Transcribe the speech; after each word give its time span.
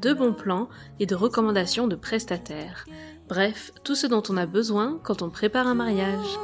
de 0.00 0.12
bons 0.12 0.32
plans 0.32 0.68
et 1.00 1.06
de 1.06 1.14
recommandations 1.14 1.88
de 1.88 1.96
prestataires. 1.96 2.86
Bref, 3.28 3.72
tout 3.84 3.94
ce 3.94 4.06
dont 4.06 4.22
on 4.28 4.36
a 4.36 4.46
besoin 4.46 5.00
quand 5.02 5.22
on 5.22 5.30
prépare 5.30 5.66
un 5.66 5.74
mariage. 5.74 6.38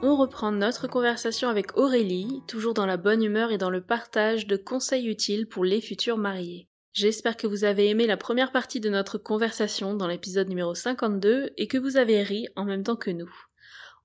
On 0.00 0.16
reprend 0.16 0.52
notre 0.52 0.86
conversation 0.86 1.48
avec 1.48 1.76
Aurélie, 1.76 2.42
toujours 2.46 2.74
dans 2.74 2.86
la 2.86 2.96
bonne 2.96 3.22
humeur 3.22 3.50
et 3.50 3.58
dans 3.58 3.70
le 3.70 3.80
partage 3.80 4.46
de 4.46 4.56
conseils 4.56 5.08
utiles 5.08 5.48
pour 5.48 5.64
les 5.64 5.80
futurs 5.80 6.18
mariés. 6.18 6.68
J'espère 6.92 7.36
que 7.36 7.46
vous 7.46 7.64
avez 7.64 7.88
aimé 7.88 8.06
la 8.06 8.16
première 8.16 8.52
partie 8.52 8.80
de 8.80 8.88
notre 8.88 9.18
conversation 9.18 9.94
dans 9.94 10.06
l'épisode 10.06 10.48
numéro 10.48 10.74
52 10.74 11.50
et 11.56 11.68
que 11.68 11.78
vous 11.78 11.96
avez 11.96 12.22
ri 12.22 12.46
en 12.56 12.64
même 12.64 12.82
temps 12.82 12.96
que 12.96 13.10
nous. 13.10 13.47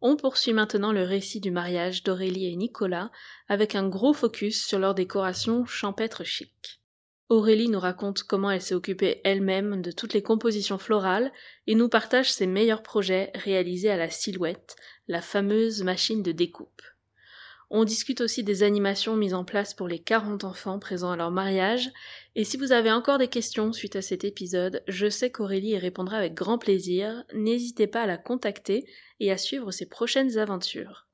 On 0.06 0.18
poursuit 0.18 0.52
maintenant 0.52 0.92
le 0.92 1.04
récit 1.04 1.40
du 1.40 1.50
mariage 1.50 2.04
d'Aurélie 2.04 2.52
et 2.52 2.58
Nicolas 2.58 3.10
avec 3.48 3.74
un 3.74 3.88
gros 3.88 4.12
focus 4.12 4.66
sur 4.66 4.78
leur 4.78 4.96
décoration 4.96 5.66
champêtre 5.66 6.26
chic. 6.26 6.82
Aurélie 7.30 7.70
nous 7.70 7.80
raconte 7.80 8.24
comment 8.24 8.52
elle 8.52 8.62
s'est 8.62 8.76
occupée 8.76 9.22
elle-même 9.24 9.82
de 9.82 9.92
toutes 9.92 10.14
les 10.14 10.22
compositions 10.22 10.78
florales 10.78 11.32
et 11.68 11.76
nous 11.76 11.88
partage 11.88 12.30
ses 12.30 12.48
meilleurs 12.48 12.84
projets 12.84 13.32
réalisés 13.34 13.92
à 13.92 13.96
la 13.96 14.10
silhouette, 14.10 14.76
la 15.08 15.22
fameuse 15.22 15.84
machine 15.84 16.22
de 16.22 16.34
découpe. 16.34 16.82
On 17.76 17.86
discute 17.86 18.22
aussi 18.22 18.44
des 18.44 18.62
animations 18.62 19.16
mises 19.16 19.34
en 19.34 19.44
place 19.44 19.74
pour 19.74 19.88
les 19.88 19.98
40 19.98 20.44
enfants 20.44 20.78
présents 20.78 21.10
à 21.10 21.16
leur 21.16 21.32
mariage, 21.32 21.90
et 22.36 22.44
si 22.44 22.56
vous 22.56 22.72
avez 22.72 22.92
encore 22.92 23.18
des 23.18 23.30
questions 23.30 23.74
suite 23.74 23.96
à 23.96 24.04
cet 24.04 24.24
épisode, 24.24 24.84
je 24.88 25.10
sais 25.10 25.32
qu'Aurélie 25.32 25.70
y 25.70 25.78
répondra 25.80 26.18
avec 26.18 26.36
grand 26.36 26.60
plaisir, 26.60 27.24
n'hésitez 27.34 27.88
pas 27.88 28.04
à 28.04 28.06
la 28.06 28.20
contacter 28.20 28.86
et 29.20 29.32
à 29.32 29.40
suivre 29.40 29.72
ses 29.72 29.88
prochaines 29.88 30.38
aventures. 30.38 31.08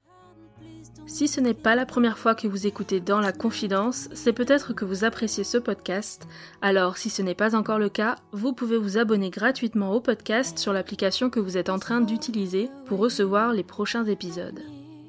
Si 1.08 1.30
ce 1.30 1.40
n'est 1.40 1.54
pas 1.54 1.76
la 1.76 1.86
première 1.86 2.18
fois 2.18 2.36
que 2.36 2.50
vous 2.50 2.68
écoutez 2.68 3.00
Dans 3.00 3.22
la 3.22 3.32
Confidence, 3.32 4.10
c'est 4.12 4.34
peut-être 4.34 4.74
que 4.74 4.84
vous 4.84 5.06
appréciez 5.06 5.46
ce 5.46 5.58
podcast. 5.58 6.28
Alors, 6.62 6.98
si 6.98 7.10
ce 7.10 7.22
n'est 7.22 7.36
pas 7.36 7.56
encore 7.56 7.80
le 7.80 7.88
cas, 7.88 8.18
vous 8.34 8.52
pouvez 8.52 8.78
vous 8.78 8.98
abonner 8.98 9.30
gratuitement 9.30 9.94
au 9.94 10.02
podcast 10.02 10.58
sur 10.58 10.74
l'application 10.74 11.30
que 11.30 11.40
vous 11.40 11.56
êtes 11.56 11.70
en 11.70 11.80
train 11.80 12.02
d'utiliser 12.02 12.70
pour 12.86 13.00
recevoir 13.00 13.54
les 13.54 13.64
prochains 13.64 14.04
épisodes. 14.04 14.60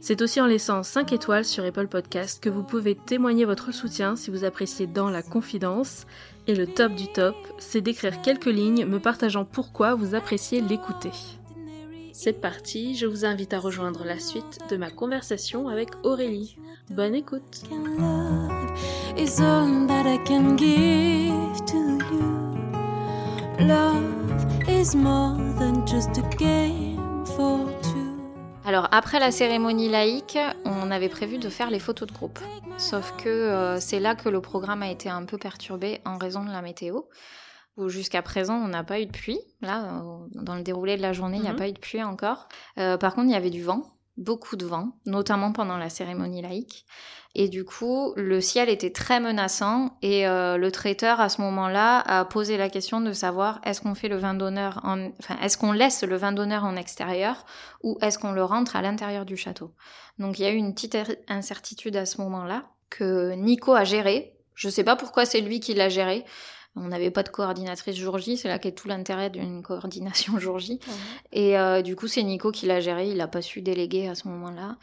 C'est 0.01 0.23
aussi 0.23 0.41
en 0.41 0.47
laissant 0.47 0.83
5 0.83 1.13
étoiles 1.13 1.45
sur 1.45 1.63
Apple 1.63 1.87
Podcast 1.87 2.43
que 2.43 2.49
vous 2.49 2.63
pouvez 2.63 2.95
témoigner 2.95 3.45
votre 3.45 3.73
soutien 3.73 4.17
si 4.17 4.31
vous 4.31 4.45
appréciez 4.45 4.87
Dans 4.87 5.11
la 5.11 5.23
Confidence. 5.23 6.07
Et 6.47 6.55
le 6.55 6.67
top 6.67 6.95
du 6.95 7.07
top, 7.13 7.37
c'est 7.59 7.83
d'écrire 7.83 8.23
quelques 8.23 8.47
lignes 8.47 8.87
me 8.87 8.99
partageant 8.99 9.45
pourquoi 9.45 9.95
vous 9.95 10.15
appréciez 10.15 10.63
l'écouter. 10.63 11.13
C'est 12.13 12.41
parti, 12.41 12.97
je 12.97 13.07
vous 13.07 13.25
invite 13.25 13.53
à 13.53 13.59
rejoindre 13.59 14.05
la 14.05 14.19
suite 14.19 14.59
de 14.71 14.77
ma 14.77 14.91
conversation 14.91 15.69
avec 15.69 15.91
Aurélie. 16.03 16.57
Bonne 16.91 17.15
écoute 17.15 17.63
love 17.71 18.51
is 19.17 19.41
all 19.41 19.87
that 19.87 20.07
I 20.07 20.19
can 20.27 20.57
give 20.57 21.65
to 21.67 21.77
you. 22.13 22.31
Love 23.67 24.69
is 24.69 24.97
more 24.97 25.37
than 25.59 25.87
just 25.87 26.19
a 26.19 26.37
game. 26.37 26.90
Alors 28.71 28.87
après 28.93 29.19
la 29.19 29.33
cérémonie 29.33 29.89
laïque, 29.89 30.39
on 30.65 30.93
avait 30.93 31.09
prévu 31.09 31.39
de 31.39 31.49
faire 31.49 31.71
les 31.71 31.81
photos 31.81 32.07
de 32.07 32.13
groupe. 32.15 32.39
Sauf 32.79 33.13
que 33.17 33.29
euh, 33.29 33.81
c'est 33.81 33.99
là 33.99 34.15
que 34.15 34.29
le 34.29 34.41
programme 34.41 34.85
a 34.85 34.89
été 34.93 35.09
un 35.09 35.25
peu 35.25 35.39
perturbé 35.39 36.01
en 36.05 36.19
raison 36.19 36.45
de 36.45 36.53
la 36.53 36.63
météo. 36.63 37.01
Où 37.77 37.89
jusqu'à 37.89 38.23
présent 38.23 38.55
on 38.55 38.69
n'a 38.69 38.85
pas 38.85 39.01
eu 39.01 39.07
de 39.07 39.11
pluie. 39.11 39.41
Là, 39.61 39.87
euh, 39.87 40.19
dans 40.35 40.55
le 40.55 40.63
déroulé 40.63 40.97
de 40.97 41.03
la 41.03 41.13
journée, 41.13 41.39
il 41.39 41.43
n'y 41.43 41.49
a 41.49 41.53
Mhm. 41.55 41.59
pas 41.59 41.69
eu 41.69 41.73
de 41.73 41.81
pluie 41.81 42.01
encore. 42.05 42.47
Euh, 42.79 42.97
par 42.97 43.17
contre, 43.17 43.27
il 43.27 43.33
y 43.33 43.37
avait 43.37 43.51
du 43.51 43.61
vent, 43.65 43.83
beaucoup 44.17 44.55
de 44.55 44.65
vent, 44.65 44.93
notamment 45.05 45.51
pendant 45.51 45.77
la 45.77 45.89
cérémonie 45.91 46.41
laïque. 46.41 46.87
Et 47.37 47.49
du 47.49 47.65
coup, 47.65 48.13
le 48.17 48.41
ciel 48.41 48.69
était 48.69 48.91
très 48.91 49.21
menaçant 49.21 49.97
et 50.03 50.27
euh, 50.27 50.57
le 50.57 50.73
traiteur 50.73 51.21
à 51.21 51.29
ce 51.29 51.41
moment-là 51.43 52.01
a 52.01 52.25
posé 52.25 52.57
la 52.57 52.69
question 52.69 53.01
de 53.01 53.13
savoir 53.13 53.61
est-ce 53.65 53.81
qu'on 53.81 53.95
fait 53.95 54.09
le 54.09 54.17
vin 54.17 54.35
d'honneur 54.35 54.81
en, 54.83 55.11
enfin, 55.21 55.37
est-ce 55.41 55.57
qu'on 55.57 55.71
laisse 55.71 56.03
le 56.03 56.17
vin 56.17 56.33
d'honneur 56.33 56.65
en 56.65 56.75
extérieur 56.75 57.47
ou 57.85 57.99
est-ce 58.03 58.19
qu'on 58.19 58.33
le 58.33 58.43
rentre 58.43 58.75
à 58.75 58.83
l'intérieur 58.83 59.25
du 59.25 59.37
château? 59.37 59.71
Donc 60.19 60.41
il 60.41 60.43
y 60.43 60.45
a 60.45 60.51
eu 60.51 60.57
une 60.57 60.75
petite 60.75 60.97
er- 60.97 61.19
incertitude 61.29 61.97
à 61.97 62.05
ce 62.05 62.21
moment-là 62.21 62.65
que 62.91 63.33
Nico 63.35 63.75
a 63.75 63.85
géré. 63.85 64.35
Je 64.57 64.69
sais 64.69 64.83
pas 64.85 64.97
pourquoi 64.97 65.25
c'est 65.25 65.41
lui 65.41 65.61
qui 65.61 65.73
l'a 65.75 65.89
géré. 65.89 66.25
On 66.75 66.89
n'avait 66.89 67.11
pas 67.13 67.23
de 67.23 67.29
coordinatrice 67.29 67.97
jour 67.97 68.19
J, 68.19 68.37
c'est 68.39 68.49
là 68.49 68.59
qu'est 68.59 68.73
tout 68.73 68.89
l'intérêt 68.89 69.31
d'une 69.31 69.63
coordination 69.65 70.39
jour 70.41 70.59
J. 70.59 70.81
Et 71.33 71.57
euh, 71.57 71.81
du 71.83 71.95
coup, 71.95 72.09
c'est 72.09 72.25
Nico 72.25 72.51
qui 72.51 72.67
l'a 72.67 72.81
géré, 72.81 73.09
il 73.09 73.19
n'a 73.19 73.29
pas 73.29 73.41
su 73.43 73.63
déléguer 73.63 74.09
à 74.09 74.17
ce 74.17 74.27
moment-là. 74.29 74.77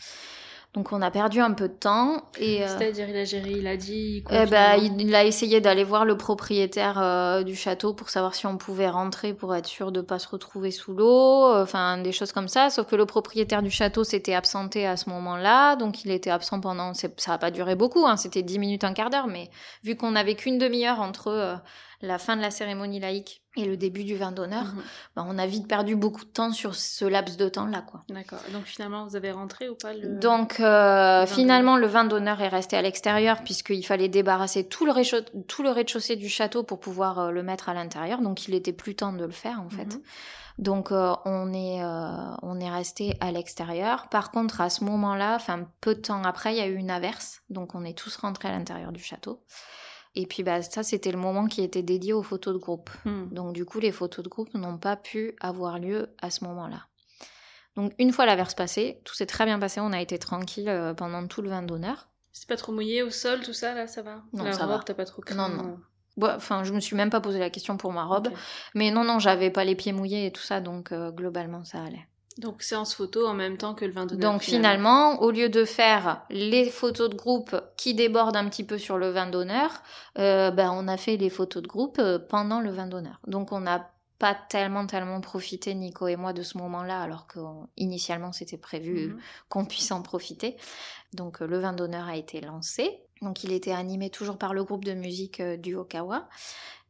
Donc 0.73 0.91
on 0.91 1.01
a 1.01 1.09
perdu 1.09 1.39
un 1.39 1.53
peu 1.53 1.69
de 1.69 1.73
temps. 1.73 2.29
Et, 2.39 2.63
euh, 2.63 2.67
C'est-à-dire, 2.67 3.09
il 3.09 3.16
a 3.16 3.23
géré, 3.23 3.51
il 3.51 3.67
a 3.67 3.78
dit 3.78 4.23
quoi 4.23 4.44
eh 4.44 4.45
ben, 4.45 4.75
il, 4.75 5.01
il 5.01 5.16
a 5.16 5.23
essayé 5.23 5.59
d'aller 5.59 5.83
voir 5.83 6.05
le 6.05 6.17
propriétaire 6.17 7.00
euh, 7.01 7.44
du 7.44 7.55
château 7.55 7.94
pour 7.94 8.09
savoir 8.09 8.35
si 8.35 8.45
on 8.45 8.57
pouvait 8.57 8.89
rentrer 8.89 9.33
pour 9.33 9.56
être 9.56 9.66
sûr 9.66 9.91
de 9.91 10.01
pas 10.01 10.19
se 10.19 10.27
retrouver 10.27 10.69
sous 10.69 10.94
l'eau, 10.94 11.45
euh, 11.45 11.63
enfin 11.63 11.97
des 11.97 12.11
choses 12.11 12.31
comme 12.31 12.47
ça. 12.47 12.69
Sauf 12.69 12.85
que 12.85 12.95
le 12.95 13.06
propriétaire 13.06 13.63
du 13.63 13.72
château 13.72 14.03
s'était 14.03 14.35
absenté 14.35 14.85
à 14.85 14.97
ce 14.97 15.09
moment-là, 15.09 15.77
donc 15.77 16.03
il 16.06 16.11
était 16.11 16.29
absent 16.29 16.59
pendant. 16.59 16.94
Ça 16.94 17.09
n'a 17.27 17.38
pas 17.38 17.50
duré 17.50 17.75
beaucoup, 17.75 18.06
hein, 18.06 18.17
c'était 18.17 18.44
10 18.44 18.59
minutes, 18.59 18.83
un 18.83 18.94
quart 18.94 19.09
d'heure, 19.09 19.27
mais 19.27 19.50
vu 19.83 19.95
qu'on 19.95 20.11
n'avait 20.11 20.35
qu'une 20.35 20.59
demi-heure 20.59 21.00
entre 21.00 21.59
la 22.01 22.19
fin 22.19 22.35
de 22.35 22.41
la 22.41 22.51
cérémonie 22.51 22.99
laïque 22.99 23.41
et 23.55 23.65
le 23.65 23.75
début 23.75 24.03
du 24.03 24.15
vin 24.15 24.31
d'honneur, 24.31 24.65
Mhm. 24.65 24.83
ben, 25.15 25.25
on 25.27 25.37
a 25.39 25.47
vite 25.47 25.67
perdu 25.67 25.95
beaucoup 25.95 26.23
de 26.25 26.29
temps 26.29 26.51
sur 26.51 26.75
ce 26.75 27.05
laps 27.05 27.37
de 27.37 27.49
temps-là, 27.49 27.81
quoi. 27.81 28.03
D'accord. 28.09 28.37
Donc 28.53 28.65
finalement, 28.65 29.05
vous 29.07 29.15
avez 29.15 29.31
rentré 29.31 29.67
ou 29.67 29.73
pas 29.75 29.93
le... 29.93 30.19
Donc 30.19 30.59
euh, 30.59 31.25
finalement, 31.25 31.75
le 31.75 31.87
vin 31.87 32.03
d'honneur 32.05 32.39
est 32.41 32.49
resté 32.49 32.77
à 32.77 32.83
l'extérieur 32.83 33.43
puisqu'il 33.43 33.83
fallait 33.83 34.09
débarrasser 34.09 34.67
tout 34.67 34.85
le, 34.85 34.91
réchaud- 34.91 35.25
tout 35.47 35.63
le 35.63 35.69
rez-de-chaussée 35.71 36.15
du 36.17 36.29
château 36.29 36.61
pour 36.63 36.79
pouvoir 36.79 37.17
euh, 37.19 37.31
le 37.31 37.41
mettre 37.41 37.67
à 37.69 37.73
l'intérieur. 37.73 38.21
Donc 38.21 38.47
il 38.47 38.53
était 38.53 38.73
plus 38.73 38.95
temps 38.95 39.13
de 39.13 39.25
le 39.25 39.31
faire 39.31 39.59
en 39.59 39.69
fait. 39.69 39.85
Mhm. 39.95 40.01
Donc 40.59 40.91
euh, 40.91 41.13
on 41.25 41.53
est 41.53 41.83
on 42.41 42.59
est 42.59 42.69
resté 42.69 43.15
à 43.21 43.31
l'extérieur. 43.31 44.07
Par 44.09 44.31
contre, 44.31 44.59
à 44.61 44.69
ce 44.71 44.83
moment-là, 44.85 45.35
enfin 45.35 45.67
peu 45.81 45.93
de 45.95 46.01
temps 46.01 46.23
après, 46.23 46.53
il 46.53 46.57
y 46.57 46.61
a 46.61 46.67
eu 46.67 46.75
une 46.75 46.89
averse. 46.89 47.41
Donc 47.51 47.75
on 47.75 47.83
est 47.85 47.95
tous 47.97 48.15
rentrés 48.17 48.47
à 48.47 48.51
l'intérieur 48.51 48.91
du 48.91 49.01
château. 49.03 49.43
Et 50.19 50.25
puis 50.25 50.41
bah 50.41 50.63
ça, 50.63 50.81
c'était 50.81 51.11
le 51.11 51.19
moment 51.19 51.45
qui 51.45 51.61
était 51.61 51.83
dédié 51.83 52.11
aux 52.11 52.23
photos 52.23 52.53
de 52.55 52.59
groupe. 52.59 52.89
Hmm. 53.05 53.28
Donc 53.31 53.53
du 53.53 53.66
coup, 53.66 53.79
les 53.79 53.91
photos 53.91 54.23
de 54.25 54.29
groupe 54.29 54.51
n'ont 54.55 54.79
pas 54.79 54.95
pu 54.95 55.35
avoir 55.39 55.78
lieu 55.78 56.09
à 56.19 56.31
ce 56.31 56.44
moment-là. 56.45 56.88
Donc 57.75 57.94
une 58.00 58.11
fois 58.11 58.25
l'averse 58.25 58.56
passée, 58.56 59.00
tout 59.06 59.13
s'est 59.13 59.27
très 59.27 59.45
bien 59.45 59.59
passé, 59.59 59.79
on 59.79 59.94
a 59.94 60.01
été 60.01 60.17
tranquille 60.17 60.69
euh, 60.69 60.95
pendant 60.95 61.27
tout 61.27 61.44
le 61.44 61.50
vin 61.50 61.61
d'honneur. 61.61 62.09
C'est 62.33 62.47
pas 62.47 62.57
trop 62.57 62.72
mouillé 62.72 63.03
au 63.03 63.11
sol, 63.11 63.41
tout 63.41 63.53
ça, 63.53 63.75
là, 63.75 63.85
ça 63.85 64.01
va? 64.01 64.23
Non, 64.33 64.44
La 64.45 64.53
ça 64.53 64.66
robe, 64.66 64.77
va. 64.77 64.83
t'as 64.83 64.95
pas 64.95 65.06
trop 65.06 65.22
craint 65.22 65.35
Non, 65.35 65.50
non. 65.56 65.79
Ouais, 66.17 66.31
Enfin, 66.35 66.63
je 66.63 66.73
me 66.73 66.79
suis 66.79 66.95
même 66.95 67.11
pas 67.11 67.22
posé 67.22 67.38
la 67.38 67.51
question 67.51 67.77
pour 67.77 67.94
ma 67.94 68.06
robe, 68.06 68.29
mais 68.73 68.89
non, 68.89 69.03
non, 69.03 69.19
j'avais 69.19 69.51
pas 69.51 69.63
les 69.63 69.75
pieds 69.75 69.94
mouillés 69.94 70.25
et 70.25 70.31
tout 70.31 70.41
ça, 70.41 70.61
donc 70.61 70.91
euh, 70.91 71.11
globalement 71.11 71.63
ça 71.63 71.83
allait. 71.83 72.07
Donc 72.38 72.62
séance 72.62 72.94
photo 72.94 73.25
en 73.25 73.34
même 73.34 73.57
temps 73.57 73.74
que 73.74 73.84
le 73.86 73.92
vin 73.92 74.06
d'honneur. 74.06 74.31
Donc 74.31 74.42
finalement, 74.44 75.22
au 75.22 75.31
lieu 75.31 75.50
de 75.50 75.66
faire 75.66 76.24
les 76.30 76.69
photos 76.69 77.10
de 77.10 77.16
groupe 77.16 77.56
qui 77.78 77.94
débordent 77.95 78.36
un 78.38 78.48
petit 78.48 78.63
peu 78.63 78.78
sur 78.78 78.98
le 78.98 79.10
vin 79.10 79.28
d'honneur, 79.28 79.81
euh, 80.19 80.51
ben, 80.51 80.72
on 80.72 80.88
a 80.88 80.98
fait 80.98 81.18
les 81.18 81.30
photos 81.31 81.63
de 81.63 81.68
groupe 81.68 81.98
euh, 82.00 82.19
pendant 82.19 82.60
le 82.62 82.69
vin 82.69 82.86
d'honneur. 82.86 83.19
Donc 83.25 83.51
on 83.51 83.60
n'a 83.60 83.92
pas 84.19 84.36
tellement, 84.50 84.86
tellement 84.88 85.22
profité, 85.22 85.74
Nico 85.75 86.07
et 86.07 86.16
moi, 86.16 86.34
de 86.34 86.42
ce 86.44 86.57
moment-là, 86.57 87.01
alors 87.01 87.28
qu'initialement 87.28 88.31
c'était 88.31 88.57
prévu 88.57 89.07
Mhm. 89.10 89.19
qu'on 89.50 89.66
puisse 89.66 89.92
en 89.92 90.01
profiter. 90.01 90.57
Donc 91.13 91.42
euh, 91.42 91.48
le 91.48 91.57
vin 91.60 91.74
d'honneur 91.74 92.07
a 92.07 92.18
été 92.18 92.42
lancé. 92.42 93.00
Donc 93.22 93.44
il 93.44 93.51
était 93.51 93.72
animé 93.72 94.10
toujours 94.12 94.38
par 94.38 94.54
le 94.54 94.63
groupe 94.63 94.86
de 94.86 94.94
musique 94.94 95.42
du 95.42 95.75
Okawa. 95.75 96.28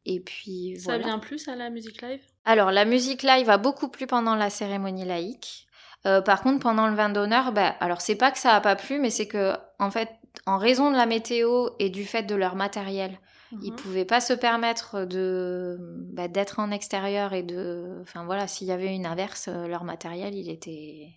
Et 0.06 0.22
puis 0.22 0.78
Ça 0.80 0.98
vient 0.98 1.20
plus 1.20 1.48
à 1.50 1.56
la 1.56 1.70
musique 1.70 2.02
live? 2.02 2.22
Alors, 2.48 2.72
la 2.72 2.86
musique 2.86 3.24
live 3.24 3.50
a 3.50 3.58
beaucoup 3.58 3.90
plu 3.90 4.08
pendant 4.08 4.34
la 4.36 4.50
cérémonie 4.50 5.04
laïque. 5.04 5.68
Euh, 6.06 6.22
par 6.22 6.42
contre, 6.42 6.60
pendant 6.60 6.88
le 6.88 6.96
vin 6.96 7.10
d'honneur, 7.10 7.52
bah, 7.52 7.76
alors 7.82 8.00
c'est 8.00 8.16
pas 8.16 8.32
que 8.32 8.40
ça 8.40 8.54
a 8.56 8.62
pas 8.62 8.78
plu, 8.78 9.00
mais 9.00 9.10
c'est 9.10 9.28
que, 9.28 9.54
en 9.80 9.92
fait, 9.92 10.10
en 10.46 10.58
raison 10.58 10.90
de 10.90 10.96
la 10.96 11.06
météo 11.06 11.70
et 11.80 11.90
du 11.90 12.06
fait 12.06 12.24
de 12.24 12.36
leur 12.36 12.56
matériel, 12.56 13.20
ils 13.60 13.72
Mhm. 13.72 13.76
pouvaient 13.76 14.06
pas 14.06 14.22
se 14.22 14.32
permettre 14.34 15.04
de 15.06 15.78
bah, 16.14 16.30
d'être 16.30 16.60
en 16.60 16.72
extérieur 16.72 17.34
et 17.34 17.44
de, 17.44 18.00
enfin 18.02 18.24
voilà, 18.24 18.48
s'il 18.48 18.68
y 18.68 18.72
avait 18.72 18.96
une 18.96 19.06
averse, 19.06 19.50
euh, 19.50 19.68
leur 19.68 19.84
matériel, 19.84 20.34
il 20.36 20.50
était, 20.50 21.10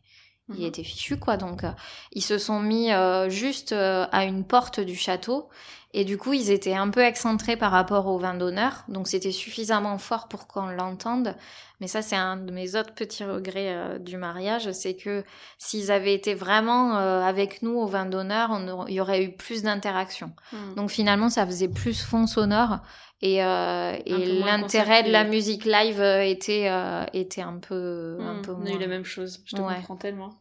il 0.54 0.60
Mhm. 0.60 0.66
était 0.66 0.84
fichu 0.84 1.16
quoi. 1.18 1.36
Donc 1.36 1.64
euh, 1.64 1.70
ils 2.12 2.22
se 2.22 2.38
sont 2.38 2.60
mis 2.60 2.92
euh, 2.92 3.28
juste 3.30 3.72
euh, 3.72 4.06
à 4.12 4.24
une 4.24 4.44
porte 4.44 4.80
du 4.80 4.96
château 4.96 5.48
et 5.92 6.04
du 6.04 6.16
coup 6.18 6.32
ils 6.32 6.50
étaient 6.50 6.74
un 6.74 6.88
peu 6.90 7.00
excentrés 7.00 7.56
par 7.56 7.72
rapport 7.72 8.06
au 8.06 8.18
vin 8.18 8.34
d'honneur. 8.34 8.84
Donc 8.88 9.08
c'était 9.08 9.32
suffisamment 9.32 9.98
fort 9.98 10.28
pour 10.28 10.46
qu'on 10.46 10.66
l'entende. 10.66 11.34
Mais 11.80 11.88
ça 11.88 12.02
c'est 12.02 12.16
un 12.16 12.36
de 12.36 12.52
mes 12.52 12.76
autres 12.76 12.92
petits 12.94 13.24
regrets 13.24 13.98
du 14.00 14.16
mariage, 14.18 14.70
c'est 14.72 14.94
que 14.94 15.24
s'ils 15.56 15.90
avaient 15.90 16.12
été 16.14 16.34
vraiment 16.34 16.94
avec 16.96 17.62
nous 17.62 17.72
au 17.78 17.86
vin 17.86 18.04
d'honneur, 18.04 18.50
il 18.88 18.94
y 18.94 19.00
aurait 19.00 19.24
eu 19.24 19.32
plus 19.32 19.62
d'interaction. 19.62 20.32
Mhm. 20.52 20.74
Donc 20.74 20.90
finalement, 20.90 21.30
ça 21.30 21.46
faisait 21.46 21.68
plus 21.68 22.02
fond 22.02 22.26
sonore 22.26 22.80
et, 23.22 23.44
euh, 23.44 23.96
et 24.06 24.26
moins 24.32 24.58
l'intérêt 24.58 25.02
de 25.02 25.10
la 25.10 25.24
musique 25.24 25.64
live 25.64 26.00
euh, 26.00 26.22
était, 26.22 26.68
euh, 26.70 27.04
était 27.12 27.42
un 27.42 27.58
peu, 27.58 28.16
un 28.20 28.34
Mhm. 28.36 28.42
peu 28.42 28.52
On 28.52 28.64
a 28.64 28.68
eu 28.68 28.70
moins. 28.70 28.78
la 28.78 28.86
même 28.86 29.04
chose. 29.04 29.42
Je 29.46 29.54
te 29.56 29.60
Ouais. 29.60 29.74
comprends 29.76 29.96
tellement. 29.96 30.40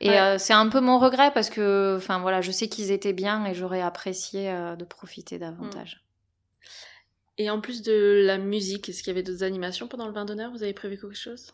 Et 0.00 0.08
Ouais. 0.10 0.18
euh, 0.18 0.38
c'est 0.38 0.52
un 0.52 0.68
peu 0.68 0.80
mon 0.80 0.98
regret 0.98 1.30
parce 1.32 1.48
que, 1.48 1.94
enfin 1.96 2.18
voilà, 2.18 2.40
je 2.40 2.50
sais 2.50 2.68
qu'ils 2.68 2.90
étaient 2.90 3.12
bien 3.12 3.44
et 3.46 3.54
j'aurais 3.54 3.82
apprécié 3.82 4.52
de 4.78 4.84
profiter 4.84 5.38
davantage. 5.38 6.04
Et 7.38 7.48
en 7.50 7.60
plus 7.60 7.82
de 7.82 8.22
la 8.26 8.36
musique, 8.36 8.88
est-ce 8.88 8.98
qu'il 9.02 9.08
y 9.08 9.10
avait 9.16 9.22
d'autres 9.22 9.42
animations 9.42 9.88
pendant 9.88 10.06
le 10.06 10.12
vin 10.12 10.24
d'honneur? 10.24 10.50
Vous 10.52 10.62
avez 10.62 10.74
prévu 10.74 10.98
quelque 10.98 11.14
chose? 11.14 11.52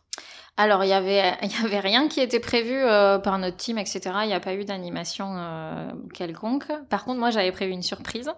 Alors 0.56 0.82
il 0.82 0.88
y 0.88 0.92
avait, 0.92 1.34
y 1.42 1.64
avait 1.64 1.78
rien 1.80 2.08
qui 2.08 2.20
était 2.20 2.40
prévu 2.40 2.74
euh, 2.74 3.18
par 3.18 3.38
notre 3.38 3.56
team, 3.56 3.78
etc. 3.78 4.00
Il 4.24 4.26
n'y 4.28 4.34
a 4.34 4.40
pas 4.40 4.54
eu 4.54 4.64
d'animation 4.64 5.36
euh, 5.36 5.90
quelconque. 6.14 6.66
Par 6.88 7.04
contre, 7.04 7.20
moi 7.20 7.30
j'avais 7.30 7.52
prévu 7.52 7.72
une 7.72 7.82
surprise, 7.82 8.30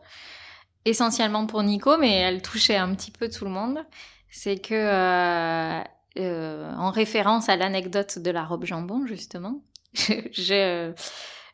essentiellement 0.85 1.47
pour 1.47 1.62
Nico, 1.62 1.97
mais 1.99 2.15
elle 2.17 2.43
touchait 2.43 2.77
un 2.77 2.94
petit 2.94 3.11
peu 3.11 3.29
tout 3.29 3.44
le 3.44 3.50
monde. 3.50 3.79
C'est 4.31 4.59
que 4.59 4.75
euh, 4.75 5.81
euh, 6.19 6.73
en 6.77 6.91
référence 6.91 7.49
à 7.49 7.56
l'anecdote 7.56 8.19
de 8.19 8.31
la 8.31 8.44
robe 8.44 8.65
jambon, 8.65 9.06
justement, 9.06 9.62
j'ai 10.32 10.93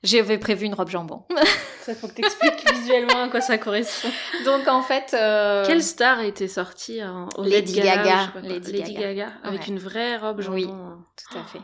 j'avais 0.02 0.38
prévu 0.38 0.66
une 0.66 0.74
robe 0.74 0.90
jambon. 0.90 1.24
Ça 1.80 1.94
faut 1.94 2.06
que 2.08 2.14
tu 2.14 2.24
expliques 2.24 2.70
visuellement 2.72 3.22
à 3.22 3.28
quoi 3.28 3.40
ça 3.40 3.58
correspond. 3.58 4.08
Donc 4.44 4.66
en 4.68 4.82
fait, 4.82 5.14
euh, 5.14 5.64
Quelle 5.66 5.82
star 5.82 6.20
était 6.20 6.48
sortie 6.48 7.02
en, 7.02 7.28
au 7.36 7.44
Lady 7.44 7.74
Gaga, 7.80 8.28
quoi. 8.32 8.40
Lady 8.42 8.72
Lady 8.72 8.94
Gaga. 8.94 9.14
Gaga, 9.14 9.32
avec 9.44 9.60
Ouais. 9.62 9.66
une 9.68 9.78
vraie 9.78 10.16
robe 10.16 10.40
jambon. 10.40 10.54
Oui. 10.56 10.66
Tout 10.66 11.38
à 11.38 11.44
fait. 11.44 11.60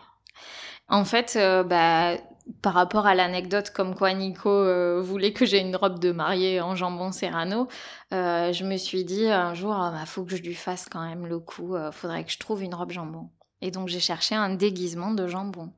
En 0.89 1.05
fait, 1.05 1.35
euh, 1.37 1.63
bah, 1.65 2.17
par 2.61 2.75
rapport 2.75 3.07
à 3.07 3.15
l'anecdote 3.15 3.71
comme 3.71 3.95
quoi 3.95 4.13
Nico 4.13 4.49
euh, 4.49 5.01
voulait 5.01 5.33
que 5.33 5.47
j'ai 5.47 5.61
une 5.61 5.77
robe 5.77 5.99
de 5.99 6.13
mariée 6.13 6.61
en 6.61 6.75
jambon 6.77 7.13
serrano, 7.13 7.69
euh, 8.13 8.53
je 8.53 8.65
me 8.65 8.77
suis 8.77 9.05
dit 9.05 9.27
un 9.27 9.55
jour, 9.55 9.73
ah, 9.73 9.91
bah, 9.91 10.07
faut 10.07 10.25
que 10.25 10.37
je 10.37 10.43
lui 10.43 10.55
fasse 10.55 10.87
quand 10.91 11.07
même 11.07 11.27
le 11.27 11.39
coup, 11.39 11.75
euh, 11.75 11.93
faudrait 11.93 12.25
que 12.25 12.33
je 12.33 12.39
trouve 12.39 12.63
une 12.63 12.75
robe 12.75 12.91
jambon. 12.91 13.31
Et 13.61 13.71
donc 13.71 13.89
j'ai 13.89 14.01
cherché 14.01 14.35
un 14.35 14.51
déguisement 14.51 15.13
de 15.13 15.27
jambon. 15.27 15.73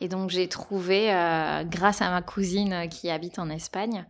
Et 0.00 0.08
donc 0.08 0.30
j'ai 0.30 0.48
trouvé, 0.48 1.14
euh, 1.14 1.62
grâce 1.64 2.02
à 2.02 2.10
ma 2.10 2.22
cousine 2.22 2.88
qui 2.90 3.08
habite 3.08 3.38
en 3.38 3.48
Espagne, 3.48 4.06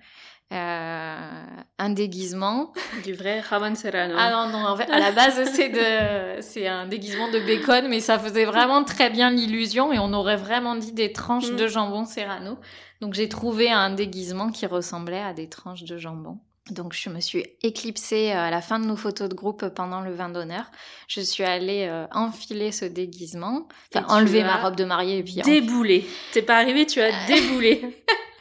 un 0.54 1.90
déguisement 1.90 2.72
Du 3.04 3.14
vrai 3.14 3.40
Ramon 3.40 3.74
Serrano. 3.74 4.14
ah 4.18 4.30
non, 4.30 4.58
non, 4.58 4.66
en 4.66 4.76
fait, 4.76 4.90
à 4.90 4.98
la 4.98 5.12
base, 5.12 5.42
c'est 5.52 5.68
de, 5.70 6.40
c'est 6.40 6.66
un 6.68 6.86
déguisement 6.86 7.30
de 7.30 7.38
bacon, 7.40 7.88
mais 7.88 8.00
ça 8.00 8.18
faisait 8.18 8.44
vraiment 8.44 8.84
très 8.84 9.10
bien 9.10 9.30
l'illusion 9.30 9.92
et 9.92 9.98
on 9.98 10.12
aurait 10.12 10.36
vraiment 10.36 10.74
dit 10.76 10.92
des 10.92 11.12
tranches 11.12 11.50
Mm. 11.50 11.56
de 11.56 11.66
jambon 11.66 12.04
serrano. 12.04 12.58
Donc 13.00 13.14
j'ai 13.14 13.28
trouvé 13.28 13.70
un 13.70 13.90
déguisement 13.90 14.50
qui 14.50 14.66
ressemblait 14.66 15.22
à 15.22 15.32
des 15.32 15.48
tranches 15.48 15.82
de 15.84 15.98
jambon. 15.98 16.38
Donc 16.70 16.92
je 16.94 17.10
me 17.10 17.18
suis 17.18 17.44
éclipsée 17.64 18.30
euh, 18.32 18.38
à 18.38 18.50
la 18.50 18.60
fin 18.60 18.78
de 18.78 18.84
nos 18.84 18.94
photos 18.94 19.28
de 19.28 19.34
groupe 19.34 19.66
pendant 19.74 20.00
le 20.00 20.14
vin 20.14 20.28
d'honneur. 20.28 20.66
Je 21.08 21.20
suis 21.20 21.42
allée 21.42 21.88
euh, 21.90 22.06
enfiler 22.12 22.70
ce 22.70 22.84
déguisement, 22.84 23.66
enfin 23.92 24.06
enlever 24.08 24.44
ma 24.44 24.58
robe 24.62 24.76
de 24.76 24.84
mariée 24.84 25.18
et 25.18 25.22
puis 25.24 25.34
Déboulé. 25.42 26.06
T'es 26.32 26.42
pas 26.42 26.58
arrivé, 26.58 26.86
tu 26.86 27.00
as 27.00 27.10
déboulé. 27.26 27.82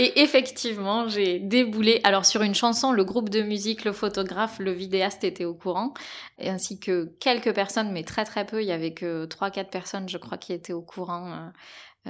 Et 0.00 0.20
effectivement, 0.20 1.08
j'ai 1.08 1.40
déboulé. 1.40 2.00
Alors 2.04 2.24
sur 2.24 2.42
une 2.42 2.54
chanson, 2.54 2.92
le 2.92 3.02
groupe 3.02 3.30
de 3.30 3.42
musique, 3.42 3.84
le 3.84 3.92
photographe, 3.92 4.60
le 4.60 4.70
vidéaste 4.70 5.24
étaient 5.24 5.44
au 5.44 5.54
courant, 5.54 5.92
ainsi 6.40 6.78
que 6.78 7.06
quelques 7.18 7.52
personnes, 7.52 7.90
mais 7.90 8.04
très 8.04 8.24
très 8.24 8.46
peu. 8.46 8.62
Il 8.62 8.68
y 8.68 8.70
avait 8.70 8.94
que 8.94 9.24
trois 9.24 9.50
quatre 9.50 9.70
personnes, 9.70 10.08
je 10.08 10.16
crois, 10.16 10.38
qui 10.38 10.52
étaient 10.52 10.72
au 10.72 10.82
courant, 10.82 11.32
euh, 11.32 11.48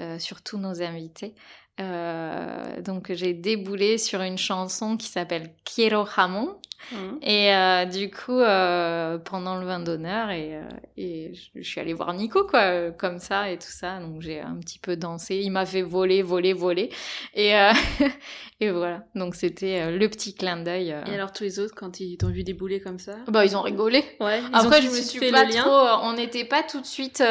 euh, 0.01 0.19
surtout 0.19 0.59
nos 0.59 0.83
invités. 0.83 1.35
Euh, 1.81 2.83
donc 2.83 3.11
j'ai 3.15 3.33
déboulé 3.33 3.97
sur 3.97 4.21
une 4.21 4.37
chanson 4.37 4.99
qui 4.99 5.07
s'appelle 5.07 5.55
Quiero 5.65 6.05
Jamón. 6.15 6.57
Mhm. 6.93 7.19
Et 7.23 7.55
euh, 7.55 7.85
du 7.85 8.11
coup, 8.11 8.39
euh, 8.39 9.19
pendant 9.19 9.57
le 9.57 9.67
vin 9.67 9.81
d'honneur, 9.81 10.31
et, 10.31 10.57
euh, 10.57 10.63
et 10.97 11.33
je, 11.55 11.63
suis 11.63 11.81
allée 11.81 11.93
voir 11.93 12.13
Nico, 12.15 12.45
quoi, 12.45 12.91
comme 12.93 13.19
ça 13.19 13.51
et 13.51 13.59
tout 13.59 13.71
ça. 13.71 13.99
Donc 13.99 14.23
j'ai 14.23 14.41
un 14.41 14.57
petit 14.57 14.79
peu 14.79 14.97
dansé. 14.97 15.37
Il 15.37 15.51
m'a 15.51 15.67
fait 15.67 15.83
voler, 15.83 16.23
voler, 16.23 16.53
voler. 16.53 16.91
Et, 17.35 17.53
et 18.61 18.71
voilà. 18.71 19.05
Donc 19.15 19.35
c'était 19.35 19.91
le 19.91 20.09
petit 20.09 20.35
clin 20.35 20.59
d'œil. 20.59 20.95
Et 21.07 21.15
alors 21.15 21.33
tous 21.33 21.45
les 21.45 21.59
autres, 21.59 21.75
quand 21.75 22.01
ils 22.01 22.17
t'ont 22.17 22.31
vu 22.31 22.45
débouler 22.45 22.81
comme 22.81 22.99
ça? 22.99 23.17
Bah, 23.29 23.45
ils 23.45 23.57
ont 23.57 23.63
rigolé. 23.63 24.05
Ouais. 24.21 24.41
ils 24.41 24.51
Après, 24.53 24.83
je 24.83 24.89
me 24.89 25.01
suis 25.01 25.19
fait 25.19 25.31
pas 25.31 25.45
le 25.45 25.53
lien. 25.53 25.63
trop. 25.63 26.07
On 26.07 26.15
n'était 26.15 26.45
pas 26.45 26.63
tout 26.63 26.81
de 26.81 26.87
suite 26.87 27.23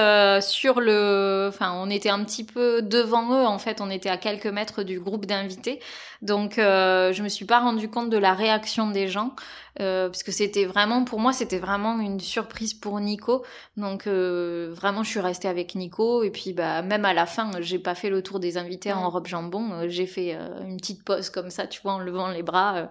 sur 0.42 0.80
le. 0.80 1.48
Enfin, 1.50 1.74
on 1.76 1.90
était 1.90 2.10
un 2.10 2.24
petit 2.24 2.44
peu 2.44 2.82
devant 2.82 3.34
eux. 3.34 3.46
En 3.46 3.60
fait, 3.60 3.82
on 3.82 3.90
était 3.90 4.10
à 4.10 4.18
quelques 4.18 4.48
mètres 4.48 4.84
du 4.84 5.00
groupe 5.00 5.26
d'invités. 5.26 5.80
Donc, 6.22 6.58
euh, 6.58 7.14
je 7.14 7.24
me 7.24 7.30
suis 7.30 7.46
pas 7.46 7.60
rendu 7.60 7.90
compte 7.90 8.10
de 8.10 8.18
la 8.18 8.34
réaction 8.34 8.90
des 8.90 9.08
gens. 9.08 9.36
Euh, 9.80 10.08
parce 10.10 10.24
que 10.24 10.32
c'était 10.32 10.66
vraiment, 10.66 11.04
pour 11.04 11.20
moi, 11.20 11.34
c'était 11.34 11.60
vraiment 11.60 12.00
une 12.00 12.20
surprise 12.20 12.74
pour 12.74 13.00
Nico. 13.00 13.46
Donc, 13.76 14.08
euh, 14.08 14.70
vraiment, 14.74 15.04
je 15.04 15.10
suis 15.10 15.20
restée 15.20 15.48
avec 15.48 15.76
Nico. 15.76 16.24
Et 16.24 16.32
puis, 16.32 16.54
bah, 16.54 16.82
même 16.82 17.06
à 17.06 17.14
la 17.14 17.26
fin, 17.26 17.52
j'ai 17.62 17.80
pas 17.80 17.96
fait 17.96 18.10
le 18.10 18.24
tour 18.24 18.40
des 18.40 18.58
invités 18.58 18.92
en 18.94 19.10
robe 19.10 19.28
jambon. 19.28 19.72
Euh, 19.74 19.88
J'ai 19.88 20.08
fait 20.08 20.36
euh, 20.36 20.64
une 20.64 20.78
petite 20.78 21.04
pause 21.04 21.30
comme 21.30 21.50
ça, 21.50 21.68
tu 21.68 21.82
vois, 21.82 21.94
en 21.94 22.00
levant 22.00 22.30
les 22.30 22.44
bras. 22.44 22.90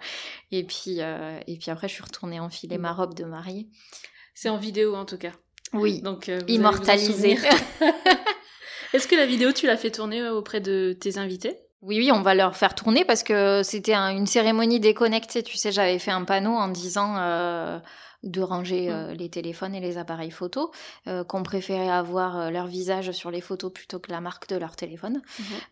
et 0.52 0.64
puis, 0.64 1.00
et 1.00 1.56
puis 1.58 1.70
après, 1.70 1.88
je 1.88 1.94
suis 1.94 2.02
retournée 2.04 2.40
enfiler 2.40 2.78
ma 2.78 2.92
robe 2.92 3.14
de 3.14 3.24
mariée. 3.24 3.68
C'est 4.34 4.48
en 4.48 4.58
vidéo 4.58 4.94
en 4.94 5.04
tout 5.04 5.18
cas. 5.18 5.32
Oui, 5.72 6.00
Donc 6.02 6.30
immortalisée. 6.46 7.38
Est-ce 8.92 9.08
que 9.08 9.16
la 9.16 9.26
vidéo 9.26 9.52
tu 9.52 9.66
l'as 9.66 9.76
fait 9.76 9.90
tourner 9.90 10.28
auprès 10.28 10.60
de 10.60 10.96
tes 10.98 11.18
invités? 11.18 11.56
Oui, 11.82 11.98
oui, 11.98 12.10
on 12.10 12.22
va 12.22 12.34
leur 12.34 12.56
faire 12.56 12.74
tourner 12.74 13.04
parce 13.04 13.22
que 13.22 13.62
c'était 13.62 13.94
un- 13.94 14.10
une 14.10 14.26
cérémonie 14.26 14.80
déconnectée. 14.80 15.42
Tu 15.42 15.56
sais, 15.56 15.70
j'avais 15.72 15.98
fait 15.98 16.10
un 16.10 16.24
panneau 16.24 16.52
en 16.52 16.68
disant 16.68 17.16
euh, 17.18 17.78
de 18.22 18.40
ranger 18.40 18.90
euh, 18.90 19.14
les 19.14 19.28
téléphones 19.28 19.74
et 19.74 19.80
les 19.80 19.98
appareils 19.98 20.30
photo, 20.30 20.70
euh, 21.06 21.24
qu'on 21.24 21.42
préférait 21.42 21.88
avoir 21.88 22.38
euh, 22.38 22.50
leur 22.50 22.66
visage 22.66 23.12
sur 23.12 23.30
les 23.30 23.40
photos 23.40 23.72
plutôt 23.72 23.98
que 23.98 24.10
la 24.10 24.20
marque 24.20 24.48
de 24.48 24.56
leur 24.56 24.76
téléphone. 24.76 25.22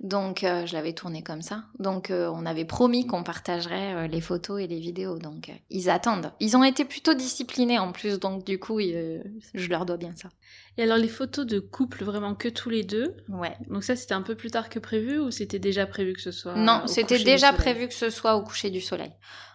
Donc, 0.00 0.44
euh, 0.44 0.66
je 0.66 0.74
l'avais 0.74 0.92
tourné 0.92 1.22
comme 1.22 1.42
ça. 1.42 1.64
Donc, 1.78 2.10
on 2.10 2.46
avait 2.46 2.64
promis 2.64 3.06
qu'on 3.06 3.22
partagerait 3.22 4.08
les 4.08 4.20
photos 4.20 4.60
et 4.60 4.66
les 4.66 4.78
vidéos. 4.78 5.18
Donc, 5.18 5.50
ils 5.70 5.90
attendent. 5.90 6.32
Ils 6.40 6.56
ont 6.56 6.64
été 6.64 6.84
plutôt 6.84 7.14
disciplinés 7.14 7.78
en 7.78 7.92
plus. 7.92 8.18
Donc, 8.18 8.44
du 8.44 8.58
coup, 8.58 8.80
ils, 8.80 9.22
je 9.54 9.68
leur 9.68 9.86
dois 9.86 9.96
bien 9.96 10.14
ça. 10.16 10.28
Et 10.76 10.82
alors 10.82 10.98
les 10.98 11.08
photos 11.08 11.46
de 11.46 11.60
couple 11.60 12.04
vraiment 12.04 12.34
que 12.34 12.48
tous 12.48 12.68
les 12.68 12.82
deux? 12.82 13.14
Ouais. 13.28 13.56
Donc 13.68 13.84
ça 13.84 13.94
c'était 13.94 14.14
un 14.14 14.22
peu 14.22 14.34
plus 14.34 14.50
tard 14.50 14.68
que 14.68 14.80
prévu 14.80 15.18
ou 15.20 15.30
c'était 15.30 15.60
déjà 15.60 15.86
prévu 15.86 16.14
que 16.14 16.20
ce 16.20 16.32
soit 16.32 16.56
Non, 16.56 16.82
c'était 16.86 17.22
déjà 17.22 17.52
prévu 17.52 17.86
que 17.86 17.94
ce 17.94 18.10
soit 18.10 18.34
au 18.34 18.42
coucher 18.42 18.70
du 18.70 18.80
soleil. 18.80 19.12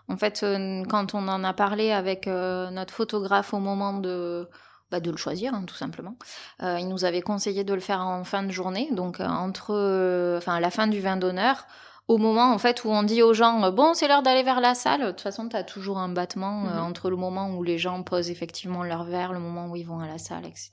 En 0.09 0.17
fait, 0.17 0.41
euh, 0.43 0.83
quand 0.89 1.13
on 1.13 1.27
en 1.27 1.43
a 1.43 1.53
parlé 1.53 1.91
avec 1.91 2.27
euh, 2.27 2.69
notre 2.71 2.93
photographe 2.93 3.53
au 3.53 3.59
moment 3.59 3.93
de, 3.93 4.47
bah, 4.91 4.99
de 4.99 5.11
le 5.11 5.17
choisir, 5.17 5.53
hein, 5.53 5.63
tout 5.67 5.75
simplement, 5.75 6.15
euh, 6.63 6.77
il 6.79 6.87
nous 6.89 7.05
avait 7.05 7.21
conseillé 7.21 7.63
de 7.63 7.73
le 7.73 7.79
faire 7.79 8.01
en 8.01 8.23
fin 8.23 8.43
de 8.43 8.51
journée, 8.51 8.89
donc 8.91 9.19
entre, 9.19 9.71
euh, 9.75 10.37
enfin, 10.39 10.59
la 10.59 10.71
fin 10.71 10.87
du 10.87 10.99
vin 10.99 11.15
d'honneur, 11.15 11.67
au 12.07 12.17
moment 12.17 12.51
en 12.51 12.57
fait 12.57 12.85
où 12.85 12.89
on 12.89 13.03
dit 13.03 13.21
aux 13.21 13.35
gens 13.35 13.71
bon 13.71 13.93
c'est 13.93 14.07
l'heure 14.07 14.23
d'aller 14.23 14.41
vers 14.41 14.61
la 14.61 14.73
salle. 14.73 15.01
De 15.01 15.11
toute 15.11 15.21
façon, 15.21 15.47
tu 15.47 15.55
as 15.55 15.63
toujours 15.63 15.99
un 15.99 16.09
battement 16.09 16.65
euh, 16.65 16.69
Mhm. 16.79 16.83
entre 16.85 17.11
le 17.11 17.15
moment 17.15 17.51
où 17.51 17.61
les 17.61 17.77
gens 17.77 18.01
posent 18.01 18.31
effectivement 18.31 18.81
leur 18.83 19.03
verre, 19.03 19.31
le 19.31 19.37
moment 19.39 19.67
où 19.67 19.75
ils 19.75 19.85
vont 19.85 19.99
à 19.99 20.07
la 20.07 20.17
salle, 20.17 20.47
etc. 20.47 20.71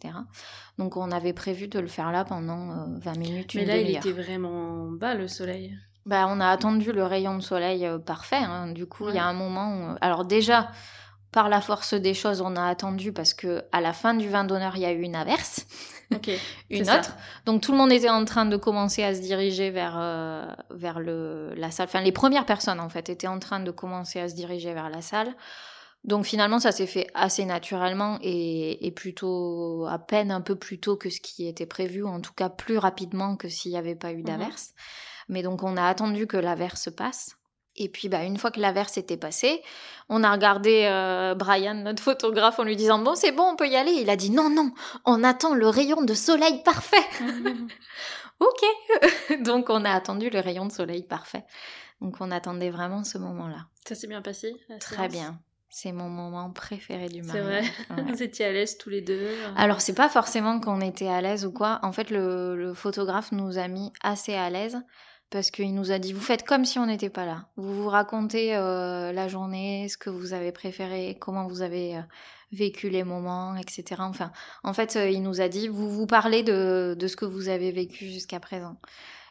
Donc 0.79 0.97
on 0.97 1.11
avait 1.11 1.35
prévu 1.35 1.69
de 1.69 1.79
le 1.79 1.89
faire 1.89 2.11
là 2.11 2.25
pendant 2.25 2.71
euh, 2.71 2.75
20 3.01 3.19
minutes, 3.19 3.53
une 3.53 3.61
Mais 3.61 3.67
là 3.67 3.77
il 3.77 3.95
était 3.95 4.13
vraiment 4.13 4.87
bas 4.91 5.15
le 5.15 5.29
soleil. 5.29 5.77
Bah, 6.07 6.27
on 6.29 6.41
a 6.41 6.49
attendu 6.49 6.93
le 6.93 7.05
rayon 7.05 7.37
de 7.37 7.43
soleil 7.43 7.85
euh, 7.85 7.99
parfait. 7.99 8.37
hein. 8.37 8.69
Du 8.69 8.87
coup, 8.87 9.09
il 9.09 9.15
y 9.17 9.19
a 9.19 9.27
un 9.27 9.33
moment. 9.35 9.93
où- 9.93 9.97
Alors 10.01 10.25
déjà, 10.25 10.71
par 11.33 11.49
la 11.49 11.61
force 11.61 11.95
des 11.95 12.15
choses, 12.15 12.41
on 12.41 12.57
a 12.57 12.65
attendu 12.65 13.13
parce 13.13 13.35
que 13.35 13.65
à 13.73 13.81
la 13.81 13.93
fin 13.93 14.15
du 14.15 14.29
vin 14.29 14.45
d'honneur, 14.45 14.77
il 14.77 14.83
y 14.83 14.87
a 14.87 14.93
eu 14.93 15.03
une 15.03 15.17
averse, 15.17 15.67
une 16.71 16.85
ça. 16.85 16.99
autre. 17.01 17.17
Donc 17.45 17.61
tout 17.61 17.73
le 17.73 17.79
monde 17.79 17.91
était 17.93 18.09
en 18.09 18.25
train 18.25 18.47
de 18.47 18.57
commencer 18.57 19.03
à 19.03 19.15
se 19.15 19.21
diriger 19.21 19.71
vers 19.71 19.97
euh, 19.99 20.47
vers 20.71 21.01
le 21.01 21.53
la 21.57 21.71
salle. 21.73 21.87
Enfin, 21.89 22.01
les 22.01 22.13
premières 22.13 22.47
personnes 22.47 22.79
en 22.81 22.89
fait 22.89 23.09
étaient 23.09 23.27
en 23.27 23.41
train 23.41 23.59
de 23.61 23.71
commencer 23.73 24.21
à 24.21 24.29
se 24.29 24.35
diriger 24.37 24.73
vers 24.73 24.89
la 24.89 25.03
salle. 25.03 25.35
Donc 26.05 26.25
finalement, 26.25 26.61
ça 26.61 26.71
s'est 26.71 26.87
fait 26.87 27.09
assez 27.15 27.45
naturellement 27.45 28.19
et, 28.23 28.87
et 28.87 28.93
plutôt 28.93 29.87
à 29.91 29.99
peine 29.99 30.31
un 30.31 30.41
peu 30.41 30.55
plus 30.55 30.79
tôt 30.79 30.97
que 30.97 31.11
ce 31.11 31.21
qui 31.21 31.49
était 31.49 31.67
prévu, 31.67 32.05
ou 32.05 32.09
en 32.09 32.21
tout 32.21 32.33
cas 32.33 32.49
plus 32.49 32.79
rapidement 32.79 33.35
que 33.35 33.49
s'il 33.49 33.73
n'y 33.73 33.77
avait 33.79 33.97
pas 33.97 34.13
eu 34.13 34.23
d'averse. 34.23 34.73
Mais 35.29 35.43
donc 35.43 35.63
on 35.63 35.77
a 35.77 35.85
attendu 35.87 36.27
que 36.27 36.37
l'averse 36.37 36.91
passe. 36.91 37.37
Et 37.79 37.89
puis 37.91 38.09
bah, 38.09 38.25
une 38.25 38.39
fois 38.39 38.51
que 38.51 38.61
l'averse 38.61 38.97
était 38.97 39.19
passée, 39.19 39.63
on 40.09 40.25
a 40.25 40.33
regardé 40.33 40.87
euh, 40.91 41.35
Brian, 41.35 41.75
notre 41.75 42.03
photographe, 42.03 42.59
en 42.59 42.65
lui 42.65 42.77
disant 42.77 42.99
bon 42.99 43.15
c'est 43.15 43.33
bon, 43.33 43.43
on 43.43 43.57
peut 43.57 43.69
y 43.69 43.77
aller. 43.77 43.93
Il 43.93 44.09
a 44.09 44.17
dit 44.17 44.31
non 44.31 44.49
non, 44.49 44.73
on 45.05 45.23
attend 45.23 45.55
le 45.55 45.69
rayon 45.69 46.03
de 46.03 46.15
soleil 46.15 46.63
parfait. 46.63 47.05
ok. 48.41 49.41
Donc 49.45 49.69
on 49.69 49.85
a 49.85 49.91
attendu 49.91 50.31
le 50.31 50.41
rayon 50.41 50.67
de 50.67 50.73
soleil 50.73 51.03
parfait. 51.03 51.45
Donc 52.01 52.17
on 52.21 52.31
attendait 52.31 52.71
vraiment 52.71 53.05
ce 53.05 53.19
moment-là. 53.19 53.67
Ça 53.87 53.95
s'est 53.95 54.07
bien 54.07 54.23
passé 54.23 54.55
Très 54.81 55.09
bien. 55.09 55.39
C'est 55.69 55.93
mon 55.93 56.09
moment 56.09 56.51
préféré 56.53 57.09
du 57.09 57.23
C'est 57.23 57.43
mariage. 57.43 57.71
vrai. 57.91 57.97
Ouais. 57.97 58.03
Vous 58.13 58.23
étiez 58.23 58.47
à 58.47 58.53
l'aise 58.53 58.79
tous 58.79 58.89
les 58.89 59.03
deux. 59.03 59.29
Alors 59.57 59.83
c'est 59.83 59.95
pas 59.95 60.09
forcément 60.09 60.61
qu'on 60.61 60.81
était 60.81 61.09
à 61.09 61.21
l'aise 61.21 61.45
ou 61.45 61.53
quoi. 61.53 61.81
En 61.83 61.93
fait 61.93 62.11
le, 62.11 62.57
le 62.57 62.73
photographe 62.73 63.33
nous 63.33 63.59
a 63.59 63.69
mis 63.69 63.93
assez 64.03 64.35
à 64.35 64.49
l'aise 64.49 64.79
parce 65.31 65.51
qu'il 65.51 65.75
nous 65.75 65.91
a 65.91 65.99
dit 65.99 66.13
vous 66.13 66.21
faites 66.21 66.45
comme 66.45 66.65
si 66.65 66.79
on 66.79 66.87
n'était 66.87 67.11
pas 67.11 67.27
là. 67.27 67.47
Vous 67.57 67.83
vous 67.83 67.89
racontez 67.89 68.57
euh, 68.57 69.13
la 69.13 69.29
journée, 69.29 69.89
ce 69.89 69.97
que 69.97 70.11
vous 70.11 70.33
avez 70.33 70.53
préféré, 70.53 71.17
comment 71.21 71.47
vous 71.47 71.63
avez 71.63 71.97
euh, 71.97 72.03
vécu 72.53 72.89
les 72.89 73.05
moments, 73.05 73.57
etc. 73.57 74.01
Enfin, 74.01 74.33
en 74.63 74.73
fait, 74.73 74.97
euh, 74.97 75.11
il 75.11 75.23
nous 75.23 75.41
a 75.41 75.49
dit 75.49 75.69
vous 75.69 75.91
vous 75.91 76.07
parlez 76.07 76.43
de, 76.43 76.97
de 76.99 77.07
ce 77.09 77.17
que 77.17 77.25
vous 77.25 77.49
avez 77.49 77.73
vécu 77.73 78.07
jusqu'à 78.07 78.41
présent. 78.41 78.77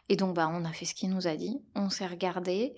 Et 0.08 0.16
donc 0.16 0.36
bah 0.36 0.48
on 0.52 0.64
a 0.64 0.72
fait 0.72 0.84
ce 0.84 0.94
qu'il 0.94 1.10
nous 1.10 1.26
a 1.26 1.36
dit. 1.36 1.60
On 1.74 1.90
s'est 1.90 2.06
regardé. 2.06 2.74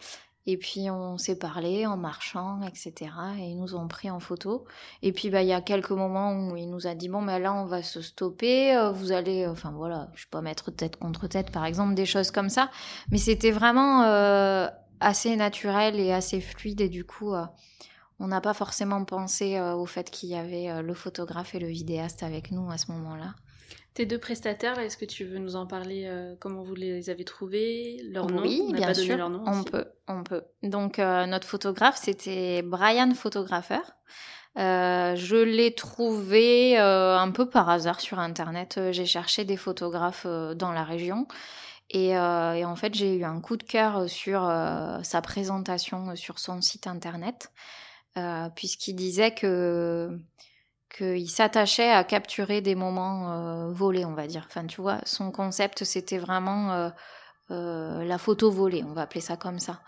Et 0.49 0.57
puis 0.57 0.91
on 0.91 1.19
s'est 1.19 1.39
parlé 1.39 1.87
en 1.87 1.97
marchant, 1.97 2.61
etc. 2.63 3.13
Et 3.39 3.51
ils 3.51 3.59
nous 3.59 3.75
ont 3.75 3.87
pris 3.87 4.11
en 4.11 4.19
photo. 4.19 4.65
Et 5.03 5.13
puis 5.13 5.31
bah 5.31 5.43
il 5.43 5.49
y 5.49 5.53
a 5.53 5.61
quelques 5.61 5.91
moments 5.91 6.33
où 6.33 6.57
il 6.57 6.69
nous 6.69 6.87
a 6.87 6.95
dit 6.95 7.09
bon 7.09 7.23
bah 7.23 7.39
là 7.39 7.53
on 7.53 7.67
va 7.67 7.83
se 7.83 8.01
stopper, 8.01 8.77
euh, 8.77 8.91
vous 8.91 9.13
allez, 9.13 9.47
enfin 9.47 9.73
voilà, 9.73 10.09
je 10.15 10.23
sais 10.23 10.29
pas 10.31 10.41
mettre 10.41 10.71
tête 10.71 10.97
contre 10.97 11.27
tête 11.29 11.51
par 11.53 11.65
exemple, 11.65 11.95
des 11.95 12.07
choses 12.07 12.31
comme 12.31 12.49
ça. 12.49 12.71
Mais 13.11 13.19
c'était 13.19 13.53
vraiment 13.53 14.03
euh, 14.03 14.69
assez 15.01 15.37
naturel 15.37 16.01
et 16.01 16.13
assez 16.13 16.41
fluide 16.41 16.81
et 16.81 16.89
du 16.89 17.05
coup 17.05 17.35
euh, 17.35 17.45
on 18.21 18.29
n'a 18.29 18.41
pas 18.41 18.55
forcément 18.55 19.05
pensé 19.05 19.57
euh, 19.57 19.75
au 19.75 19.87
fait 19.87 20.11
qu'il 20.11 20.31
y 20.31 20.35
avait 20.35 20.71
euh, 20.71 20.83
le 20.83 20.95
photographe 20.95 21.55
et 21.55 21.59
le 21.59 21.69
vidéaste 21.69 22.23
avec 22.23 22.51
nous 22.51 22.71
à 22.71 22.79
ce 22.79 22.91
moment-là. 22.93 23.35
Tes 23.95 24.07
deux 24.07 24.19
prestataires, 24.19 24.79
est-ce 24.79 24.97
que 24.97 25.05
tu 25.05 25.25
veux 25.25 25.39
nous 25.39 25.57
en 25.57 25.67
parler 25.67 26.05
euh, 26.07 26.35
Comment 26.41 26.63
vous 26.63 26.75
les 26.75 27.11
avez 27.11 27.25
trouvés 27.25 28.01
Leur 28.11 28.27
nom? 28.29 28.43
Oui, 28.43 28.63
On 28.69 28.73
bien 28.73 28.87
pas 28.87 28.95
donné 28.95 29.07
sûr, 29.07 29.17
leur 29.17 29.31
nom 29.31 29.43
on 29.47 29.61
aussi. 29.61 29.71
peut, 29.71 29.85
on 30.07 30.23
peut. 30.23 30.43
Donc 30.63 30.99
euh, 30.99 31.27
notre 31.27 31.47
photographe, 31.47 31.99
c'était 32.01 32.63
Brian 32.63 33.13
Photographeur. 33.15 33.97
Euh, 34.57 35.15
je 35.17 35.37
l'ai 35.37 35.75
trouvé 35.75 36.77
un 36.79 37.31
peu 37.31 37.49
par 37.49 37.69
hasard 37.69 38.01
sur 38.01 38.19
Internet. 38.19 38.81
J'ai 38.93 39.07
cherché 39.07 39.45
des 39.45 39.57
photographes 39.57 40.27
dans 40.27 40.73
la 40.73 40.85
région. 40.85 41.27
Et, 41.91 42.17
euh, 42.17 42.53
et 42.55 42.65
en 42.65 42.77
fait, 42.77 42.95
j'ai 42.95 43.17
eu 43.17 43.25
un 43.25 43.41
coup 43.41 43.57
de 43.57 43.63
cœur 43.63 44.09
sur 44.11 44.47
euh, 44.47 45.03
sa 45.03 45.23
présentation 45.23 46.15
sur 46.17 46.39
son 46.39 46.61
site 46.61 46.87
Internet, 46.87 47.51
euh, 48.19 48.49
puisqu'il 48.55 48.95
disait 48.95 49.33
que 49.35 50.19
qu'il 50.89 51.31
s'attachait 51.31 51.91
à 51.91 52.05
capturer 52.05 52.61
des 52.61 52.75
moments 52.75 53.33
euh, 53.33 53.71
volés, 53.71 54.05
on 54.05 54.15
va 54.15 54.27
dire. 54.27 54.45
Enfin, 54.49 54.67
tu 54.67 54.81
vois, 54.81 55.01
son 55.05 55.31
concept, 55.31 55.85
c'était 55.85 56.19
vraiment 56.19 56.73
euh, 56.73 56.91
euh, 57.51 58.05
la 58.05 58.19
photo 58.19 58.51
volée, 58.51 58.85
on 58.87 58.93
va 58.93 59.03
appeler 59.03 59.21
ça 59.21 59.37
comme 59.37 59.59
ça. 59.59 59.81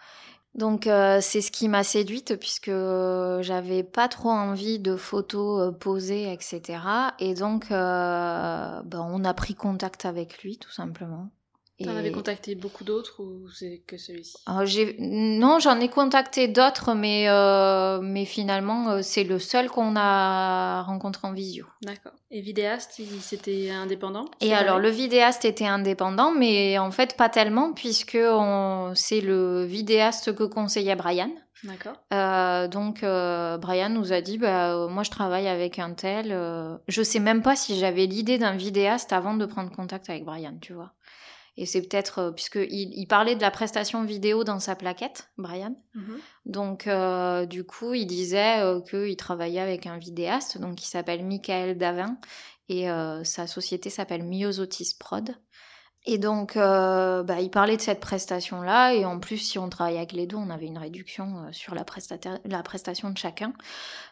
Donc 0.57 0.87
c'est 0.87 1.43
ce 1.43 1.53
qui 1.53 1.69
m'a 1.69 1.85
séduite 1.85 2.35
puisque 2.35 2.73
j'avais 2.73 3.85
pas 3.85 4.09
trop 4.09 4.31
envie 4.31 4.81
de 4.81 4.97
photos 4.97 5.73
posées, 5.79 6.33
etc. 6.33 6.81
Et 7.21 7.35
donc 7.35 7.69
ben, 7.71 8.83
on 8.93 9.25
a 9.25 9.33
pris 9.33 9.55
contact 9.55 10.07
avec 10.07 10.43
lui 10.43 10.59
tout 10.59 10.73
simplement. 10.73 11.31
T'en 11.85 11.97
avais 11.97 12.11
contacté 12.13 12.55
beaucoup 12.55 12.85
d'autres 12.85 13.23
ou 13.23 13.49
c'est 13.51 13.83
que 13.87 13.97
celui-ci? 13.97 14.37
J'ai- 14.65 14.97
Non, 14.99 15.59
j'en 15.61 15.81
ai 15.81 15.89
contacté 15.89 16.47
d'autres, 16.49 16.95
mais, 16.95 17.29
euh, 17.29 18.01
mais 18.03 18.25
finalement, 18.27 18.91
euh, 18.91 19.01
c'est 19.03 19.25
le 19.25 19.39
seul 19.39 19.71
qu'on 19.71 19.95
a 19.97 20.83
rencontré 20.83 21.27
en 21.27 21.33
visio. 21.33 21.67
D'accord. 21.83 22.13
Et 22.31 22.41
vidéaste, 22.43 23.01
c'était 23.21 23.71
indépendant? 23.71 24.27
Et 24.41 24.53
alors, 24.55 24.79
le 24.79 24.91
vidéaste 24.91 25.45
était 25.45 25.67
indépendant, 25.67 26.33
mais 26.33 26.79
en 26.79 26.91
fait, 26.91 27.17
pas 27.17 27.29
tellement, 27.29 27.73
puisque 27.73 28.19
c'est 28.95 29.21
le 29.21 29.65
vidéaste 29.65 30.35
que 30.35 30.45
conseillait 30.45 30.97
Brian. 30.97 31.31
D'accord. 31.63 31.93
Euh, 32.15 32.69
donc, 32.69 33.03
euh, 33.03 33.59
Brian 33.59 33.91
nous 33.91 34.15
a 34.15 34.23
dit, 34.23 34.39
bah, 34.39 34.75
euh, 34.75 34.89
moi, 34.89 35.03
je 35.03 35.11
travaille 35.11 35.47
avec 35.47 35.79
un 35.79 35.93
tel. 35.93 36.31
je 36.89 37.03
sais 37.03 37.19
même 37.21 37.43
pas 37.43 37.55
si 37.57 37.79
j'avais 37.79 38.07
l'idée 38.07 38.39
d'un 38.39 38.57
vidéaste 38.57 39.13
avant 39.13 39.35
de 39.35 39.45
prendre 39.45 39.71
contact 39.71 40.09
avec 40.09 40.25
Brian, 40.25 40.55
tu 40.61 40.73
vois. 40.73 40.93
Et 41.57 41.67
c'est 41.67 41.83
peut-être, 41.83 42.19
euh, 42.19 42.31
puisque 42.31 42.59
il, 42.71 43.07
parlait 43.07 43.35
de 43.35 43.41
la 43.41 43.51
prestation 43.51 44.05
vidéo 44.05 44.45
dans 44.45 44.61
sa 44.61 44.77
plaquette, 44.77 45.31
Brian. 45.37 45.75
Mhm. 45.95 46.19
Donc, 46.47 46.87
euh, 46.87 47.47
du 47.47 47.65
coup, 47.65 47.95
il 47.95 48.07
disait 48.07 48.61
euh, 48.61 48.81
qu'il 48.81 49.17
travaillait 49.17 49.61
avec 49.61 49.87
un 49.87 49.99
vidéaste, 49.99 50.59
donc 50.59 50.77
qui 50.77 50.87
s'appelle 50.87 51.25
Michael 51.25 51.77
Davin, 51.77 52.19
et 52.71 52.89
euh, 52.89 53.25
sa 53.25 53.49
société 53.49 53.91
s'appelle 53.91 54.23
Myosotis 54.23 54.95
Prod. 54.99 55.35
Et 56.07 56.17
donc, 56.17 56.57
euh, 56.57 57.23
bah, 57.23 57.41
il 57.41 57.51
parlait 57.51 57.77
de 57.77 57.83
cette 57.83 58.01
prestation-là, 58.01 58.95
et 58.95 59.05
en 59.05 59.19
plus, 59.19 59.37
si 59.37 59.59
on 59.59 59.69
travaillait 59.69 59.99
avec 59.99 60.13
les 60.13 60.27
deux, 60.27 60.37
on 60.37 60.49
avait 60.49 60.67
une 60.67 60.79
réduction 60.79 61.45
euh, 61.45 61.53
sur 61.53 61.75
la, 61.75 61.85
prestation 61.85 63.11
de 63.11 63.19
chacun. 63.19 63.53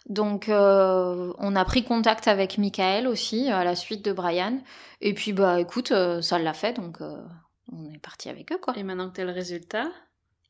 Donc, 0.06 0.50
euh, 0.50 1.32
on 1.38 1.56
a 1.56 1.64
pris 1.64 1.84
contact 1.84 2.28
avec 2.28 2.58
Michael 2.58 3.08
aussi, 3.08 3.48
à 3.48 3.64
la 3.64 3.74
suite 3.74 4.04
de 4.04 4.12
Brian. 4.12 4.60
Et 5.00 5.14
puis, 5.14 5.32
bah, 5.32 5.60
écoute, 5.60 5.92
ça 6.20 6.38
l'a 6.38 6.52
fait, 6.52 6.74
donc 6.74 7.00
euh, 7.00 7.24
on 7.72 7.90
est 7.90 7.98
parti 7.98 8.28
avec 8.28 8.52
eux, 8.52 8.58
quoi. 8.60 8.76
Et 8.76 8.82
maintenant 8.82 9.08
que 9.08 9.16
t'as 9.16 9.24
le 9.24 9.32
résultat, 9.32 9.86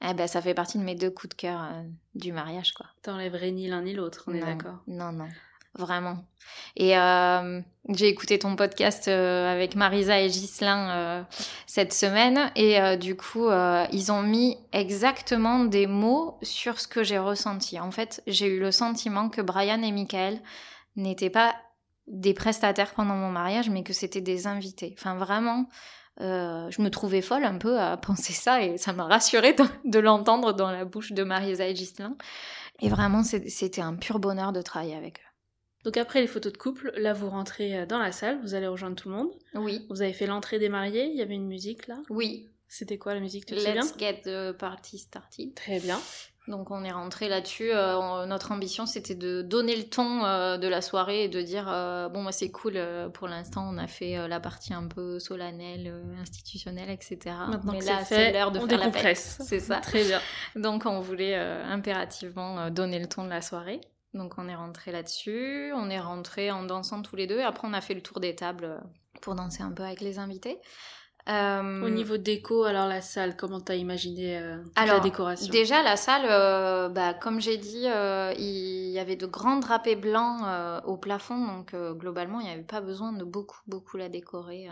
Eh 0.03 0.15
ben, 0.15 0.27
ça 0.27 0.43
fait 0.43 0.55
partie 0.55 0.79
de 0.79 0.83
mes 0.83 0.97
deux 0.97 1.11
coups 1.11 1.37
de 1.37 1.41
cœur 1.41 1.71
du 2.17 2.33
mariage, 2.33 2.73
quoi. 2.73 2.87
t'enlèverais 3.03 3.53
ni 3.53 3.69
l'un 3.69 3.83
ni 3.83 3.95
l'autre, 3.95 4.25
on 4.27 4.35
est 4.35 4.41
d'accord. 4.41 4.81
Non, 4.89 5.13
non, 5.13 5.29
vraiment. 5.79 6.19
Et 6.77 6.97
euh, 6.97 7.61
j'ai 7.89 8.09
écouté 8.09 8.39
ton 8.39 8.57
podcast 8.57 9.09
euh, 9.09 9.53
avec 9.53 9.75
Marisa 9.75 10.21
et 10.21 10.29
Ghislain 10.29 10.91
euh, 10.91 11.23
cette 11.67 11.93
semaine, 11.93 12.51
et 12.57 12.97
du 12.97 13.17
coup, 13.17 13.49
ils 13.93 14.13
ont 14.13 14.23
mis 14.23 14.57
exactement 14.73 15.65
des 15.65 15.87
mots 15.87 16.39
sur 16.43 16.81
ce 16.81 16.89
que 16.89 17.03
j'ai 17.03 17.19
ressenti. 17.19 17.81
En 17.81 17.91
fait, 17.91 18.23
j'ai 18.27 18.47
eu 18.47 18.61
le 18.61 18.71
sentiment 18.71 19.29
que 19.29 19.41
Brian 19.41 19.83
et 19.83 19.93
Michael 19.93 20.41
n'étaient 20.97 21.31
pas 21.31 21.55
des 22.07 22.33
prestataires 22.33 22.95
pendant 22.95 23.15
mon 23.15 23.31
mariage, 23.31 23.69
mais 23.71 23.83
que 23.83 23.93
c'était 23.93 24.21
des 24.21 24.47
invités. 24.47 24.95
Enfin, 24.99 25.17
vraiment. 25.17 25.69
je 26.21 26.83
me 26.83 26.89
trouvais 26.89 27.23
folle 27.23 27.45
un 27.45 27.59
peu 27.59 27.79
à 27.79 27.97
penser 28.09 28.33
ça 28.33 28.63
et 28.63 28.79
ça 28.79 28.93
m'a 28.93 29.05
rassurée 29.05 29.53
de, 29.53 29.65
de 29.85 29.99
l'entendre 29.99 30.53
dans 30.53 30.71
la 30.71 30.85
bouche 30.85 31.13
de 31.13 31.23
Marisa 31.23 31.67
et 31.67 31.75
Ghislain. 31.75 32.17
Et 32.81 32.89
vraiment, 32.89 33.23
c'était 33.25 33.81
un 33.81 33.95
pur 33.95 34.21
bonheur 34.21 34.53
de 34.53 34.63
travailler 34.63 34.95
avec 34.95 35.19
eux. 35.19 35.28
Donc 35.85 35.97
après 35.97 36.21
les 36.21 36.27
photos 36.27 36.53
de 36.53 36.59
couple, 36.59 36.93
là 36.97 37.13
vous 37.13 37.31
rentrez 37.31 37.79
euh, 37.79 37.87
dans 37.87 37.99
la 37.99 38.13
salle, 38.13 38.39
vous 38.43 38.55
allez 38.55 38.67
rejoindre 38.67 38.97
tout 38.97 39.09
le 39.09 39.15
monde. 39.15 39.31
Oui, 39.55 39.87
Vous 39.91 40.03
avez 40.03 40.13
fait 40.13 40.27
l'entrée 40.27 40.59
des 40.59 40.69
mariés, 40.69 41.07
il 41.07 41.17
y 41.17 41.23
avait 41.23 41.35
une 41.35 41.47
musique 41.47 41.87
là. 41.87 41.97
oui. 42.11 42.49
C'était 42.71 42.99
quoi 42.99 43.15
la 43.15 43.21
musique, 43.21 43.47
tu 43.47 43.55
te 43.55 43.61
Let's 43.61 43.97
get 43.99 44.21
the 44.25 44.53
party 44.53 44.99
started. 44.99 45.55
Très 45.55 45.81
bien. 45.81 45.99
Donc 46.49 46.71
on 46.71 46.83
est 46.83 46.91
rentré 46.91 47.29
là-dessus. 47.29 47.71
Euh, 47.73 48.27
notre 48.27 48.53
ambition 48.53 48.87
c'était 48.87 49.15
de 49.15 49.43
donner 49.43 49.77
le 49.77 49.85
ton 49.85 50.25
euh, 50.25 50.57
de 50.57 50.67
la 50.67 50.81
soirée 50.81 51.25
et 51.25 51.29
de 51.29 51.41
dire 51.43 51.67
euh, 51.69 52.09
bon 52.09 52.23
moi 52.23 52.33
c'est 52.33 52.51
cool. 52.51 52.81
pour 53.13 53.29
l'instant 53.29 53.69
on 53.71 53.77
a 53.79 53.87
fait 53.87 54.27
la 54.29 54.41
partie 54.41 54.73
un 54.73 54.87
peu 54.87 55.19
solennelle, 55.19 55.93
institutionnelle, 56.21 56.91
etc. 56.91 57.19
Maintenant 57.49 57.73
Mais 57.73 57.79
que 57.81 57.87
là 57.87 58.05
c'est 58.05 58.33
l'heure 58.33 58.51
de 58.51 58.59
on 58.61 58.67
faire 58.69 58.79
la 58.79 58.93
fête. 58.93 59.17
C'est 59.17 59.61
ça. 59.61 59.77
Très 59.77 60.05
bien. 60.05 60.21
Donc 60.57 60.87
on 60.87 61.01
voulait 61.01 61.37
impérativement 61.37 62.71
donner 62.71 62.99
le 62.99 63.07
ton 63.07 63.25
de 63.25 63.31
la 63.31 63.43
soirée. 63.43 63.81
Donc 64.15 64.35
on 64.39 64.49
est 64.49 64.55
rentré 64.55 64.93
là-dessus, 64.93 65.73
on 65.75 65.91
est 65.91 66.01
rentré 66.01 66.51
en 66.51 66.63
dansant 66.63 67.03
tous 67.03 67.17
les 67.17 67.27
deux. 67.27 67.39
Et 67.39 67.45
après 67.45 67.69
on 67.69 67.73
a 67.73 67.81
fait 67.81 67.95
le 67.95 68.03
tour 68.03 68.21
des 68.21 68.35
tables 68.35 68.65
euh, 68.65 68.79
pour 69.21 69.35
danser 69.35 69.63
un 69.63 69.73
peu 69.73 69.83
avec 69.83 70.01
les 70.01 70.19
invités. 70.19 70.59
Euh, 71.29 71.85
Au 71.85 71.91
niveau 71.91 72.17
déco, 72.17 72.65
alors 72.65 72.87
la 72.87 73.03
salle, 73.03 73.37
comment 73.37 73.61
t'as 73.61 73.75
imaginé 73.75 74.39
euh, 74.39 74.63
toute 74.65 74.87
la 74.87 74.99
décoration? 74.99 75.53
Déjà, 75.53 75.83
la 75.83 75.97
salle, 75.97 76.25
euh, 76.25 76.89
bah, 76.89 77.13
comme 77.13 77.39
j'ai 77.39 77.59
dit, 77.59 77.85
il 77.85 78.91
y 78.91 78.99
avait 78.99 79.17
de 79.17 79.27
grands 79.27 79.59
drapés 79.59 79.97
blancs 79.97 80.41
au 80.87 80.97
plafond, 80.97 81.37
donc 81.37 81.75
globalement, 81.99 82.41
il 82.41 82.47
n'y 82.47 82.53
avait 82.53 82.63
pas 82.63 82.81
besoin 82.81 83.13
de 83.13 83.25
beaucoup, 83.25 83.61
beaucoup 83.67 83.99
la 83.99 84.09
décorer 84.09 84.69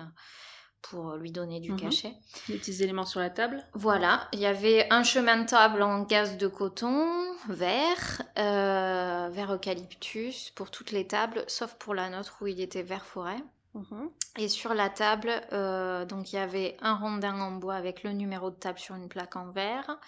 pour 0.91 1.17
lui 1.17 1.31
donner 1.33 1.61
du 1.61 1.73
Mhm. 1.73 1.81
cachet. 1.81 2.15
Les 2.49 2.57
petits 2.59 2.83
éléments 2.83 3.05
sur 3.07 3.21
la 3.21 3.31
table 3.31 3.65
Voilà, 3.75 4.29
il 4.33 4.39
y 4.41 4.47
avait 4.47 4.87
un 4.91 5.03
chemin 5.03 5.39
de 5.39 5.47
table 5.47 5.83
en 5.83 6.03
gaze 6.03 6.37
de 6.37 6.47
coton, 6.47 7.09
vert, 7.49 8.23
euh, 8.39 9.29
vert 9.33 9.53
eucalyptus 9.53 10.51
pour 10.55 10.71
toutes 10.71 10.91
les 10.93 11.07
tables, 11.07 11.45
sauf 11.49 11.75
pour 11.75 11.95
la 11.95 12.09
nôtre 12.11 12.37
où 12.41 12.47
il 12.47 12.61
était 12.61 12.83
vert 12.83 13.05
forêt. 13.07 13.43
Mhm. 13.75 14.11
Et 14.39 14.49
sur 14.49 14.75
la 14.75 14.89
table, 14.89 15.31
euh, 15.53 16.05
donc 16.05 16.33
il 16.33 16.37
y 16.37 16.39
avait 16.39 16.77
un 16.81 16.95
rondin 16.95 17.39
en 17.41 17.53
bois 17.53 17.75
avec 17.75 18.03
le 18.03 18.13
numéro 18.13 18.51
de 18.51 18.57
table 18.57 18.79
sur 18.79 18.95
une 18.95 19.09
plaque 19.09 19.37
en 19.37 19.51
verre, 19.51 19.99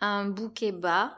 un 0.00 0.24
bouquet 0.26 0.72
bas 0.72 1.16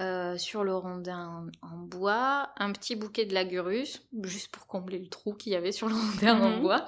euh, 0.00 0.36
sur 0.38 0.64
le 0.64 0.74
rondin 0.74 1.46
en, 1.62 1.76
bois, 1.76 2.50
un 2.56 2.72
petit 2.72 2.96
bouquet 2.96 3.24
de 3.26 3.34
lagurus, 3.34 4.02
juste 4.22 4.48
pour 4.52 4.66
combler 4.66 4.98
le 4.98 5.08
trou 5.08 5.34
qu'il 5.34 5.52
y 5.52 5.56
avait 5.56 5.72
sur 5.72 5.88
le 5.88 5.94
rondin 5.94 6.40
en 6.40 6.50
Mhm. 6.50 6.60
bois. 6.60 6.86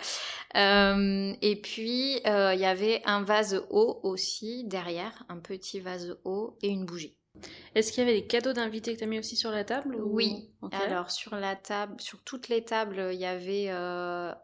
Euh, 0.57 1.33
et 1.43 1.61
puis 1.61 2.21
euh, 2.27 2.55
il 2.55 2.61
y 2.61 2.65
avait 2.67 3.03
un 3.05 3.23
vase 3.23 3.63
haut 3.71 4.01
aussi 4.03 4.65
derrière, 4.65 5.25
un 5.29 5.39
petit 5.39 5.81
vase 5.81 6.17
haut 6.25 6.57
et 6.63 6.69
une 6.69 6.85
bougie. 6.87 7.17
Est-ce 7.75 7.93
qu'il 7.93 8.03
y 8.03 8.09
avait 8.09 8.19
des 8.19 8.27
cadeaux 8.27 8.55
d'invités 8.55 8.95
que 8.95 9.01
t'as 9.01 9.07
mis 9.07 9.19
aussi 9.19 9.37
sur 9.37 9.51
la 9.51 9.63
table 9.63 9.95
ou- 9.97 10.15
Oui. 10.15 10.51
Alors 10.73 11.11
sur 11.11 11.37
la 11.37 11.55
table, 11.55 12.01
sur 12.01 12.23
toutes 12.25 12.49
les 12.49 12.65
tables, 12.65 13.11
il 13.13 13.21
y 13.21 13.27
avait 13.27 13.67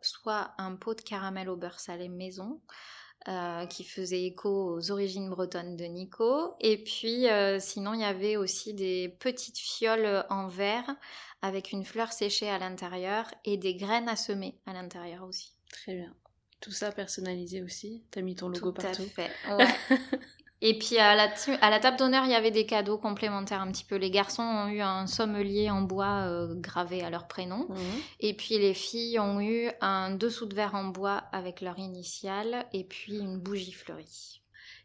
soit 0.02 0.52
un 0.59 0.76
pot 0.76 0.95
de 0.95 1.00
caramel 1.00 1.49
au 1.49 1.57
beurre 1.57 1.81
salé 1.81 2.09
maison, 2.11 2.61
euh, 3.29 3.67
qui 3.67 3.85
faisait 3.85 4.25
écho 4.25 4.75
aux 4.75 4.91
origines 4.91 5.31
bretonnes 5.31 5.76
de 5.76 5.85
Nico. 5.85 6.55
Et 6.61 6.83
puis, 6.83 7.29
euh, 7.29 7.59
sinon, 7.61 7.95
il 7.95 8.00
y 8.00 8.05
avait 8.05 8.37
aussi 8.37 8.75
des 8.75 9.09
petites 9.21 9.59
fioles 9.59 10.25
en 10.29 10.49
verre 10.49 10.88
avec 11.41 11.73
une 11.73 11.85
fleur 11.85 12.12
séchée 12.12 12.49
à 12.49 12.59
l'intérieur 12.59 13.26
et 13.45 13.57
des 13.57 13.75
graines 13.75 14.09
à 14.09 14.17
semer 14.17 14.59
à 14.67 14.73
l'intérieur 14.73 15.25
aussi. 15.25 15.55
Très 15.71 15.95
bien. 15.95 16.14
Tout 16.61 16.71
ça 16.71 16.93
personnalisé 16.93 17.61
aussi 17.62 18.05
T'as 18.12 18.23
mis 18.23 18.37
ton 18.37 18.49
logo 18.49 18.71
Tout 18.71 18.83
partout 18.83 19.02
à 19.02 19.07
fait. 19.07 19.31
ouais. 19.50 19.99
Et 20.62 20.78
puis 20.78 20.97
à 20.99 21.14
la, 21.16 21.28
ti- 21.28 21.50
à 21.61 21.71
la 21.71 21.81
table 21.81 21.97
d'honneur, 21.99 22.25
il 22.25 22.31
y 22.31 22.35
avait 22.35 22.52
des 22.52 22.66
cadeaux 22.66 22.97
complémentaires 22.97 23.61
un 23.61 23.71
petit 23.73 23.85
peu. 23.85 23.97
Les 23.97 24.11
garçons 24.11 24.42
ont 24.45 24.69
eu 24.69 24.81
un 24.81 25.07
sommelier 25.09 25.71
en 25.71 25.83
bois 25.83 26.23
euh, 26.26 26.54
gravé 26.54 27.02
à 27.02 27.11
leur 27.11 27.26
prénom. 27.28 27.66
Mhm. 27.69 28.02
Et 28.21 28.35
puis 28.35 28.59
les 28.59 28.75
filles 28.75 29.19
ont 29.19 29.40
eu 29.40 29.71
un 29.81 30.12
dessous 30.14 30.47
de 30.47 30.54
verre 30.54 30.75
en 30.76 30.85
bois 30.85 31.25
avec 31.33 31.61
leur 31.62 31.78
initiale 31.78 32.66
et 32.73 32.85
puis 32.85 33.19
une 33.19 33.38
bougie 33.38 33.73
fleurie. 33.73 34.41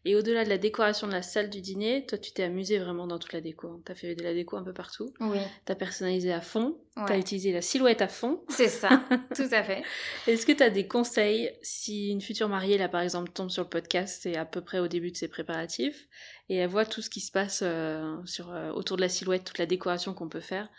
Et 0.10 0.16
au-delà 0.16 0.46
de 0.46 0.50
la 0.50 0.58
décoration 0.58 1.06
de 1.06 1.12
la 1.12 1.22
salle 1.22 1.50
du 1.50 1.60
dîner, 1.60 2.06
toi 2.06 2.18
tu 2.18 2.32
t'es 2.32 2.44
amusé 2.44 2.80
vraiment 2.80 3.08
dans 3.08 3.20
toute 3.20 3.34
la 3.34 3.42
déco. 3.42 3.68
hein. 3.68 3.82
T'as 3.84 3.94
fait 3.94 4.16
de 4.16 4.24
la 4.24 4.34
déco 4.34 4.56
un 4.56 4.64
peu 4.64 4.72
partout. 4.74 5.14
Oui, 5.20 5.38
T'as 5.66 5.76
personnalisé 5.76 6.32
à 6.32 6.40
fond. 6.40 6.78
T'as 6.96 7.10
ouais. 7.10 7.20
utilisé 7.20 7.52
la 7.52 7.62
silhouette 7.62 8.02
à 8.02 8.08
fond. 8.08 8.42
c'est 8.50 8.70
ça, 8.70 9.04
tout 9.36 9.50
à 9.52 9.64
fait. 9.64 9.84
Est-ce 10.26 10.46
que 10.46 10.54
tu 10.54 10.64
as 10.64 10.70
des 10.70 10.88
conseils 10.88 11.52
si 11.62 12.10
une 12.10 12.22
future 12.22 12.48
mariée, 12.48 12.78
là 12.78 12.88
par 12.88 13.02
exemple, 13.02 13.32
tombe 13.32 13.50
sur 13.50 13.64
le 13.64 13.70
podcast, 13.70 14.20
c'est 14.24 14.38
à 14.38 14.46
peu 14.46 14.62
près 14.62 14.80
au 14.80 14.88
début 14.88 15.12
de 15.12 15.18
ses 15.18 15.28
préparatifs, 15.28 16.08
et 16.50 16.56
elle 16.56 16.70
voit 16.70 16.86
tout 16.86 17.02
ce 17.02 17.10
qui 17.10 17.20
se 17.20 17.32
passe 17.32 17.60
euh, 17.64 18.16
sur, 18.26 18.52
euh, 18.54 18.72
autour 18.72 18.96
de 18.96 19.02
la 19.02 19.10
silhouette, 19.10 19.44
toute 19.44 19.58
la 19.60 19.66
décoration 19.66 20.14
qu'on 20.14 20.30
peut 20.30 20.40
faire 20.40 20.70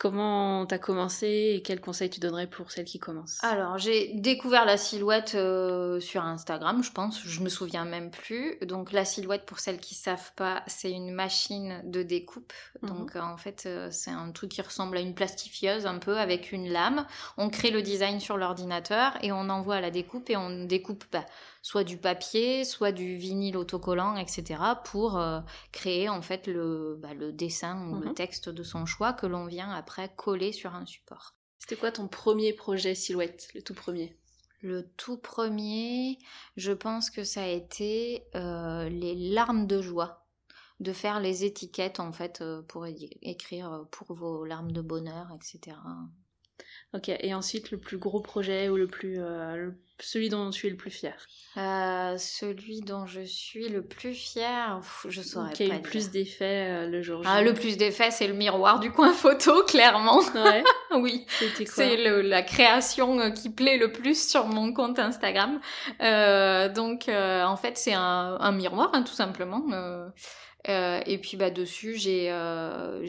Comment 0.00 0.64
t'as 0.64 0.78
commencé 0.78 1.52
et 1.54 1.60
quels 1.60 1.82
conseils 1.82 2.08
tu 2.08 2.20
donnerais 2.20 2.46
pour 2.46 2.70
celle 2.70 2.86
qui 2.86 2.98
commence 2.98 3.36
Alors, 3.44 3.76
j'ai 3.76 4.14
découvert 4.14 4.64
la 4.64 4.78
silhouette 4.78 5.34
euh, 5.34 6.00
sur 6.00 6.24
Instagram, 6.24 6.82
je 6.82 6.90
pense, 6.90 7.20
je 7.22 7.42
me 7.42 7.50
souviens 7.50 7.84
même 7.84 8.10
plus. 8.10 8.56
Donc, 8.62 8.92
la 8.92 9.04
silhouette, 9.04 9.44
pour 9.44 9.58
celles 9.58 9.78
qui 9.78 9.94
savent 9.94 10.32
pas, 10.36 10.62
c'est 10.66 10.90
une 10.90 11.12
machine 11.12 11.82
de 11.84 12.02
découpe. 12.02 12.50
Mhm. 12.80 12.88
Donc, 12.88 13.14
euh, 13.14 13.20
en 13.20 13.36
fait, 13.36 13.64
euh, 13.66 13.88
c'est 13.90 14.10
un 14.10 14.32
truc 14.32 14.52
qui 14.52 14.62
ressemble 14.62 14.96
à 14.96 15.00
une 15.00 15.14
plastifieuse 15.14 15.84
un 15.84 15.98
peu 15.98 16.16
avec 16.16 16.50
une 16.50 16.70
lame. 16.72 17.04
On 17.36 17.50
crée 17.50 17.70
le 17.70 17.82
design 17.82 18.20
sur 18.20 18.38
l'ordinateur 18.38 19.18
et 19.20 19.32
on 19.32 19.50
envoie 19.50 19.74
à 19.74 19.80
la 19.82 19.90
découpe 19.90 20.30
et 20.30 20.36
on 20.38 20.64
découpe 20.64 21.04
bah, 21.12 21.26
soit 21.62 21.84
du 21.84 21.98
papier, 21.98 22.64
soit 22.64 22.92
du 22.92 23.16
vinyle 23.16 23.56
autocollant, 23.56 24.16
etc. 24.16 24.62
pour 24.84 25.18
euh, 25.18 25.40
créer 25.72 26.08
en 26.08 26.22
fait 26.22 26.46
le, 26.46 26.96
bah, 27.00 27.14
le 27.14 27.32
dessin 27.32 27.88
ou 27.90 28.00
le 28.00 28.08
Mhm. 28.08 28.14
texte 28.14 28.48
de 28.48 28.62
son 28.62 28.86
choix 28.86 29.12
que 29.12 29.26
l'on 29.26 29.46
vient 29.46 29.70
après 29.70 30.12
coller 30.16 30.52
sur 30.52 30.74
un 30.74 30.86
support. 30.86 31.34
C'était 31.58 31.76
quoi 31.76 31.92
ton 31.92 32.08
premier 32.08 32.52
projet 32.52 32.94
silhouette, 32.94 33.48
le 33.54 33.62
tout 33.62 33.74
premier? 33.74 34.16
Le 34.62 34.88
tout 34.96 35.16
premier, 35.16 36.18
je 36.56 36.72
pense 36.72 37.10
que 37.10 37.24
ça 37.24 37.42
a 37.42 37.46
été 37.46 38.24
euh, 38.34 38.88
les 38.88 39.14
larmes 39.14 39.66
de 39.66 39.80
joie. 39.80 40.26
De 40.80 40.94
faire 40.94 41.20
les 41.20 41.44
étiquettes 41.44 42.00
en 42.00 42.10
fait 42.10 42.40
euh, 42.40 42.62
pour 42.62 42.86
écrire 42.86 43.84
pour 43.90 44.14
vos 44.14 44.46
larmes 44.46 44.72
de 44.72 44.80
bonheur, 44.80 45.28
etc. 45.34 45.76
Ok, 46.92 47.08
et 47.08 47.34
ensuite 47.34 47.70
le 47.70 47.78
plus 47.78 47.98
gros 47.98 48.20
projet 48.20 48.68
ou 48.68 48.76
le 48.76 48.86
plus, 48.88 49.18
euh, 49.20 49.54
le- 49.56 49.74
celui 50.00 50.28
dont 50.28 50.50
tu 50.50 50.66
es 50.66 50.70
le 50.70 50.76
plus 50.76 50.90
fier 50.90 51.14
Euh, 51.56 52.16
celui 52.18 52.80
dont 52.80 53.06
je 53.06 53.20
suis 53.20 53.68
le 53.68 53.82
plus 53.82 54.14
pff, 54.80 55.06
je 55.08 55.20
saurais 55.22 55.52
Qui 55.52 55.64
a 55.64 55.66
eu 55.66 55.72
le 55.72 55.82
plus 55.82 56.10
dire. 56.10 56.24
d'effets 56.24 56.66
euh, 56.70 56.86
le 56.88 57.02
jour 57.02 57.22
J 57.22 57.28
Ah, 57.30 57.42
le 57.42 57.52
plus 57.54 57.76
d'effet, 57.76 58.10
c'est 58.10 58.26
le 58.26 58.34
miroir 58.34 58.80
du 58.80 58.90
coin 58.90 59.12
photo, 59.12 59.62
clairement. 59.68 60.20
Ouais, 60.34 60.64
oui. 60.96 61.26
C'est 61.66 61.96
la 62.22 62.42
création 62.42 63.20
euh, 63.20 63.30
qui 63.30 63.50
plaît 63.50 63.76
le 63.78 63.92
plus 63.92 64.28
sur 64.28 64.46
mon 64.46 64.72
compte 64.72 64.98
Instagram. 64.98 65.60
Euh, 66.00 66.68
donc, 66.68 67.08
euh, 67.08 67.44
en 67.44 67.56
fait, 67.56 67.76
c'est 67.76 67.94
un, 67.94 68.36
un 68.40 68.52
miroir, 68.52 68.90
hein, 68.94 69.02
tout 69.02 69.12
simplement. 69.14 69.62
Euh, 70.68 71.00
et 71.06 71.18
puis, 71.18 71.36
bah, 71.36 71.50
dessus, 71.50 71.96
j'ai 71.96 72.30
euh, 72.30 73.04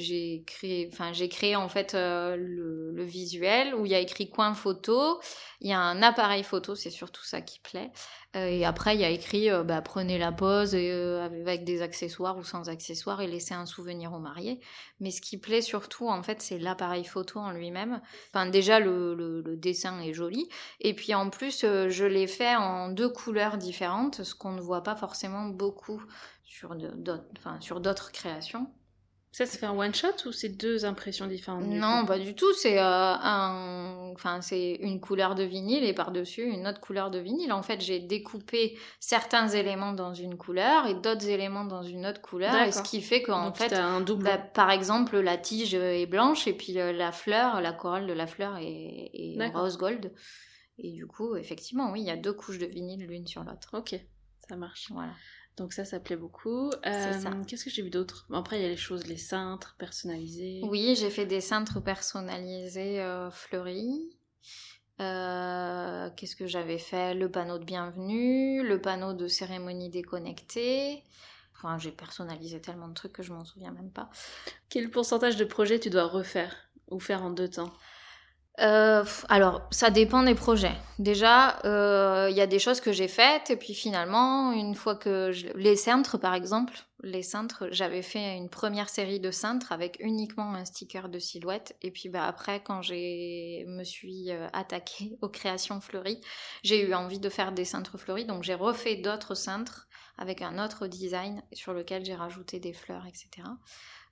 créé, 0.45 0.89
créé 1.29 1.55
en 1.55 1.67
fait 1.67 1.95
euh, 1.95 2.35
le, 2.37 3.03
visuel 3.03 3.73
où 3.73 3.85
il 3.85 3.91
y 3.91 3.95
a 3.95 3.99
écrit 3.99 4.29
coin 4.29 4.53
photo. 4.53 5.19
Il 5.59 5.69
y 5.69 5.73
a 5.73 5.79
un 5.79 6.01
appareil 6.03 6.43
photo, 6.43 6.75
c'est 6.75 6.91
surtout 6.91 7.23
ça 7.23 7.41
qui 7.41 7.59
plaît. 7.59 7.91
Et 8.33 8.63
après, 8.65 8.95
il 8.95 9.01
y 9.01 9.03
a 9.03 9.09
écrit 9.09 9.49
bah, 9.65 9.81
prenez 9.81 10.17
la 10.17 10.33
euh, 10.41 11.25
avec 11.25 11.65
des 11.65 11.81
accessoires 11.81 12.37
ou 12.37 12.43
sans 12.43 12.69
accessoires 12.69 13.21
et 13.21 13.27
laissez 13.27 13.53
un 13.53 13.65
souvenir 13.65 14.13
au 14.13 14.19
marié. 14.19 14.61
Mais 14.99 15.11
ce 15.11 15.19
qui 15.19 15.37
plaît 15.37 15.61
surtout, 15.61 16.07
en 16.07 16.23
fait, 16.23 16.41
c'est 16.41 16.59
l'appareil 16.59 17.03
photo 17.03 17.39
en 17.39 17.51
lui-même. 17.51 18.01
Enfin, 18.33 18.45
déjà, 18.45 18.79
le, 18.79 19.15
le- 19.15 19.57
dessin 19.57 19.99
est 19.99 20.13
joli. 20.13 20.47
Et 20.79 20.93
puis, 20.95 21.13
en 21.13 21.29
plus, 21.29 21.61
je 21.61 22.05
l'ai 22.05 22.27
fait 22.27 22.55
en 22.55 22.89
deux 22.89 23.09
couleurs 23.09 23.57
différentes, 23.57 24.23
ce 24.23 24.33
qu'on 24.35 24.53
ne 24.53 24.61
voit 24.61 24.83
pas 24.83 24.95
forcément 24.95 25.47
beaucoup 25.47 26.01
sur 26.51 26.75
d'autres 26.75 27.23
enfin, 27.37 27.59
créations. 28.11 28.67
Ça, 29.31 29.45
ça 29.45 29.57
fait 29.57 29.65
un 29.65 29.77
one 29.77 29.95
shot 29.95 30.25
ou 30.25 30.33
c'est 30.33 30.49
deux 30.49 30.83
impressions 30.83 31.25
différentes 31.25 31.65
Non, 31.65 32.05
pas 32.05 32.19
du 32.19 32.35
tout. 32.35 32.51
C'est 32.53 32.79
euh, 32.79 32.83
un, 32.83 34.11
enfin, 34.13 34.41
c'est 34.41 34.73
une 34.81 34.99
couleur 34.99 35.35
de 35.35 35.43
vinyle 35.43 35.85
et 35.85 35.93
par-dessus 35.93 36.43
une 36.43 36.67
autre 36.67 36.81
couleur 36.81 37.09
de 37.11 37.19
vinyle. 37.19 37.53
En 37.53 37.63
fait, 37.63 37.79
j'ai 37.79 37.99
découpé 37.99 38.77
certains 38.99 39.47
éléments 39.47 39.93
dans 39.93 40.13
une 40.13 40.35
couleur 40.35 40.85
et 40.87 40.95
d'autres 40.95 41.29
éléments 41.29 41.63
dans 41.63 41.81
une 41.81 42.05
autre 42.05 42.19
couleur. 42.19 42.53
Et 42.63 42.73
ce 42.73 42.81
qui 42.81 42.99
fait 42.99 43.21
qu'en 43.21 43.53
fait, 43.53 43.71
un 43.71 44.01
double. 44.01 44.25
bah, 44.25 44.37
par 44.37 44.69
exemple, 44.69 45.17
la 45.17 45.37
tige 45.37 45.75
est 45.75 46.07
blanche 46.07 46.45
et 46.47 46.53
puis 46.53 46.77
euh, 46.77 46.91
la 46.91 47.13
fleur, 47.13 47.61
la 47.61 47.71
corolle 47.71 48.07
de 48.07 48.13
la 48.13 48.27
fleur 48.27 48.57
est, 48.57 49.11
est 49.13 49.51
rose 49.53 49.77
gold. 49.77 50.11
Et 50.77 50.91
du 50.91 51.07
coup, 51.07 51.37
effectivement, 51.37 51.93
oui, 51.93 52.01
il 52.01 52.07
y 52.07 52.11
a 52.11 52.17
deux 52.17 52.33
couches 52.33 52.57
de 52.57 52.65
vinyle 52.65 53.07
l'une 53.07 53.27
sur 53.27 53.45
l'autre. 53.45 53.69
Ok, 53.77 53.95
ça 54.49 54.57
marche. 54.57 54.91
Voilà. 54.91 55.13
Donc 55.57 55.73
ça, 55.73 55.85
ça 55.85 55.99
plaît 55.99 56.15
beaucoup. 56.15 56.71
Euh. 56.85 57.43
Qu'est-ce 57.47 57.65
que 57.65 57.69
j'ai 57.69 57.81
vu 57.81 57.89
d'autre? 57.89 58.25
Après, 58.33 58.57
il 58.59 58.63
y 58.63 58.65
a 58.65 58.69
les 58.69 58.77
choses, 58.77 59.05
les 59.07 59.17
cintres 59.17 59.75
personnalisés. 59.77 60.61
Oui, 60.63 60.95
j'ai 60.97 61.09
fait 61.09 61.25
des 61.25 61.41
cintres 61.41 61.79
personnalisés 61.81 63.01
euh, 63.01 63.29
fleuris. 63.31 64.15
Euh, 65.01 66.09
Qu'est-ce 66.15 66.35
que 66.35 66.47
j'avais 66.47 66.77
fait? 66.77 67.13
Le 67.13 67.29
panneau 67.29 67.57
de 67.57 67.65
bienvenue, 67.65 68.63
le 68.65 68.79
panneau 68.79 69.13
de 69.13 69.27
cérémonie 69.27 69.89
déconnectée. 69.89 71.03
Enfin, 71.55 71.77
j'ai 71.77 71.91
personnalisé 71.91 72.59
tellement 72.59 72.87
de 72.87 72.93
trucs 72.93 73.13
que 73.13 73.23
je 73.23 73.33
m'en 73.33 73.45
souviens 73.45 73.71
même 73.71 73.91
pas. 73.91 74.09
Quel 74.69 74.89
pourcentage 74.89 75.37
de 75.37 75.45
projets 75.45 75.79
tu 75.79 75.89
dois 75.89 76.05
refaire 76.05 76.55
ou 76.89 76.99
faire 76.99 77.23
en 77.23 77.29
deux 77.29 77.49
temps? 77.49 77.71
Euh, 78.59 79.03
alors, 79.29 79.61
ça 79.71 79.89
dépend 79.89 80.23
des 80.23 80.35
projets. 80.35 80.75
Déjà, 80.99 81.59
euh, 81.65 82.27
il 82.29 82.35
y 82.35 82.41
a 82.41 82.47
des 82.47 82.59
choses 82.59 82.81
que 82.81 82.91
j'ai 82.91 83.07
faites, 83.07 83.49
et 83.49 83.55
puis 83.55 83.73
finalement, 83.73 84.51
une 84.51 84.75
fois 84.75 84.95
que 84.95 85.31
les 85.55 85.75
cintres, 85.75 86.17
par 86.17 86.33
exemple, 86.33 86.73
les 87.01 87.23
cintres, 87.23 87.69
j'avais 87.71 88.01
fait 88.01 88.35
une 88.35 88.49
première 88.49 88.89
série 88.89 89.19
de 89.19 89.31
cintres 89.31 89.71
avec 89.71 89.97
uniquement 90.01 90.53
un 90.53 90.65
sticker 90.65 91.09
de 91.09 91.17
silhouette, 91.17 91.75
et 91.81 91.91
puis 91.91 92.09
bah 92.09 92.25
après, 92.25 92.61
quand 92.61 92.81
j'ai 92.81 93.65
me 93.67 93.83
suis 93.83 94.31
euh, 94.31 94.47
attaquée 94.53 95.17
aux 95.21 95.29
créations 95.29 95.79
fleuries, 95.79 96.21
j'ai 96.63 96.87
eu 96.87 96.93
envie 96.93 97.19
de 97.19 97.29
faire 97.29 97.53
des 97.53 97.65
cintres 97.65 97.97
fleuris, 97.97 98.25
donc 98.25 98.43
j'ai 98.43 98.53
refait 98.53 98.97
d'autres 98.97 99.33
cintres 99.33 99.87
avec 100.17 100.41
un 100.41 100.63
autre 100.63 100.87
design 100.87 101.41
sur 101.53 101.73
lequel 101.73 102.05
j'ai 102.05 102.13
rajouté 102.13 102.59
des 102.59 102.73
fleurs, 102.73 103.05
etc. 103.07 103.47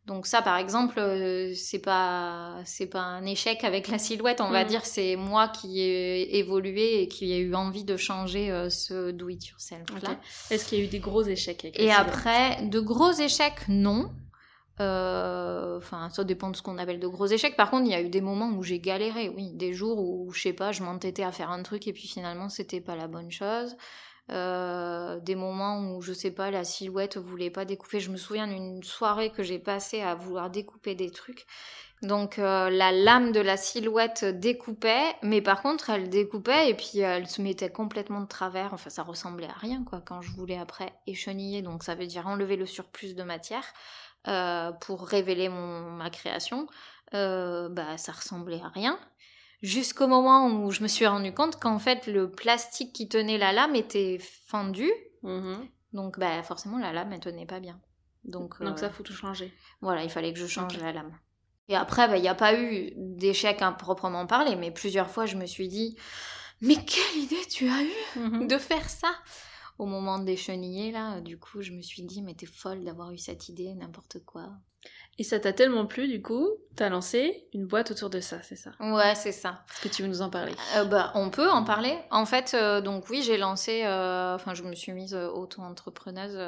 Donc 0.05 0.25
ça, 0.25 0.41
par 0.41 0.57
exemple, 0.57 0.97
euh, 0.97 1.53
c'est 1.53 1.77
pas 1.79 2.55
c'est 2.65 2.87
pas 2.87 3.01
un 3.01 3.25
échec 3.25 3.63
avec 3.63 3.87
la 3.89 3.99
silhouette, 3.99 4.41
on 4.41 4.49
va 4.49 4.63
Mhm. 4.63 4.69
dire. 4.69 4.85
C'est 4.85 5.15
moi 5.15 5.49
qui 5.49 5.81
ai 5.81 6.37
évolué 6.39 7.01
et 7.03 7.07
qui 7.07 7.31
ai 7.31 7.39
eu 7.39 7.53
envie 7.53 7.83
de 7.83 7.95
changer 7.95 8.49
euh, 8.49 8.69
ce 8.71 9.11
do 9.11 9.29
it 9.29 9.45
yourself 9.47 9.85
là. 10.01 10.17
Est-ce 10.49 10.65
qu'il 10.65 10.79
y 10.79 10.81
a 10.81 10.85
eu 10.85 10.87
des 10.87 10.99
gros 10.99 11.21
échecs 11.23 11.63
avec 11.63 11.79
Et 11.79 11.91
après, 11.91 12.63
de 12.63 12.79
gros 12.79 13.11
échecs, 13.11 13.67
non. 13.67 14.09
Euh, 14.79 15.77
Enfin, 15.77 16.09
ça 16.09 16.23
dépend 16.23 16.49
de 16.49 16.55
ce 16.55 16.61
qu'on 16.61 16.77
appelle 16.77 16.99
de 16.99 17.07
gros 17.07 17.25
échecs. 17.27 17.55
Par 17.55 17.69
contre, 17.69 17.85
il 17.85 17.91
y 17.91 17.95
a 17.95 18.01
eu 18.01 18.09
des 18.09 18.21
moments 18.21 18.49
où 18.49 18.63
j'ai 18.63 18.79
galéré, 18.79 19.29
oui, 19.29 19.51
des 19.53 19.73
jours 19.73 19.99
où 19.99 20.31
je 20.33 20.41
sais 20.41 20.53
pas, 20.53 20.71
je 20.73 20.83
m'entêtais 20.83 21.23
à 21.23 21.31
faire 21.31 21.51
un 21.51 21.63
truc 21.63 21.87
et 21.87 21.93
puis 21.93 22.07
finalement 22.07 22.49
c'était 22.49 22.81
pas 22.81 22.95
la 22.95 23.07
bonne 23.07 23.31
chose. 23.31 23.75
Euh, 24.29 25.19
des 25.19 25.35
moments 25.35 25.79
où 25.95 26.01
je 26.01 26.13
sais 26.13 26.31
pas, 26.31 26.51
la 26.51 26.63
silhouette 26.63 27.17
voulait 27.17 27.49
pas 27.49 27.65
découper. 27.65 27.99
Je 27.99 28.11
me 28.11 28.17
souviens 28.17 28.47
d'une 28.47 28.83
soirée 28.83 29.31
que 29.31 29.43
j'ai 29.43 29.59
passée 29.59 30.01
à 30.01 30.15
vouloir 30.15 30.49
découper 30.49 30.95
des 30.95 31.09
trucs. 31.09 31.45
Donc 32.01 32.39
euh, 32.39 32.69
la 32.69 32.93
lame 32.93 33.33
de 33.33 33.41
la 33.41 33.57
silhouette 33.57 34.23
découpait, 34.23 35.15
mais 35.21 35.41
par 35.41 35.61
contre 35.61 35.89
elle 35.89 36.09
découpait 36.09 36.69
et 36.69 36.73
puis 36.73 36.99
elle 36.99 37.27
se 37.27 37.41
mettait 37.41 37.69
complètement 37.71 38.21
de 38.21 38.27
travers. 38.27 38.73
Enfin 38.73 38.89
ça 38.89 39.03
ressemblait 39.03 39.49
à 39.49 39.57
rien 39.57 39.83
quoi. 39.83 40.01
Quand 40.05 40.21
je 40.21 40.31
voulais 40.31 40.57
après 40.57 40.93
écheniller, 41.07 41.61
donc 41.61 41.83
ça 41.83 41.95
veut 41.95 42.07
dire 42.07 42.27
enlever 42.27 42.55
le 42.55 42.65
surplus 42.65 43.15
de 43.15 43.23
matière 43.23 43.65
euh, 44.27 44.71
pour 44.71 45.07
révéler 45.07 45.49
mon, 45.49 45.91
ma 45.91 46.09
création, 46.09 46.67
euh, 47.13 47.67
bah 47.67 47.97
ça 47.97 48.13
ressemblait 48.13 48.61
à 48.63 48.69
rien. 48.69 48.97
Jusqu'au 49.61 50.07
moment 50.07 50.47
où 50.47 50.71
je 50.71 50.81
me 50.83 50.87
suis 50.87 51.05
rendu 51.05 51.33
compte 51.33 51.59
qu'en 51.59 51.79
fait 51.79 52.07
le 52.07 52.31
plastique 52.31 52.93
qui 52.93 53.09
tenait 53.09 53.37
la 53.37 53.51
lame 53.51 53.75
était 53.75 54.17
fendu, 54.47 54.89
Mhm. 55.23 55.67
donc 55.93 56.17
bah 56.17 56.41
forcément 56.43 56.77
la 56.77 56.93
lame 56.93 57.11
elle 57.11 57.19
tenait 57.19 57.45
pas 57.45 57.59
bien. 57.59 57.79
Donc, 58.23 58.61
Donc 58.61 58.77
euh, 58.77 58.77
ça, 58.77 58.89
faut 58.89 59.03
tout 59.03 59.13
changer. 59.13 59.53
voilà, 59.81 60.03
il 60.03 60.09
fallait 60.09 60.33
que 60.33 60.39
je 60.39 60.47
change 60.47 60.77
la 60.77 60.91
lame. 60.93 61.17
Et 61.67 61.75
après, 61.75 62.07
bah, 62.07 62.17
il 62.17 62.21
n'y 62.21 62.27
a 62.27 62.35
pas 62.35 62.59
eu 62.59 62.91
d'échec 62.95 63.61
à 63.61 63.71
proprement 63.71 64.25
parler, 64.25 64.55
mais 64.55 64.71
plusieurs 64.71 65.09
fois, 65.11 65.25
je 65.27 65.35
me 65.35 65.45
suis 65.45 65.67
dit, 65.67 65.95
mais 66.61 66.75
quelle 66.75 67.17
idée 67.23 67.45
tu 67.49 67.69
as 67.69 67.83
eue 67.83 68.19
Mhm. 68.19 68.47
de 68.47 68.57
faire 68.57 68.89
ça? 68.89 69.11
Au 69.77 69.85
moment 69.85 70.19
des 70.19 70.35
chenillers, 70.35 70.91
là. 70.91 71.21
Du 71.21 71.37
coup, 71.39 71.61
je 71.61 71.71
me 71.71 71.81
suis 71.81 72.01
dit, 72.03 72.21
mais 72.23 72.33
t'es 72.33 72.45
folle 72.47 72.83
d'avoir 72.83 73.11
eu 73.11 73.17
cette 73.17 73.49
idée, 73.49 73.73
n'importe 73.75 74.17
quoi. 74.25 74.49
Et 75.19 75.23
ça 75.23 75.39
t'a 75.39 75.53
tellement 75.53 75.85
plu, 75.85 76.07
du 76.07 76.21
coup, 76.21 76.47
t'as 76.77 76.87
lancé 76.89 77.45
une 77.53 77.67
boîte 77.67 77.91
autour 77.91 78.09
de 78.09 78.21
ça, 78.21 78.41
c'est 78.41 78.55
ça? 78.55 78.71
Ouais, 78.79 79.13
c'est 79.15 79.33
ça. 79.33 79.65
Est-ce 79.69 79.81
que 79.81 79.93
tu 79.93 80.01
veux 80.01 80.07
nous 80.07 80.21
en 80.21 80.29
parler? 80.29 80.53
Euh, 80.77 80.85
bah, 80.85 81.11
on 81.13 81.29
peut 81.29 81.49
en 81.49 81.65
parler. 81.65 81.93
En 82.09 82.25
fait, 82.25 82.53
euh, 82.55 82.79
donc 82.79 83.09
oui, 83.09 83.21
j'ai 83.21 83.37
lancé, 83.37 83.83
euh, 83.83 84.35
enfin, 84.35 84.53
je 84.53 84.63
me 84.63 84.73
suis 84.73 84.93
mise 84.93 85.13
auto-entrepreneuse. 85.13 86.39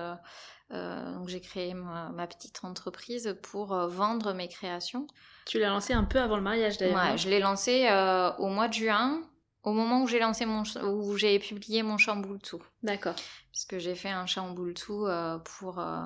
donc 0.72 1.28
j'ai 1.28 1.42
créé 1.42 1.74
ma, 1.74 2.10
ma 2.16 2.28
petite 2.28 2.64
entreprise 2.64 3.36
pour 3.44 3.76
vendre 3.76 4.34
mes 4.34 4.48
créations. 4.48 5.06
Tu 5.46 5.60
l'as 5.60 5.70
lancé 5.70 5.92
un 5.94 6.06
peu 6.06 6.20
avant 6.20 6.38
le 6.38 6.42
mariage, 6.42 6.78
d'ailleurs. 6.78 7.12
Ouais, 7.12 7.18
je 7.18 7.28
l'ai 7.30 7.40
lancé 7.40 7.88
euh, 7.90 8.32
au 8.38 8.48
mois 8.48 8.70
de 8.70 8.74
juin, 8.74 9.22
au 9.64 9.74
moment 9.74 10.02
où 10.02 10.08
j'ai 10.08 10.20
lancé 10.20 10.46
mon, 10.46 10.64
où 10.84 11.18
j'ai 11.18 11.38
publié 11.40 11.84
mon 11.84 11.98
chamboule-tout. 11.98 12.64
D'accord. 12.84 13.16
Puisque 13.52 13.78
j'ai 13.78 13.96
fait 13.96 14.10
un 14.10 14.26
chamboule-tout 14.26 15.06
euh, 15.06 15.38
pour, 15.40 15.80
euh, 15.80 16.00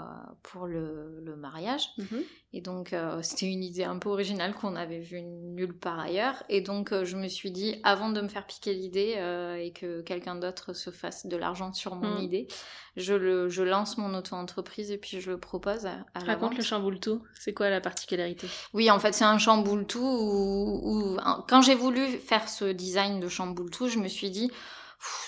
pour 0.43 0.65
le, 0.67 1.21
le 1.23 1.35
mariage. 1.35 1.88
Mhm. 1.97 2.23
Et 2.53 2.61
donc, 2.61 2.91
euh, 2.93 3.21
c'était 3.21 3.45
une 3.45 3.63
idée 3.63 3.83
un 3.83 3.97
peu 3.97 4.09
originale 4.09 4.53
qu'on 4.53 4.75
avait 4.75 4.99
vue 4.99 5.21
nulle 5.21 5.77
part 5.77 5.99
ailleurs. 5.99 6.43
Et 6.49 6.61
donc, 6.61 6.93
je 7.03 7.15
me 7.17 7.27
suis 7.27 7.51
dit, 7.51 7.79
avant 7.83 8.09
de 8.09 8.19
me 8.21 8.27
faire 8.27 8.45
piquer 8.47 8.73
l'idée 8.73 9.15
et 9.61 9.71
que 9.73 10.01
quelqu'un 10.01 10.35
d'autre 10.35 10.73
se 10.73 10.89
fasse 10.89 11.25
de 11.27 11.38
l'argent 11.38 11.71
sur 11.73 11.95
mon 11.95 12.19
Mm. 12.19 12.23
idée, 12.23 12.47
je, 12.97 13.13
le, 13.13 13.49
je 13.49 13.61
lance 13.63 13.97
mon 13.97 14.13
auto-entreprise 14.13 14.89
et 14.91 14.97
puis 14.97 15.19
je 15.21 15.31
le 15.31 15.38
propose 15.39 15.85
à, 15.85 16.05
à 16.13 16.19
la 16.21 16.25
Raconte 16.25 16.49
vente. 16.51 16.57
le 16.57 16.63
chamboule 16.63 16.99
tout. 16.99 17.21
C'est 17.39 17.53
quoi 17.53 17.69
la 17.69 17.81
particularité? 17.81 18.47
Oui, 18.73 18.89
en 18.89 18.99
fait, 18.99 19.13
c'est 19.13 19.25
un 19.25 19.38
chamboule 19.38 19.85
tout 19.85 19.99
où, 19.99 20.81
où- 20.83 21.17
quand 21.47 21.61
j'ai 21.61 21.75
voulu 21.75 22.05
faire 22.07 22.47
ce 22.49 22.65
design 22.65 23.19
de 23.19 23.27
chamboule 23.27 23.69
tout, 23.69 23.88
je 23.89 23.99
me 23.99 24.07
suis 24.07 24.29
dit, 24.29 24.49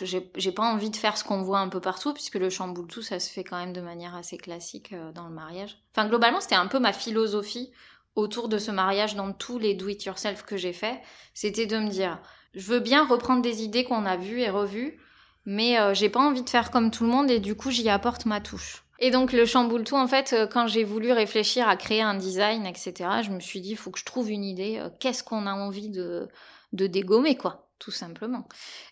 j'ai 0.01 0.51
pas 0.51 0.63
envie 0.63 0.89
de 0.89 0.95
faire 0.95 1.17
ce 1.17 1.23
qu'on 1.23 1.41
voit 1.41 1.59
un 1.59 1.69
peu 1.69 1.79
partout, 1.79 2.13
puisque 2.13 2.35
le 2.35 2.49
chamboule 2.49 2.87
tout, 2.87 3.01
ça 3.01 3.19
se 3.19 3.29
fait 3.29 3.43
quand 3.43 3.57
même 3.57 3.73
de 3.73 3.81
manière 3.81 4.15
assez 4.15 4.37
classique 4.37 4.93
euh, 4.93 5.11
dans 5.11 5.27
le 5.27 5.33
mariage. 5.33 5.77
Enfin, 5.91 6.07
globalement, 6.07 6.41
c'était 6.41 6.55
un 6.55 6.67
peu 6.67 6.79
ma 6.79 6.93
philosophie 6.93 7.71
autour 8.15 8.49
de 8.49 8.57
ce 8.57 8.71
mariage 8.71 9.15
dans 9.15 9.31
tous 9.33 9.59
les 9.59 9.75
do-it-yourself 9.75 10.43
que 10.43 10.57
j'ai 10.57 10.73
fait. 10.73 11.01
C'était 11.33 11.65
de 11.65 11.77
me 11.77 11.89
dire, 11.89 12.19
je 12.53 12.65
veux 12.65 12.79
bien 12.79 13.05
reprendre 13.05 13.41
des 13.41 13.63
idées 13.63 13.83
qu'on 13.83 14.05
a 14.05 14.17
vues 14.17 14.39
et 14.39 14.49
revues, 14.49 14.99
mais 15.45 15.79
euh, 15.79 15.93
j'ai 15.93 16.09
pas 16.09 16.21
envie 16.21 16.43
de 16.43 16.49
faire 16.49 16.71
comme 16.71 16.91
tout 16.91 17.03
le 17.03 17.11
monde 17.11 17.29
et 17.29 17.39
du 17.39 17.55
coup, 17.55 17.69
j'y 17.69 17.89
apporte 17.89 18.25
ma 18.25 18.41
touche. 18.41 18.83
Et 18.99 19.11
donc 19.11 19.31
le 19.31 19.45
chamboule 19.45 19.83
tout, 19.83 19.95
en 19.95 20.07
fait, 20.07 20.33
euh, 20.33 20.47
quand 20.47 20.65
j'ai 20.67 20.83
voulu 20.83 21.11
réfléchir 21.11 21.69
à 21.69 21.75
créer 21.75 22.01
un 22.01 22.15
design, 22.15 22.65
etc., 22.65 22.93
je 23.23 23.29
me 23.29 23.39
suis 23.39 23.61
dit, 23.61 23.71
il 23.71 23.77
faut 23.77 23.91
que 23.91 23.99
je 23.99 24.05
trouve 24.05 24.31
une 24.31 24.43
idée. 24.43 24.81
Qu'est-ce 24.99 25.23
qu'on 25.23 25.45
a 25.45 25.53
envie 25.53 25.89
de, 25.89 26.27
de 26.73 26.87
dégommer, 26.87 27.37
quoi 27.37 27.66
tout 27.79 27.91
simplement. 27.91 28.47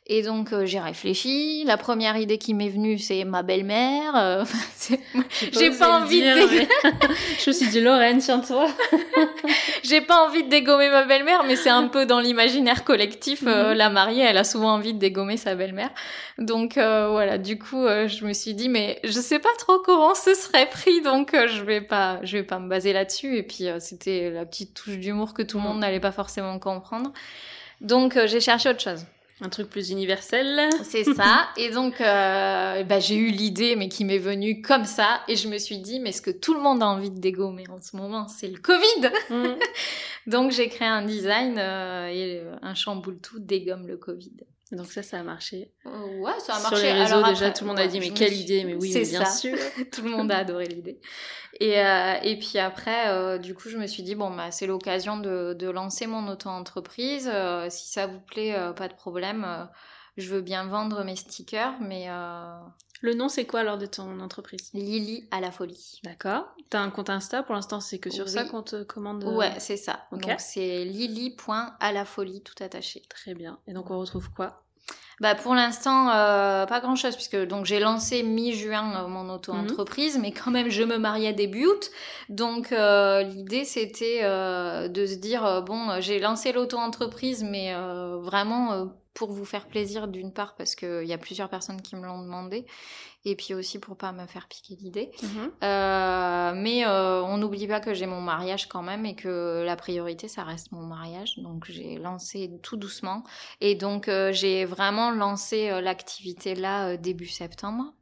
Et 0.07 0.21
donc 0.21 0.53
euh, 0.53 0.65
j'ai 0.65 0.79
réfléchi. 0.79 1.63
La 1.65 1.77
première 1.77 2.17
idée 2.17 2.37
qui 2.37 2.53
m'est 2.53 2.69
venue, 2.69 2.99
c'est 2.99 3.23
ma 3.23 3.41
belle-mère. 3.43 4.15
euh, 4.15 4.45
J'ai 5.51 5.71
pas 5.71 6.01
envie 6.01 6.21
de 6.21 6.33
dire, 6.33 6.67
je 7.43 7.49
me 7.49 7.53
suis 7.53 7.67
dit, 7.69 7.81
Lorraine, 7.81 8.19
tiens-toi. 8.19 8.67
J'ai 9.83 10.01
pas 10.01 10.25
envie 10.27 10.43
de 10.43 10.49
dégommer 10.49 10.89
ma 10.89 11.05
belle-mère, 11.05 11.43
mais 11.43 11.55
c'est 11.55 11.69
un 11.69 11.87
peu 11.87 12.05
dans 12.05 12.19
l'imaginaire 12.19 12.83
collectif. 12.83 13.43
euh, 13.47 13.71
Mhm. 13.71 13.77
la 13.77 13.89
mariée, 13.89 14.23
elle 14.23 14.37
a 14.37 14.43
souvent 14.43 14.73
envie 14.73 14.93
de 14.93 14.99
dégommer 14.99 15.37
sa 15.37 15.55
belle-mère. 15.55 15.89
Donc 16.37 16.73
voilà, 16.75 17.37
du 17.37 17.57
coup, 17.57 17.85
je 17.87 18.25
me 18.25 18.33
suis 18.33 18.53
dit, 18.53 18.69
mais 18.69 18.99
je 19.03 19.11
sais 19.19 19.39
pas 19.39 19.49
trop 19.57 19.79
comment 19.79 20.13
ce 20.15 20.33
serait 20.35 20.69
pris, 20.69 21.01
donc 21.01 21.31
je 21.33 21.63
vais 21.63 21.81
pas, 21.81 22.19
je 22.23 22.37
vais 22.37 22.43
pas 22.43 22.59
me 22.59 22.69
baser 22.69 22.93
là-dessus. 22.93 23.37
Et 23.37 23.43
puis 23.43 23.65
c'était 23.79 24.29
la 24.29 24.45
petite 24.45 24.73
touche 24.73 24.97
d'humour 24.97 25.33
que 25.33 25.41
tout 25.41 25.57
le 25.57 25.63
Mhm. 25.63 25.69
monde 25.69 25.79
n'allait 25.79 25.99
pas 25.99 26.11
forcément 26.11 26.59
comprendre. 26.59 27.11
Donc 27.85 28.17
euh, 28.17 28.27
j'ai 28.27 28.39
cherché 28.39 28.69
autre 28.69 28.81
chose. 28.81 29.05
Un 29.41 29.49
truc 29.49 29.69
plus 29.69 29.89
universel. 29.89 30.69
C'est 30.83 31.03
ça. 31.03 31.49
Et 31.57 31.69
donc, 31.69 31.99
euh, 31.99 32.83
bah, 32.83 33.01
j'ai 33.01 33.15
eu 33.15 33.31
l'idée, 33.31 33.75
mais 33.75 33.89
qui 33.89 34.05
m'est 34.05 34.17
venue 34.17 34.61
comme 34.61 34.85
ça. 34.85 35.21
Et 35.27 35.35
je 35.35 35.49
me 35.49 35.57
suis 35.57 35.79
dit, 35.79 35.99
mais 35.99 36.13
ce 36.13 36.21
que 36.21 36.31
tout 36.31 36.53
le 36.53 36.61
monde 36.61 36.81
a 36.81 36.87
envie 36.87 37.11
de 37.11 37.19
dégommer 37.19 37.65
en 37.69 37.81
ce 37.81 37.97
moment, 37.97 38.29
c'est 38.29 38.47
le 38.47 38.57
Covid. 38.59 39.11
Mm. 39.29 39.57
Donc, 40.27 40.51
j'ai 40.51 40.69
créé 40.69 40.87
un 40.87 41.01
design 41.01 41.57
euh, 41.57 42.07
et 42.07 42.43
un 42.61 42.75
chamboule 42.75 43.19
tout 43.19 43.39
dégomme 43.39 43.87
le 43.87 43.97
Covid. 43.97 44.37
Donc 44.75 44.87
ça, 44.91 45.01
ça 45.03 45.19
a 45.19 45.23
marché. 45.23 45.71
Ouais, 45.85 46.31
ça 46.39 46.55
a 46.55 46.59
Sur 46.59 46.71
marché. 46.71 46.85
les 46.87 46.93
réseaux, 46.93 47.15
Alors 47.15 47.29
déjà, 47.29 47.45
après, 47.47 47.53
tout 47.59 47.63
le 47.63 47.69
monde 47.69 47.79
a 47.79 47.87
dit, 47.87 47.99
mais 47.99 48.09
quelle 48.11 48.29
suis- 48.33 48.41
idée 48.41 48.63
Mais 48.65 48.75
oui, 48.75 48.91
C'est 48.91 48.99
mais 49.01 49.09
bien 49.09 49.25
ça. 49.25 49.31
sûr. 49.31 49.57
tout 49.91 50.01
le 50.03 50.09
monde 50.09 50.31
a 50.31 50.37
adoré 50.37 50.65
l'idée. 50.65 50.99
Et, 51.59 51.79
euh, 51.79 52.15
et 52.23 52.37
puis 52.37 52.59
après, 52.59 53.09
euh, 53.09 53.37
du 53.37 53.53
coup, 53.55 53.69
je 53.69 53.77
me 53.77 53.87
suis 53.87 54.03
dit, 54.03 54.15
bon, 54.15 54.29
bah, 54.35 54.51
c'est 54.51 54.67
l'occasion 54.67 55.17
de, 55.17 55.53
de 55.57 55.69
lancer 55.69 56.05
mon 56.07 56.27
auto-entreprise. 56.27 57.29
Euh, 57.31 57.67
si 57.69 57.87
ça 57.89 58.07
vous 58.07 58.19
plaît, 58.19 58.55
pas 58.75 58.87
de 58.87 58.93
problème. 58.93 59.67
Je 60.17 60.33
veux 60.33 60.41
bien 60.41 60.65
vendre 60.67 61.03
mes 61.03 61.15
stickers, 61.15 61.75
mais 61.81 62.07
Le 63.01 63.13
nom, 63.13 63.27
c'est 63.29 63.45
quoi 63.45 63.59
alors 63.59 63.77
de 63.77 63.85
ton 63.85 64.19
entreprise? 64.21 64.69
Lily 64.73 65.27
à 65.31 65.39
la 65.41 65.51
folie. 65.51 65.99
D'accord. 66.03 66.45
T'as 66.69 66.79
un 66.79 66.89
compte 66.89 67.09
Insta? 67.09 67.43
Pour 67.43 67.53
l'instant, 67.53 67.79
c'est 67.81 67.99
que 67.99 68.09
sur 68.09 68.25
Oui. 68.25 68.31
ça 68.31 68.45
qu'on 68.45 68.63
te 68.63 68.83
commande 68.83 69.23
Ouais, 69.25 69.51
c'est 69.59 69.77
ça. 69.77 70.05
Donc 70.11 70.23
c'est 70.39 70.85
lily.alafolie 70.85 72.41
tout 72.43 72.55
attaché. 72.63 73.03
Très 73.09 73.33
bien. 73.33 73.59
Et 73.67 73.73
donc, 73.73 73.91
on 73.91 73.99
retrouve 73.99 74.31
quoi? 74.31 74.64
Bah 75.21 75.33
pour 75.33 75.55
l'instant 75.55 76.09
euh, 76.09 76.65
pas 76.65 76.81
grand 76.81 76.97
chose 76.97 77.15
puisque 77.15 77.37
donc 77.47 77.65
j'ai 77.65 77.79
lancé 77.79 78.21
mi-juin 78.21 79.05
euh, 79.05 79.07
mon 79.07 79.33
auto-entreprise 79.33 80.19
mais 80.19 80.31
quand 80.33 80.51
même 80.51 80.69
je 80.69 80.83
me 80.83 80.97
mariais 80.97 81.31
début 81.31 81.65
août. 81.65 81.89
Donc 82.27 82.73
euh, 82.73 83.21
l'idée 83.23 83.63
c'était 83.63 84.19
euh, 84.23 84.89
de 84.89 85.05
se 85.05 85.15
dire 85.15 85.45
euh, 85.45 85.61
bon 85.61 86.01
j'ai 86.01 86.19
lancé 86.19 86.51
l'auto-entreprise 86.51 87.43
mais 87.43 87.73
euh, 87.73 88.17
vraiment 88.19 88.73
euh, 88.73 88.85
pour 89.13 89.31
vous 89.31 89.45
faire 89.45 89.67
plaisir 89.67 90.09
d'une 90.09 90.33
part 90.33 90.55
parce 90.57 90.75
qu'il 90.75 91.05
y 91.05 91.13
a 91.13 91.17
plusieurs 91.17 91.47
personnes 91.47 91.81
qui 91.81 91.95
me 91.95 92.05
l'ont 92.05 92.21
demandé 92.21 92.65
et 93.25 93.35
puis 93.35 93.53
aussi 93.53 93.79
pour 93.79 93.97
pas 93.97 94.11
me 94.11 94.25
faire 94.27 94.47
piquer 94.47 94.75
l'idée 94.75 95.11
Mhm. 95.21 95.51
Euh, 95.63 96.53
mais 96.55 96.85
euh, 96.85 97.23
on 97.23 97.37
n'oublie 97.37 97.67
pas 97.67 97.79
que 97.79 97.93
j'ai 97.93 98.05
mon 98.05 98.21
mariage 98.21 98.67
quand 98.67 98.83
même 98.83 99.05
et 99.05 99.15
que 99.15 99.63
la 99.65 99.75
priorité, 99.75 100.27
ça 100.27 100.43
reste 100.43 100.71
mon 100.71 100.83
mariage. 100.83 101.37
Donc 101.39 101.65
j'ai 101.67 101.97
lancé 101.97 102.51
tout 102.61 102.77
doucement. 102.77 103.23
Et 103.61 103.75
donc 103.75 104.07
euh, 104.07 104.31
j'ai 104.31 104.65
vraiment 104.65 105.11
lancé 105.11 105.69
l'activité 105.81 106.55
là 106.55 106.97
début 106.97 107.27
septembre. 107.27 107.93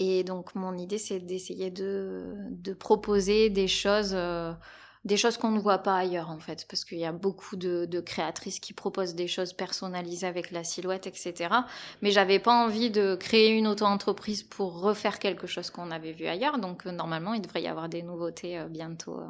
Et 0.00 0.24
donc 0.24 0.54
mon 0.54 0.76
idée, 0.76 0.98
c'est 0.98 1.20
d'essayer 1.20 1.70
de, 1.70 2.34
de 2.50 2.72
proposer 2.72 3.50
des 3.50 3.68
choses... 3.68 4.16
euh, 5.04 5.08
des 5.08 5.16
choses 5.16 5.36
qu'on 5.36 5.50
ne 5.50 5.60
voit 5.60 5.78
pas 5.78 5.96
ailleurs 5.96 6.30
en 6.30 6.38
fait, 6.38 6.66
parce 6.68 6.84
qu'il 6.84 6.98
y 6.98 7.04
a 7.04 7.12
beaucoup 7.12 7.56
de, 7.56 8.00
créatrices 8.00 8.60
qui 8.60 8.72
proposent 8.72 9.14
des 9.14 9.28
choses 9.28 9.52
personnalisées 9.52 10.26
avec 10.26 10.50
la 10.50 10.64
silhouette, 10.64 11.06
etc. 11.06 11.54
Mais 12.02 12.10
j'avais 12.10 12.38
pas 12.38 12.54
envie 12.54 12.90
de 12.90 13.14
créer 13.14 13.50
une 13.50 13.66
auto-entreprise 13.66 14.42
pour 14.42 14.80
refaire 14.80 15.18
quelque 15.18 15.46
chose 15.46 15.70
qu'on 15.70 15.90
avait 15.90 16.12
vu 16.12 16.26
ailleurs. 16.26 16.58
Donc 16.58 16.86
euh, 16.86 16.92
normalement, 16.92 17.34
il 17.34 17.42
devrait 17.42 17.62
y 17.62 17.68
avoir 17.68 17.88
des 17.88 18.02
nouveautés 18.02 18.58
euh, 18.58 18.68
bientôt. 18.68 19.20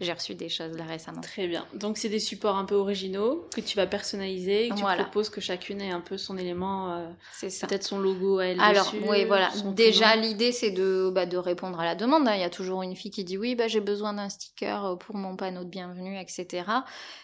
J'ai 0.00 0.12
reçu 0.12 0.34
des 0.34 0.48
choses 0.48 0.76
là 0.76 0.84
récemment. 0.84 1.20
Très 1.20 1.46
bien. 1.48 1.66
Donc, 1.74 1.98
c'est 1.98 2.08
des 2.08 2.18
supports 2.20 2.56
un 2.56 2.64
peu 2.64 2.76
originaux 2.76 3.48
que 3.54 3.60
tu 3.60 3.76
vas 3.76 3.86
personnaliser 3.86 4.66
et 4.66 4.68
que 4.70 4.76
Voilà. 4.76 4.98
tu 4.98 5.02
proposes 5.04 5.28
que 5.28 5.40
chacune 5.40 5.80
ait 5.80 5.90
un 5.90 6.00
peu 6.00 6.16
son 6.16 6.36
élément, 6.38 6.92
euh, 6.94 7.08
peut-être 7.40 7.82
son 7.82 7.98
logo 7.98 8.38
à 8.38 8.46
elle 8.46 8.60
Alors, 8.60 8.92
oui, 9.08 9.24
voilà. 9.24 9.50
Déjà, 9.74 10.14
l'idée, 10.16 10.52
c'est 10.52 10.70
de, 10.70 11.10
bah, 11.12 11.26
de 11.26 11.36
répondre 11.36 11.80
à 11.80 11.84
la 11.84 11.94
demande. 11.94 12.28
hein. 12.28 12.34
Il 12.34 12.40
y 12.40 12.44
a 12.44 12.50
toujours 12.50 12.82
une 12.82 12.94
fille 12.94 13.10
qui 13.10 13.24
dit 13.24 13.36
oui, 13.36 13.54
bah, 13.54 13.66
j'ai 13.68 13.80
besoin 13.80 14.12
d'un 14.12 14.28
sticker 14.28 14.84
euh, 14.84 14.96
pour 14.96 15.16
mon 15.16 15.36
panneau 15.36 15.64
de 15.64 15.68
bienvenue, 15.70 16.18
etc. 16.20 16.64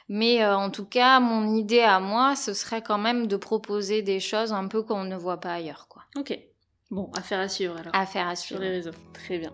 Mais 0.09 0.43
euh, 0.43 0.57
en 0.57 0.71
tout 0.71 0.85
cas, 0.87 1.21
mon 1.21 1.55
idée 1.55 1.81
à 1.81 2.01
moi, 2.01 2.35
ce 2.37 2.53
serait 2.55 2.83
quand 2.83 2.99
même 2.99 3.27
de 3.29 3.37
proposer 3.37 4.03
des 4.03 4.21
choses 4.21 4.53
un 4.53 4.67
peu 4.69 4.83
qu'on 4.83 5.05
ne 5.05 5.17
voit 5.17 5.39
pas 5.41 5.53
ailleurs, 5.55 5.87
quoi. 5.89 6.03
Ok. 6.17 6.39
Bon, 6.91 7.11
affaire 7.17 7.41
à 7.41 7.49
suivre 7.49 7.77
alors. 7.79 7.95
À 7.95 8.05
faire 8.07 8.29
à 8.29 8.37
Sur 8.37 8.47
suivre. 8.59 8.63
les 8.63 8.71
réseaux. 8.71 8.91
Très 9.15 9.39
bien. 9.39 9.53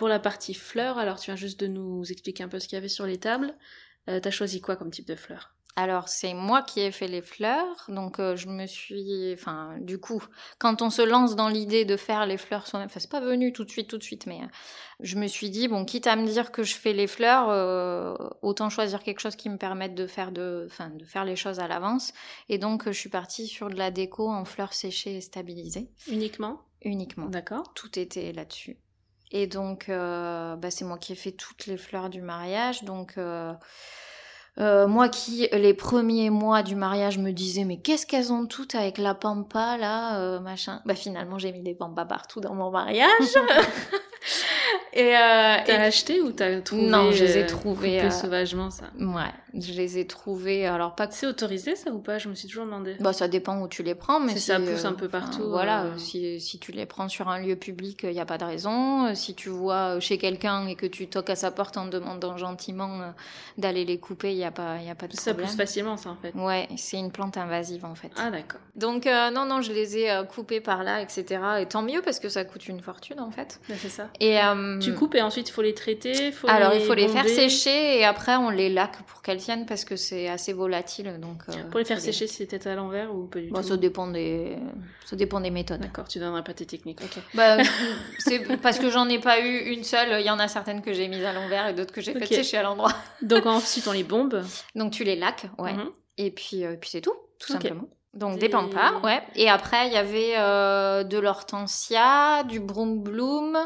Pour 0.00 0.08
la 0.08 0.18
partie 0.18 0.54
fleurs, 0.54 0.96
alors 0.96 1.20
tu 1.20 1.26
viens 1.26 1.36
juste 1.36 1.60
de 1.60 1.66
nous 1.66 2.10
expliquer 2.10 2.42
un 2.42 2.48
peu 2.48 2.58
ce 2.58 2.66
qu'il 2.66 2.76
y 2.76 2.78
avait 2.78 2.88
sur 2.88 3.04
les 3.04 3.18
tables. 3.18 3.54
Euh, 4.08 4.18
T'as 4.18 4.30
choisi 4.30 4.62
quoi 4.62 4.74
comme 4.76 4.90
type 4.90 5.06
de 5.06 5.14
fleurs? 5.14 5.54
Alors, 5.76 6.08
c'est 6.08 6.32
moi 6.32 6.62
qui 6.62 6.80
ai 6.80 6.90
fait 6.90 7.06
les 7.06 7.20
fleurs. 7.20 7.84
Donc, 7.88 8.18
euh, 8.18 8.34
je 8.34 8.48
me 8.48 8.64
suis. 8.64 9.30
Enfin, 9.34 9.76
du 9.82 10.00
coup, 10.00 10.24
quand 10.58 10.80
on 10.80 10.88
se 10.88 11.02
lance 11.02 11.36
dans 11.36 11.48
l'idée 11.48 11.84
de 11.84 11.98
faire 11.98 12.24
les 12.24 12.38
fleurs 12.38 12.66
soi-même, 12.66 12.86
enfin, 12.86 12.98
c'est 12.98 13.10
pas 13.10 13.20
venu 13.20 13.52
tout 13.52 13.64
de 13.64 13.70
suite, 13.70 13.88
tout 13.88 13.98
de 13.98 14.02
suite, 14.02 14.24
mais 14.24 14.40
euh, 14.40 14.46
je 15.00 15.16
me 15.16 15.26
suis 15.26 15.50
dit, 15.50 15.68
bon, 15.68 15.84
quitte 15.84 16.06
à 16.06 16.16
me 16.16 16.26
dire 16.26 16.50
que 16.50 16.62
je 16.62 16.74
fais 16.74 16.94
les 16.94 17.06
fleurs, 17.06 17.50
euh, 17.50 18.14
autant 18.40 18.70
choisir 18.70 19.02
quelque 19.02 19.20
chose 19.20 19.36
qui 19.36 19.50
me 19.50 19.58
permette 19.58 19.94
de 19.94 20.06
faire, 20.06 20.32
de, 20.32 20.64
enfin, 20.66 20.88
de 20.88 21.04
faire 21.04 21.26
les 21.26 21.36
choses 21.36 21.60
à 21.60 21.68
l'avance. 21.68 22.14
Et 22.48 22.56
donc, 22.56 22.86
je 22.86 22.98
suis 22.98 23.10
partie 23.10 23.46
sur 23.46 23.68
de 23.68 23.76
la 23.76 23.90
déco 23.90 24.30
en 24.30 24.46
fleurs 24.46 24.72
séchées 24.72 25.16
et 25.16 25.20
stabilisées, 25.20 25.90
Uniquement? 26.08 26.62
Uniquement. 26.82 27.26
D'accord. 27.26 27.74
Tout 27.74 27.98
était 27.98 28.32
là-dessus. 28.32 28.78
Et 29.32 29.46
donc, 29.46 29.88
euh, 29.88 30.56
bah, 30.56 30.70
c'est 30.70 30.84
moi 30.84 30.98
qui 30.98 31.12
ai 31.12 31.16
fait 31.16 31.32
toutes 31.32 31.66
les 31.66 31.76
fleurs 31.76 32.10
du 32.10 32.20
mariage. 32.20 32.82
Donc, 32.84 33.14
euh, 33.16 33.52
euh, 34.58 34.88
moi 34.88 35.08
qui, 35.08 35.48
les 35.52 35.74
premiers 35.74 36.30
mois 36.30 36.62
du 36.62 36.74
mariage, 36.74 37.18
me 37.18 37.30
disais, 37.30 37.64
mais 37.64 37.80
qu'est-ce 37.80 38.06
qu'elles 38.06 38.32
ont 38.32 38.46
toutes 38.46 38.74
avec 38.74 38.98
la 38.98 39.14
pampa, 39.14 39.76
là, 39.78 40.20
euh, 40.20 40.40
machin. 40.40 40.82
Bah, 40.84 40.94
finalement, 40.94 41.38
j'ai 41.38 41.52
mis 41.52 41.62
des 41.62 41.74
pampas 41.74 42.04
partout 42.04 42.40
dans 42.40 42.54
mon 42.54 42.70
mariage. 42.70 43.08
Et, 44.92 45.14
euh, 45.16 45.56
T'as 45.64 45.64
et- 45.66 45.76
acheté 45.76 46.20
ou 46.20 46.32
t'as 46.32 46.60
trouvé 46.62 46.82
Non, 46.88 47.12
je 47.12 47.24
les 47.24 47.38
ai 47.38 47.42
euh, 47.44 47.46
trouvés, 47.46 48.00
euh, 48.02 48.10
sauvagement 48.10 48.70
ça 48.70 48.86
Ouais, 48.98 49.30
je 49.54 49.72
les 49.72 49.98
ai 49.98 50.06
trouvés. 50.06 50.66
Alors, 50.66 50.96
pas 50.96 51.08
C'est 51.10 51.26
autorisé 51.28 51.76
ça 51.76 51.90
ou 51.92 52.00
pas? 52.00 52.18
Je 52.18 52.28
me 52.28 52.34
suis 52.34 52.48
toujours 52.48 52.64
demandé. 52.64 52.96
Bah, 52.98 53.12
ça 53.12 53.28
dépend 53.28 53.60
où 53.60 53.68
tu 53.68 53.82
les 53.84 53.94
prends, 53.94 54.18
mais 54.18 54.32
Si 54.32 54.40
si, 54.40 54.46
ça 54.46 54.58
pousse 54.58 54.84
euh, 54.84 54.88
un 54.88 54.92
peu 54.94 55.06
enfin, 55.06 55.20
partout, 55.20 55.48
Voilà, 55.48 55.84
euh. 55.84 55.86
euh, 55.94 55.98
si, 55.98 56.40
si 56.40 56.58
tu 56.58 56.72
les 56.72 56.86
prends 56.86 57.08
sur 57.08 57.28
un 57.28 57.38
lieu 57.40 57.54
public, 57.56 58.00
il 58.02 58.10
n'y 58.10 58.20
a 58.20 58.24
pas 58.26 58.38
de 58.38 58.44
raison. 58.44 59.06
Euh, 59.06 59.14
Si 59.14 59.34
tu 59.36 59.48
vois 59.48 59.96
euh, 59.96 60.00
chez 60.00 60.18
quelqu'un 60.18 60.66
et 60.66 60.74
que 60.74 60.86
tu 60.86 61.06
toques 61.06 61.30
à 61.30 61.36
sa 61.36 61.50
porte 61.52 61.76
en 61.76 61.86
demandant 61.86 62.36
gentiment 62.36 63.00
euh, 63.00 63.10
d'aller 63.58 63.84
les 63.84 63.98
couper, 63.98 64.32
il 64.32 64.38
n'y 64.38 64.44
a, 64.44 64.50
pas- 64.50 64.78
y 64.78 64.90
a 64.90 64.94
pas 64.96 65.06
de 65.06 65.14
ça 65.14 65.30
problème. 65.30 65.46
pousse 65.46 65.56
facilement 65.56 65.96
ça 65.96 66.10
en 66.10 66.16
fait. 66.16 66.34
Ouais, 66.34 66.68
c'est 66.76 66.98
une 66.98 67.12
plante 67.12 67.36
invasive 67.36 67.84
en 67.84 67.94
fait. 67.94 68.10
Ah 68.18 68.30
d'accord. 68.30 68.60
Donc, 68.74 69.06
euh, 69.06 69.30
non, 69.30 69.44
non, 69.46 69.60
je 69.62 69.72
les 69.72 69.98
ai 69.98 70.10
euh, 70.10 70.24
coupés 70.24 70.60
par 70.60 70.82
là, 70.82 71.00
etc. 71.00 71.24
Et 71.60 71.66
tant 71.66 71.82
mieux 71.82 72.02
parce 72.02 72.18
que 72.18 72.28
ça 72.28 72.44
coûte 72.44 72.66
une 72.66 72.80
fortune 72.80 73.20
en 73.20 73.30
fait. 73.30 73.60
Bah, 73.68 73.74
c'est 73.78 73.88
ça. 73.88 74.08
Et, 74.18 74.40
euh, 74.42 74.79
Tu 74.80 74.94
coupes 74.94 75.14
et 75.14 75.22
ensuite 75.22 75.48
il 75.48 75.52
faut 75.52 75.62
les 75.62 75.74
traiter. 75.74 76.32
Faut 76.32 76.48
Alors, 76.48 76.74
il 76.74 76.80
faut 76.82 76.94
les 76.94 77.08
faire 77.08 77.28
sécher 77.28 77.98
et 77.98 78.04
après 78.04 78.36
on 78.36 78.50
les 78.50 78.68
laque 78.68 79.02
pour 79.04 79.22
qu'elles 79.22 79.38
tiennent 79.38 79.66
parce 79.66 79.84
que 79.84 79.96
c'est 79.96 80.28
assez 80.28 80.52
volatile. 80.52 81.18
Donc, 81.20 81.42
euh, 81.48 81.52
Pour 81.70 81.78
les 81.78 81.84
faire 81.84 82.00
sécher, 82.00 82.26
c'était 82.26 82.66
à 82.66 82.74
l'envers 82.74 83.14
ou 83.14 83.26
pas 83.26 83.40
du 83.40 83.48
Bon, 83.48 83.60
tout 83.60 83.68
ça 83.68 83.76
dépend 83.76 84.06
des, 84.06 84.56
ça 85.04 85.16
dépend 85.16 85.40
des 85.40 85.50
méthodes. 85.50 85.80
D'accord, 85.80 86.08
tu 86.08 86.18
donneras 86.18 86.42
pas 86.42 86.54
tes 86.54 86.66
techniques. 86.66 87.00
Bah, 87.34 87.58
c'est 88.18 88.40
parce 88.58 88.78
que 88.78 88.90
j'en 88.90 89.08
ai 89.08 89.18
pas 89.18 89.40
eu 89.40 89.72
une 89.72 89.84
seule. 89.84 90.20
Il 90.20 90.26
y 90.26 90.30
en 90.30 90.38
a 90.38 90.48
certaines 90.48 90.82
que 90.82 90.92
j'ai 90.92 91.08
mises 91.08 91.24
à 91.24 91.32
l'envers 91.32 91.68
et 91.68 91.74
d'autres 91.74 91.92
que 91.92 92.00
j'ai 92.00 92.12
Ok. 92.12 92.18
faites 92.20 92.28
sécher 92.34 92.56
à 92.56 92.62
l'endroit. 92.62 92.92
Donc 93.22 93.46
ensuite 93.46 93.86
on 93.86 93.92
les 93.92 94.04
bombe. 94.04 94.42
Donc 94.74 94.92
tu 94.92 95.04
les 95.04 95.16
laques, 95.16 95.46
ouais. 95.58 95.74
Mhm. 95.74 95.90
Et 96.18 96.30
puis, 96.30 96.64
euh, 96.64 96.76
puis 96.78 96.90
c'est 96.90 97.00
tout, 97.00 97.14
tout 97.38 97.52
simplement. 97.52 97.88
Donc 98.12 98.34
Des- 98.34 98.40
des 98.40 98.48
pampas, 98.48 98.98
ouais. 99.02 99.22
Et 99.36 99.48
après, 99.48 99.86
il 99.86 99.92
y 99.92 99.96
avait 99.96 100.36
euh, 100.36 101.04
de 101.04 101.18
l'hortensia, 101.18 102.42
du 102.44 102.58
broom 102.58 103.02
bloom 103.02 103.56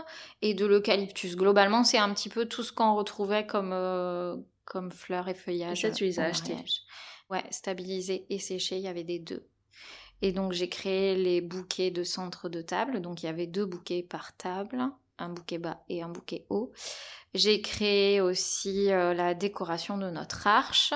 et 0.43 0.53
de 0.53 0.67
l'eucalyptus. 0.67 1.35
Globalement, 1.37 1.83
c'est 1.83 1.99
un 1.99 2.13
petit 2.13 2.29
peu 2.29 2.45
tout 2.47 2.63
ce 2.63 2.73
qu'on 2.73 2.95
retrouvait 2.95 3.47
comme, 3.47 3.73
euh, 3.73 4.37
comme 4.67 4.91
fleurs 4.93 5.29
et 5.29 5.35
feuillages. 5.35 5.85
Et 5.85 5.89
ça, 5.89 5.95
tu 5.95 6.05
les 6.05 6.21
as 6.21 6.25
achetés. 6.25 6.57
Ouais, 7.31 7.43
stabilisés 7.51 8.27
et 8.29 8.39
séchés, 8.39 8.77
il 8.77 8.83
y 8.83 8.89
avait 8.89 9.03
des 9.05 9.19
deux. 9.19 9.47
Et 10.21 10.33
donc, 10.33 10.53
j'ai 10.53 10.69
créé 10.69 11.17
les 11.17 11.41
bouquets 11.41 11.91
de 11.91 12.03
centre 12.05 12.49
de 12.51 12.61
table. 12.61 13.01
Donc, 13.01 13.23
il 13.23 13.27
y 13.27 13.29
avait 13.31 13.47
deux 13.47 13.65
bouquets 13.65 14.03
par 14.03 14.37
table, 14.37 14.79
un 15.19 15.29
bouquet 15.31 15.59
bas 15.59 15.83
et 15.89 16.03
un 16.03 16.09
bouquet 16.11 16.45
haut. 16.51 16.71
J'ai 17.33 17.63
créé 17.63 18.21
aussi 18.21 18.93
euh, 18.93 19.15
la 19.15 19.35
décoration 19.35 19.97
de 19.99 20.11
notre 20.11 20.47
arche 20.47 20.93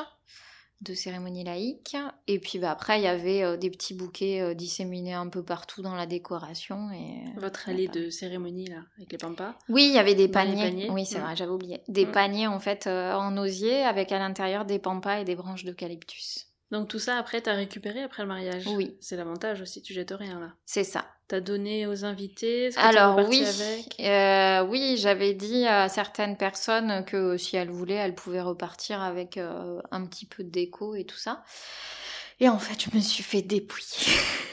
de 0.80 0.94
cérémonie 0.94 1.42
laïque. 1.44 1.96
Et 2.28 2.38
puis 2.38 2.58
bah, 2.58 2.70
après, 2.70 3.00
il 3.00 3.04
y 3.04 3.08
avait 3.08 3.42
euh, 3.42 3.56
des 3.56 3.70
petits 3.70 3.94
bouquets 3.94 4.40
euh, 4.40 4.54
disséminés 4.54 5.12
un 5.14 5.28
peu 5.28 5.42
partout 5.42 5.82
dans 5.82 5.94
la 5.94 6.06
décoration. 6.06 6.90
Et... 6.92 7.26
euh, 7.36 7.40
Votre 7.40 7.68
allée 7.68 7.88
de 7.88 8.10
cérémonie 8.10 8.66
là, 8.66 8.82
avec 8.96 9.10
les 9.12 9.18
pampas. 9.18 9.54
Oui, 9.68 9.86
il 9.88 9.94
y 9.94 9.98
avait 9.98 10.14
des 10.14 10.28
paniers. 10.28 10.62
paniers, 10.70 10.90
Oui, 10.90 11.04
c'est 11.06 11.18
vrai, 11.18 11.34
j'avais 11.36 11.50
oublié. 11.52 11.80
Des 11.88 12.06
Mm. 12.06 12.12
paniers 12.12 12.46
en 12.46 12.60
fait 12.60 12.86
euh, 12.86 13.12
en 13.14 13.36
osier 13.36 13.82
avec 13.82 14.12
à 14.12 14.18
l'intérieur 14.18 14.64
des 14.64 14.78
pampas 14.78 15.20
et 15.20 15.24
des 15.24 15.34
branches 15.36 15.64
d'eucalyptus. 15.64 16.47
Donc 16.70 16.88
tout 16.88 16.98
ça 16.98 17.16
après 17.16 17.40
t'as 17.40 17.54
récupéré 17.54 18.02
après 18.02 18.22
le 18.22 18.28
mariage. 18.28 18.64
Oui. 18.66 18.96
C'est 19.00 19.16
l'avantage 19.16 19.60
aussi, 19.62 19.80
tu 19.82 19.94
jettes 19.94 20.12
rien 20.12 20.38
là. 20.38 20.52
C'est 20.66 20.84
ça. 20.84 21.06
T'as 21.28 21.40
donné 21.40 21.86
aux 21.86 22.04
invités. 22.04 22.70
que 22.74 22.78
Alors 22.80 23.18
oui, 23.28 23.44
Avec? 23.44 23.96
euh, 24.00 24.64
oui, 24.66 24.96
j'avais 24.98 25.34
dit 25.34 25.66
à 25.66 25.88
certaines 25.88 26.36
personnes 26.36 27.04
que 27.04 27.36
si 27.36 27.56
elles 27.56 27.70
voulaient, 27.70 27.94
elles 27.94 28.14
pouvaient 28.14 28.40
repartir 28.40 29.02
avec 29.02 29.36
euh, 29.36 29.80
un 29.90 30.06
petit 30.06 30.26
peu 30.26 30.42
de 30.44 30.50
déco 30.50 30.94
et 30.94 31.04
tout 31.04 31.18
ça. 31.18 31.42
Et 32.40 32.48
en 32.48 32.58
fait, 32.58 32.82
je 32.90 32.96
me 32.96 33.00
suis 33.02 33.22
fait 33.24 33.42
dépouiller. 33.42 34.16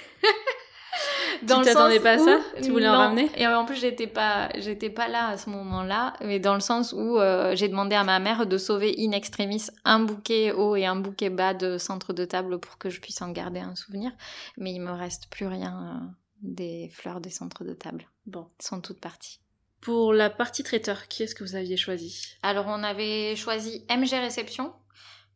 Tu 1.39 1.45
t'attendais 1.45 2.00
pas 2.00 2.13
à 2.13 2.17
ça 2.19 2.39
Tu 2.62 2.71
voulais 2.71 2.88
en 2.88 2.98
ramener 2.98 3.30
Et 3.38 3.48
en 3.48 3.65
plus, 3.65 3.76
j'étais 3.76 4.08
pas, 4.08 4.50
j'étais 4.58 4.89
pas 4.89 5.08
là 5.08 5.30
à 5.30 5.38
ce 5.38 5.50
moment-là, 5.50 6.13
mais 6.21 6.39
dans 6.39 6.54
le 6.54 6.60
sens 6.60 6.93
où 6.93 7.17
euh, 7.17 7.56
j'ai 7.56 7.67
demandé 7.67 7.95
à 7.95 8.04
ma 8.04 8.19
mère 8.19 8.45
de 8.45 8.58
sauver 8.58 8.95
in 8.98 9.12
extremis 9.12 9.67
un 9.84 10.00
bouquet 10.00 10.52
haut 10.52 10.76
et 10.76 10.86
un 10.86 10.95
bouquet 10.95 11.30
bas 11.30 11.54
de 11.54 11.78
centre 11.78 12.13
de 12.13 12.26
table 12.26 12.60
pour 12.60 12.78
que 12.78 12.89
je 12.89 13.00
puisse 13.00 13.21
en 13.21 13.32
garder 13.32 13.60
un 13.60 13.76
souvenir. 13.76 14.12
Mais 14.58 14.74
il 14.74 14.82
me 14.82 14.91
reste 14.91 15.28
plus 15.30 15.48
rien 15.48 16.02
euh, 16.04 16.08
des 16.41 16.89
fleurs 16.93 17.21
des 17.21 17.30
centres 17.30 17.63
de 17.63 17.74
table. 17.74 18.08
Bon. 18.26 18.48
Elles 18.60 18.65
sont 18.65 18.82
toutes 18.82 19.00
parties. 19.00 19.39
Pour 19.82 20.13
la 20.13 20.30
partie 20.30 20.63
traiteur, 20.63 21.08
qui 21.08 21.24
est-ce 21.24 21.36
que 21.36 21.43
vous 21.43 21.56
aviez 21.56 21.78
choisi? 21.78 22.38
Alors, 22.41 22.65
on 22.67 22.82
avait 22.82 23.36
choisi 23.36 23.86
MG 23.89 24.19
Réception, 24.19 24.74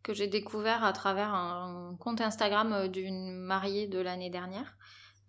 que 0.02 0.14
j'ai 0.14 0.28
découvert 0.28 0.84
à 0.84 0.94
travers 0.94 1.34
un 1.34 1.96
compte 2.00 2.22
Instagram 2.22 2.74
euh, 2.74 2.88
d'une 2.88 3.32
mariée 3.32 3.88
de 3.88 4.00
l'année 4.00 4.30
dernière. 4.30 4.76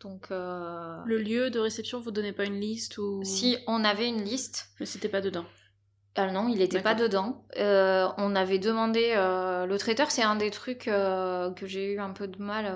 Donc, 0.00 0.28
euh, 0.30 0.96
Le 1.04 1.18
lieu 1.18 1.50
de 1.50 1.58
réception, 1.58 2.00
vous 2.00 2.10
donnez 2.10 2.32
pas 2.32 2.44
une 2.44 2.58
liste 2.60 2.96
ou 2.98 3.20
si 3.22 3.58
on 3.66 3.84
avait 3.84 4.08
une 4.08 4.22
liste, 4.22 4.70
Mais 4.80 4.86
c'était 4.86 5.08
pas 5.08 5.20
dedans. 5.20 5.44
Ah 6.16 6.30
non, 6.32 6.48
il 6.48 6.58
n'était 6.58 6.82
pas 6.82 6.94
dedans. 6.96 7.44
Euh, 7.56 8.08
on 8.18 8.34
avait 8.34 8.58
demandé 8.58 9.12
euh, 9.14 9.64
le 9.64 9.78
traiteur, 9.78 10.10
c'est 10.10 10.24
un 10.24 10.34
des 10.34 10.50
trucs 10.50 10.86
que 10.86 11.66
j'ai 11.66 11.92
eu 11.92 12.00
un 12.00 12.10
peu 12.10 12.26
de 12.26 12.42
mal 12.42 12.66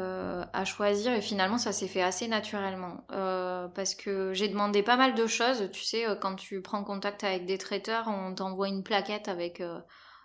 à 0.52 0.64
choisir 0.64 1.12
et 1.12 1.20
finalement 1.20 1.58
ça 1.58 1.72
s'est 1.72 1.88
fait 1.88 2.00
assez 2.00 2.28
naturellement 2.28 3.04
parce 3.08 3.96
que 3.96 4.32
j'ai 4.34 4.48
demandé 4.48 4.82
pas 4.84 4.96
mal 4.96 5.14
de 5.14 5.26
choses. 5.26 5.68
Tu 5.72 5.82
sais, 5.82 6.04
quand 6.20 6.36
tu 6.36 6.62
prends 6.62 6.84
contact 6.84 7.24
avec 7.24 7.44
des 7.44 7.58
traiteurs, 7.58 8.06
on 8.06 8.34
t'envoie 8.34 8.68
une 8.68 8.84
plaquette 8.84 9.26
avec 9.28 9.60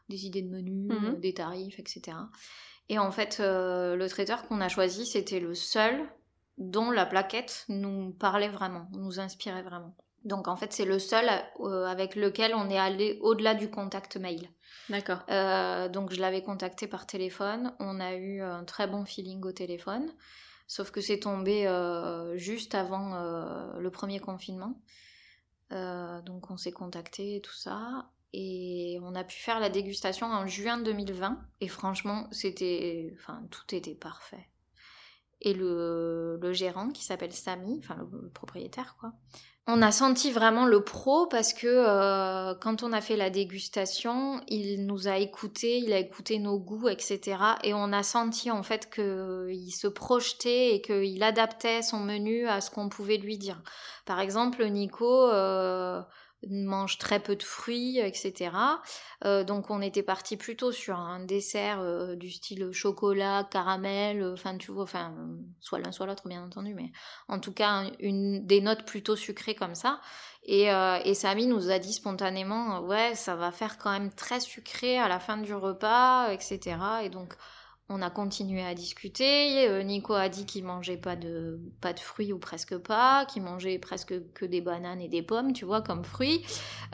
des 0.10 0.26
idées 0.28 0.44
de 0.44 0.50
menus, 0.50 0.92
Mhm. 0.92 1.20
des 1.20 1.34
tarifs, 1.34 1.80
etc. 1.80 2.16
Et 2.90 3.00
en 3.00 3.12
fait, 3.12 3.40
le 3.40 4.08
traiteur 4.08 4.48
qu'on 4.48 4.62
a 4.62 4.70
choisi, 4.70 5.08
c'était 5.08 5.40
le 5.40 5.56
seul 5.56 6.00
dont 6.60 6.92
la 6.92 7.06
plaquette 7.06 7.66
nous 7.70 8.12
parlait 8.12 8.50
vraiment, 8.50 8.88
nous 8.92 9.20
inspirait 9.20 9.64
vraiment. 9.64 9.96
Donc 10.26 10.48
en 10.48 10.58
fait, 10.58 10.74
c'est 10.74 10.86
le 10.86 11.00
seul 11.00 11.30
euh, 11.62 11.86
avec 11.86 12.16
lequel 12.16 12.54
on 12.54 12.70
est 12.70 12.78
allé 12.78 13.18
au-delà 13.22 13.56
du 13.56 13.70
contact 13.72 14.18
mail. 14.18 14.50
D'accord. 14.90 15.20
Euh, 15.30 15.88
donc 15.88 16.12
je 16.12 16.20
l'avais 16.20 16.44
contacté 16.44 16.88
par 16.88 17.08
téléphone, 17.08 17.74
on 17.80 18.00
a 18.00 18.16
eu 18.16 18.42
un 18.42 18.66
très 18.66 18.88
bon 18.88 19.06
feeling 19.06 19.44
au 19.46 19.52
téléphone, 19.52 20.12
sauf 20.68 20.92
que 20.92 21.00
c'est 21.00 21.20
tombé 21.20 21.68
euh, 21.68 22.36
juste 22.38 22.76
avant 22.76 23.16
euh, 23.16 23.80
le 23.80 23.90
premier 23.92 24.20
confinement. 24.20 24.82
Donc 25.72 26.50
on 26.50 26.58
s'est 26.58 26.72
contacté 26.72 27.36
et 27.36 27.42
tout 27.42 27.54
ça. 27.54 28.10
Et 28.34 29.00
on 29.04 29.16
a 29.16 29.24
pu 29.24 29.38
faire 29.38 29.60
la 29.60 29.70
dégustation 29.70 30.28
en 30.28 30.48
juin 30.48 30.80
2020. 30.80 31.40
Et 31.62 31.68
franchement, 31.68 32.28
c'était. 32.32 33.14
Enfin, 33.16 33.44
tout 33.52 33.76
était 33.76 33.96
parfait. 33.96 34.50
Et 35.42 35.54
le, 35.54 36.40
gérant, 36.52 36.90
qui 36.90 37.04
s'appelle 37.04 37.34
Samy, 37.34 37.80
enfin 37.80 37.96
le, 38.12 38.30
propriétaire, 38.30 38.96
quoi, 39.00 39.14
on 39.72 39.84
a 39.84 39.92
senti 39.92 40.32
vraiment 40.32 40.66
le 40.66 40.84
pro 40.84 41.28
parce 41.28 41.54
que 41.54 41.68
euh, 41.68 42.56
quand 42.56 42.82
on 42.82 42.92
a 42.92 43.02
fait 43.02 43.16
la 43.16 43.30
dégustation, 43.30 44.42
il 44.48 44.88
nous 44.88 45.08
a 45.08 45.18
écoutés, 45.18 45.78
il 45.78 45.94
a 45.94 46.00
écouté 46.00 46.40
nos 46.40 46.58
goûts, 46.58 46.90
etc. 46.90 47.38
Et 47.64 47.76
on 47.76 47.94
a 47.94 48.02
senti 48.02 48.50
en 48.50 48.64
fait 48.64 48.90
qu'il 48.90 49.72
se 49.72 49.88
projetait 49.88 50.74
et 50.74 50.82
qu'il 50.82 51.22
adaptait 51.22 51.84
son 51.84 52.00
menu 52.00 52.48
à 52.48 52.62
ce 52.62 52.72
qu'on 52.72 52.90
pouvait 52.90 53.18
lui 53.18 53.38
dire. 53.38 53.62
Par 54.08 54.20
exemple, 54.20 54.66
Nico 54.66 55.30
euh, 55.30 56.02
mange 56.48 56.98
très 56.98 57.20
peu 57.20 57.36
de 57.36 57.44
fruits, 57.44 58.00
etc. 58.00 58.52
Euh, 59.26 59.44
donc 59.44 59.70
on 59.70 59.82
était 59.82 60.04
parti 60.04 60.38
plutôt 60.38 60.72
sur 60.72 60.98
un 60.98 61.20
dessert 61.20 61.80
euh, 61.82 62.16
du 62.16 62.32
style 62.32 62.72
chocolat, 62.72 63.48
caramel, 63.50 64.22
euh, 64.22 64.34
enfin 64.34 64.58
tu 64.58 64.72
vois, 64.72 64.84
enfin 64.84 65.14
soit 65.60 65.80
l'un 65.80 65.92
soit 65.92 66.06
l'autre 66.06 66.28
bien 66.28 66.44
entendu, 66.44 66.74
mais 66.74 66.92
en 67.28 67.40
tout 67.40 67.54
cas 67.54 67.84
une 68.00 68.46
des 68.46 68.62
notes 68.62 68.86
plutôt 68.86 69.16
sucrées 69.16 69.56
comme 69.56 69.76
ça. 69.76 70.00
Et, 70.44 70.68
et 71.06 71.14
Samy 71.14 71.46
nous 71.46 71.70
a 71.70 71.78
dit 71.78 71.94
spontanément, 71.94 72.80
ouais, 72.80 73.14
ça 73.14 73.36
va 73.36 73.52
faire 73.52 73.78
quand 73.78 73.92
même 73.92 74.12
très 74.12 74.40
sucré 74.40 74.98
à 74.98 75.08
la 75.08 75.20
fin 75.20 75.38
du 75.38 75.54
repas, 75.54 76.32
etc. 76.32 76.78
Et 77.04 77.10
donc 77.10 77.36
on 77.90 78.02
a 78.02 78.10
continué 78.10 78.64
à 78.64 78.74
discuter. 78.76 79.68
Euh, 79.68 79.82
Nico 79.84 80.14
a 80.14 80.30
dit 80.30 80.46
qu'il 80.46 80.64
mangeait 80.64 80.98
pas 80.98 81.16
de 81.16 81.60
pas 81.82 81.94
de 81.94 82.00
fruits 82.00 82.32
ou 82.32 82.38
presque 82.38 82.78
pas, 82.78 83.26
qu'il 83.26 83.42
mangeait 83.42 83.80
presque 83.80 84.14
que 84.34 84.46
des 84.46 84.62
bananes 84.62 85.02
et 85.02 85.08
des 85.08 85.24
pommes, 85.24 85.54
tu 85.54 85.66
vois, 85.66 85.82
comme 85.82 86.04
fruits. 86.04 86.46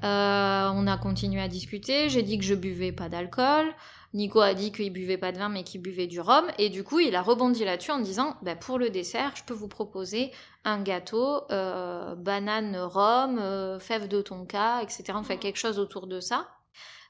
Euh, 0.04 0.70
on 0.74 0.88
a 0.88 0.98
continué 0.98 1.42
à 1.42 1.48
discuter. 1.48 2.10
J'ai 2.10 2.24
dit 2.24 2.38
que 2.38 2.46
je 2.46 2.56
buvais 2.56 2.92
pas 2.92 3.10
d'alcool. 3.10 3.74
Nico 4.16 4.40
a 4.40 4.54
dit 4.54 4.72
qu'il 4.72 4.94
buvait 4.94 5.18
pas 5.18 5.34
de 5.34 5.38
vin 5.38 5.50
mais 5.50 5.64
qu'il 5.64 5.82
buvait 5.82 6.08
du 6.08 6.22
rhum 6.22 6.46
et 6.58 6.70
du 6.70 6.86
coup 6.86 7.02
il 7.02 7.18
a 7.18 7.22
rebondi 7.22 7.66
là-dessus 7.66 7.92
en 7.92 8.00
disant 8.00 8.38
bah, 8.44 8.56
pour 8.56 8.80
le 8.80 8.90
dessert 8.90 9.34
je 9.36 9.44
peux 9.44 9.54
vous 9.54 9.68
proposer 9.68 10.32
un 10.64 10.82
gâteau 10.82 11.42
euh, 11.52 12.16
banane 12.16 12.78
rhum 12.78 13.38
euh, 13.40 13.78
fève 13.78 14.08
de 14.08 14.22
tonka 14.22 14.82
etc 14.82 15.04
enfin 15.16 15.36
quelque 15.36 15.58
chose 15.58 15.80
autour 15.80 16.08
de 16.08 16.22
ça 16.22 16.48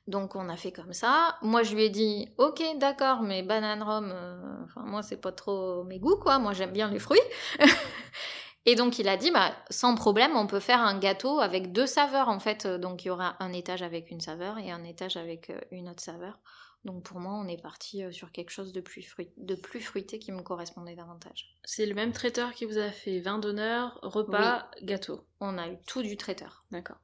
donc 0.08 0.36
on 0.36 0.50
a 0.50 0.56
fait 0.58 0.72
comme 0.72 0.94
ça 0.94 1.38
moi 1.42 1.64
je 1.64 1.74
lui 1.76 1.84
ai 1.86 1.90
dit 1.90 2.30
ok 2.38 2.62
d'accord 2.78 3.22
mais 3.22 3.42
banane 3.44 3.82
rhum 3.82 4.12
euh, 4.14 4.64
enfin 4.66 4.82
moi 4.86 5.02
c'est 5.02 5.18
pas 5.18 5.32
trop 5.32 5.84
mes 5.84 6.00
goûts 6.00 6.18
quoi 6.18 6.38
moi 6.40 6.54
j'aime 6.54 6.72
bien 6.74 6.90
les 6.92 7.00
fruits 7.00 7.20
et 8.66 8.76
donc 8.76 9.00
il 9.00 9.08
a 9.08 9.18
dit 9.18 9.32
bah 9.32 9.52
sans 9.70 9.96
problème 9.96 10.36
on 10.36 10.48
peut 10.48 10.60
faire 10.60 10.82
un 10.82 10.98
gâteau 11.00 11.40
avec 11.40 11.72
deux 11.72 11.88
saveurs 11.88 12.30
en 12.30 12.40
fait 12.40 12.68
donc 12.68 13.04
il 13.04 13.08
y 13.08 13.12
aura 13.12 13.36
un 13.40 13.52
étage 13.54 13.82
avec 13.82 14.12
une 14.12 14.22
saveur 14.22 14.58
et 14.60 14.72
un 14.72 14.84
étage 14.84 15.18
avec 15.18 15.50
euh, 15.50 15.60
une 15.72 15.90
autre 15.90 16.04
saveur 16.04 16.40
donc 16.84 17.02
pour 17.02 17.20
moi, 17.20 17.34
on 17.34 17.48
est 17.48 17.60
parti 17.60 18.04
euh, 18.04 18.12
sur 18.12 18.32
quelque 18.32 18.52
chose 18.52 18.72
de 18.72 18.80
plus, 18.80 19.02
fruit- 19.02 19.34
de 19.38 19.56
plus 19.56 19.82
fruité 19.82 20.20
qui 20.20 20.32
me 20.32 20.44
correspondait 20.44 20.94
davantage. 20.96 21.56
C'est 21.64 21.88
le 21.88 21.96
même 21.96 22.12
traiteur 22.12 22.54
qui 22.54 22.66
vous 22.66 22.78
a 22.78 22.92
fait 22.92 23.22
vin 23.22 23.40
d'honneur, 23.40 23.98
repas, 24.04 24.70
gâteau. 24.84 25.26
On 25.40 25.58
a 25.58 25.68
eu 25.68 25.78
tout 25.88 26.04
du 26.04 26.16
traiteur. 26.16 26.64
D'accord. 26.70 26.98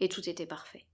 Et 0.00 0.10
tout 0.10 0.28
était 0.28 0.44
parfait. 0.44 0.84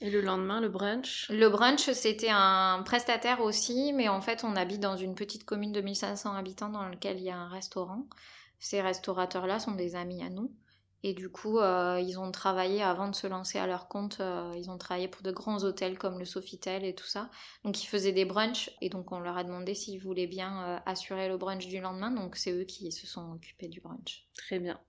Et 0.00 0.10
le 0.10 0.20
lendemain, 0.20 0.60
le 0.60 0.68
brunch? 0.68 1.28
Le 1.28 1.48
brunch, 1.48 1.90
c'était 1.90 2.30
un 2.30 2.82
prestataire 2.84 3.40
aussi, 3.40 3.92
mais 3.92 4.08
en 4.08 4.20
fait, 4.20 4.44
on 4.44 4.54
habite 4.54 4.80
dans 4.80 4.96
une 4.96 5.14
petite 5.16 5.44
commune 5.44 5.72
de 5.72 5.80
1500 5.80 6.34
habitants 6.34 6.68
dans 6.68 6.88
laquelle 6.88 7.18
il 7.18 7.24
y 7.24 7.30
a 7.30 7.36
un 7.36 7.48
restaurant. 7.48 8.06
Ces 8.60 8.80
restaurateurs-là 8.80 9.58
sont 9.58 9.72
des 9.72 9.96
amis 9.96 10.22
à 10.22 10.30
nous. 10.30 10.52
Et 11.04 11.14
du 11.14 11.28
coup, 11.28 11.58
euh, 11.58 12.00
ils 12.00 12.18
ont 12.18 12.30
travaillé 12.32 12.82
avant 12.82 13.08
de 13.08 13.14
se 13.14 13.26
lancer 13.28 13.58
à 13.58 13.66
leur 13.66 13.86
compte. 13.88 14.18
euh, 14.20 14.52
ils 14.56 14.68
ont 14.70 14.78
travaillé 14.78 15.06
pour 15.06 15.22
de 15.22 15.30
grands 15.30 15.62
hôtels 15.62 15.96
comme 15.96 16.18
le 16.18 16.24
Sofitel 16.24 16.84
et 16.84 16.94
tout 16.94 17.06
ça. 17.06 17.30
Donc, 17.64 17.82
ils 17.82 17.86
faisaient 17.86 18.12
des 18.12 18.24
brunchs. 18.24 18.70
Et 18.80 18.88
donc, 18.88 19.12
on 19.12 19.20
leur 19.20 19.36
a 19.36 19.44
demandé 19.44 19.74
s'ils 19.74 20.00
voulaient 20.00 20.26
bien 20.26 20.62
euh, 20.64 20.78
assurer 20.86 21.28
le 21.28 21.36
brunch 21.38 21.66
du 21.68 21.80
lendemain. 21.80 22.10
Donc, 22.10 22.36
c'est 22.36 22.52
eux 22.52 22.64
qui 22.64 22.90
se 22.90 23.06
sont 23.06 23.32
occupés 23.32 23.68
du 23.68 23.80
brunch. 23.80 24.26
Très 24.36 24.58
bien. 24.58 24.80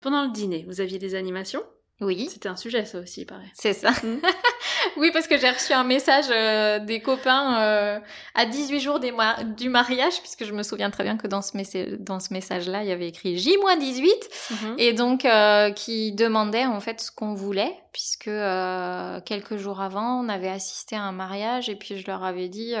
Pendant 0.00 0.24
le 0.24 0.32
dîner, 0.32 0.64
vous 0.68 0.80
aviez 0.80 0.98
des 0.98 1.16
animations? 1.16 1.62
Oui, 2.00 2.28
C'était 2.30 2.48
un 2.48 2.56
sujet, 2.56 2.84
ça 2.84 2.98
aussi, 2.98 3.20
il 3.22 3.26
paraît. 3.26 3.50
c'est 3.54 3.72
ça. 3.72 3.92
Mm. 4.02 4.18
oui, 4.96 5.10
parce 5.12 5.28
que 5.28 5.38
j'ai 5.38 5.48
reçu 5.48 5.72
un 5.72 5.84
message 5.84 6.24
euh, 6.28 6.80
des 6.80 7.00
copains 7.00 7.60
euh, 7.62 8.00
à 8.34 8.46
18 8.46 8.80
jours 8.80 8.98
des 9.00 9.12
du 9.56 9.68
mariage, 9.68 10.20
puisque 10.20 10.44
je 10.44 10.52
me 10.52 10.62
souviens 10.64 10.90
très 10.90 11.04
bien 11.04 11.16
que 11.16 11.28
dans 11.28 11.40
ce, 11.40 11.56
messa- 11.56 11.96
dans 12.00 12.18
ce 12.18 12.32
message-là, 12.34 12.82
il 12.82 12.88
y 12.88 12.92
avait 12.92 13.06
écrit 13.08 13.38
J-18. 13.38 14.06
Mhm. 14.50 14.74
Et 14.78 14.92
donc, 14.92 15.24
euh, 15.24 15.70
qui 15.70 16.12
demandait 16.12 16.66
en 16.66 16.80
fait 16.80 17.00
ce 17.00 17.12
qu'on 17.12 17.34
voulait, 17.34 17.74
puisque 17.92 18.26
euh, 18.28 19.20
quelques 19.20 19.56
jours 19.56 19.80
avant, 19.80 20.20
on 20.20 20.28
avait 20.28 20.48
assisté 20.50 20.96
à 20.96 21.02
un 21.02 21.12
mariage 21.12 21.68
et 21.68 21.76
puis 21.76 21.96
je 21.96 22.06
leur 22.08 22.24
avais 22.24 22.48
dit 22.48 22.74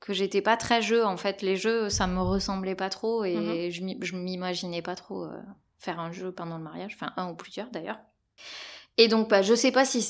que 0.00 0.12
j'étais 0.12 0.42
pas 0.42 0.58
très 0.58 0.82
jeu. 0.82 1.04
En 1.06 1.16
fait, 1.16 1.40
les 1.40 1.56
jeux, 1.56 1.88
ça 1.88 2.06
me 2.06 2.20
ressemblait 2.20 2.74
pas 2.74 2.90
trop 2.90 3.24
et 3.24 3.70
Mhm. 3.70 4.02
je 4.02 4.14
m'imaginais 4.16 4.82
pas 4.82 4.94
trop 4.94 5.26
faire 5.78 5.98
un 5.98 6.12
jeu 6.12 6.32
pendant 6.32 6.58
le 6.58 6.62
mariage, 6.64 6.92
enfin 6.94 7.12
un 7.16 7.30
ou 7.30 7.34
plusieurs 7.34 7.70
d'ailleurs. 7.70 7.98
Et 8.98 9.08
donc, 9.08 9.28
bah, 9.28 9.42
je 9.42 9.54
sais 9.54 9.72
pas 9.72 9.84
si 9.84 10.02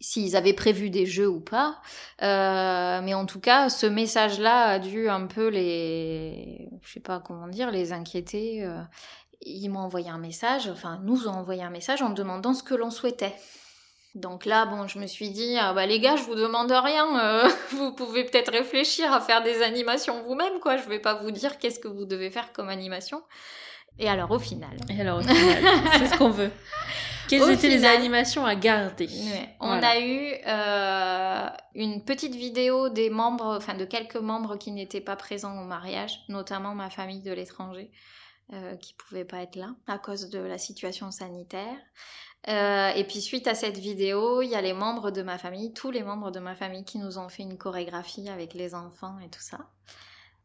s'ils 0.00 0.36
avaient 0.36 0.52
prévu 0.52 0.90
des 0.90 1.06
jeux 1.06 1.28
ou 1.28 1.40
pas, 1.40 1.80
euh, 2.22 3.00
mais 3.02 3.14
en 3.14 3.24
tout 3.24 3.40
cas, 3.40 3.70
ce 3.70 3.86
message-là 3.86 4.64
a 4.64 4.78
dû 4.78 5.08
un 5.08 5.26
peu 5.26 5.48
les, 5.48 6.68
je 6.82 6.92
sais 6.92 7.00
pas 7.00 7.20
comment 7.20 7.48
dire, 7.48 7.70
les 7.70 7.92
inquiéter. 7.92 8.64
euh, 8.64 8.82
ils 9.46 9.68
m'ont 9.68 9.80
envoyé 9.80 10.10
un 10.10 10.18
message, 10.18 10.68
enfin 10.68 11.00
nous 11.02 11.28
ont 11.28 11.32
envoyé 11.32 11.62
un 11.62 11.70
message 11.70 12.02
en 12.02 12.10
demandant 12.10 12.54
ce 12.54 12.62
que 12.62 12.74
l'on 12.74 12.90
souhaitait. 12.90 13.34
Donc 14.14 14.44
là, 14.44 14.64
bon, 14.64 14.86
je 14.86 14.98
me 14.98 15.06
suis 15.06 15.30
dit, 15.30 15.56
ah 15.58 15.72
bah 15.72 15.86
les 15.86 15.98
gars, 16.00 16.16
je 16.16 16.22
vous 16.22 16.34
demande 16.36 16.70
rien, 16.70 17.18
euh, 17.18 17.48
vous 17.72 17.92
pouvez 17.92 18.24
peut-être 18.24 18.52
réfléchir 18.52 19.12
à 19.12 19.20
faire 19.20 19.42
des 19.42 19.62
animations 19.62 20.22
vous-même, 20.22 20.60
quoi. 20.60 20.76
Je 20.76 20.88
vais 20.88 21.00
pas 21.00 21.14
vous 21.14 21.30
dire 21.30 21.58
qu'est-ce 21.58 21.80
que 21.80 21.88
vous 21.88 22.04
devez 22.04 22.30
faire 22.30 22.52
comme 22.52 22.68
animation. 22.68 23.22
Et 23.98 24.08
alors 24.08 24.30
au 24.30 24.38
final, 24.38 24.76
Et 24.88 25.00
alors, 25.00 25.18
au 25.18 25.22
final, 25.22 25.62
c'est 25.98 26.06
ce 26.08 26.16
qu'on 26.18 26.30
veut. 26.30 26.50
Quelles 27.28 27.42
Au 27.42 27.48
étaient 27.50 27.68
les 27.68 27.84
animations 27.84 28.44
à 28.44 28.54
garder 28.54 29.06
Ouais. 29.06 29.48
On 29.60 29.68
Voilà. 29.68 29.90
a 29.90 30.00
eu 30.00 30.34
euh, 30.46 31.48
une 31.74 32.04
petite 32.04 32.34
vidéo 32.34 32.88
des 32.88 33.10
membres, 33.10 33.56
enfin 33.56 33.74
de 33.74 33.84
quelques 33.84 34.16
membres 34.16 34.56
qui 34.56 34.70
n'étaient 34.72 35.00
pas 35.00 35.16
présents 35.16 35.60
au 35.60 35.64
mariage, 35.64 36.20
notamment 36.28 36.74
ma 36.74 36.90
famille 36.90 37.22
de 37.22 37.32
l'étranger, 37.32 37.90
euh, 38.52 38.76
qui 38.76 38.94
pouvait 38.94 39.24
pas 39.24 39.38
être 39.38 39.56
là 39.56 39.70
à 39.86 39.98
cause 39.98 40.28
de 40.30 40.38
la 40.38 40.58
situation 40.58 41.10
sanitaire. 41.10 41.76
Euh, 42.48 42.90
et 42.90 43.04
puis 43.04 43.22
suite 43.22 43.48
à 43.48 43.54
cette 43.54 43.78
vidéo, 43.78 44.42
il 44.42 44.48
y 44.50 44.54
a 44.54 44.60
les 44.60 44.74
membres 44.74 45.10
de 45.10 45.22
ma 45.22 45.38
famille, 45.38 45.72
tous 45.72 45.90
les 45.90 46.02
membres 46.02 46.30
de 46.30 46.40
ma 46.40 46.54
famille 46.54 46.84
qui 46.84 46.98
nous 46.98 47.16
ont 47.18 47.30
fait 47.30 47.42
une 47.42 47.56
chorégraphie 47.56 48.28
avec 48.28 48.52
les 48.52 48.74
enfants 48.74 49.16
et 49.24 49.30
tout 49.30 49.40
ça. 49.40 49.60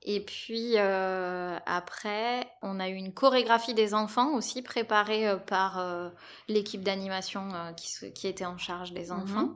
Et 0.04 0.24
puis 0.24 0.74
euh, 0.78 1.58
après, 1.66 2.50
on 2.62 2.80
a 2.80 2.90
eu 2.90 2.94
une 2.94 3.14
chorégraphie 3.14 3.74
des 3.74 3.94
enfants 3.94 4.34
aussi 4.34 4.62
préparée 4.62 5.28
euh, 5.28 5.36
par 5.36 5.78
euh, 5.78 6.10
l'équipe 6.48 6.84
d'animation 6.84 7.50
qui, 7.76 8.28
était 8.28 8.46
en 8.46 8.58
charge 8.58 8.94
des 8.94 9.12
enfants. 9.12 9.56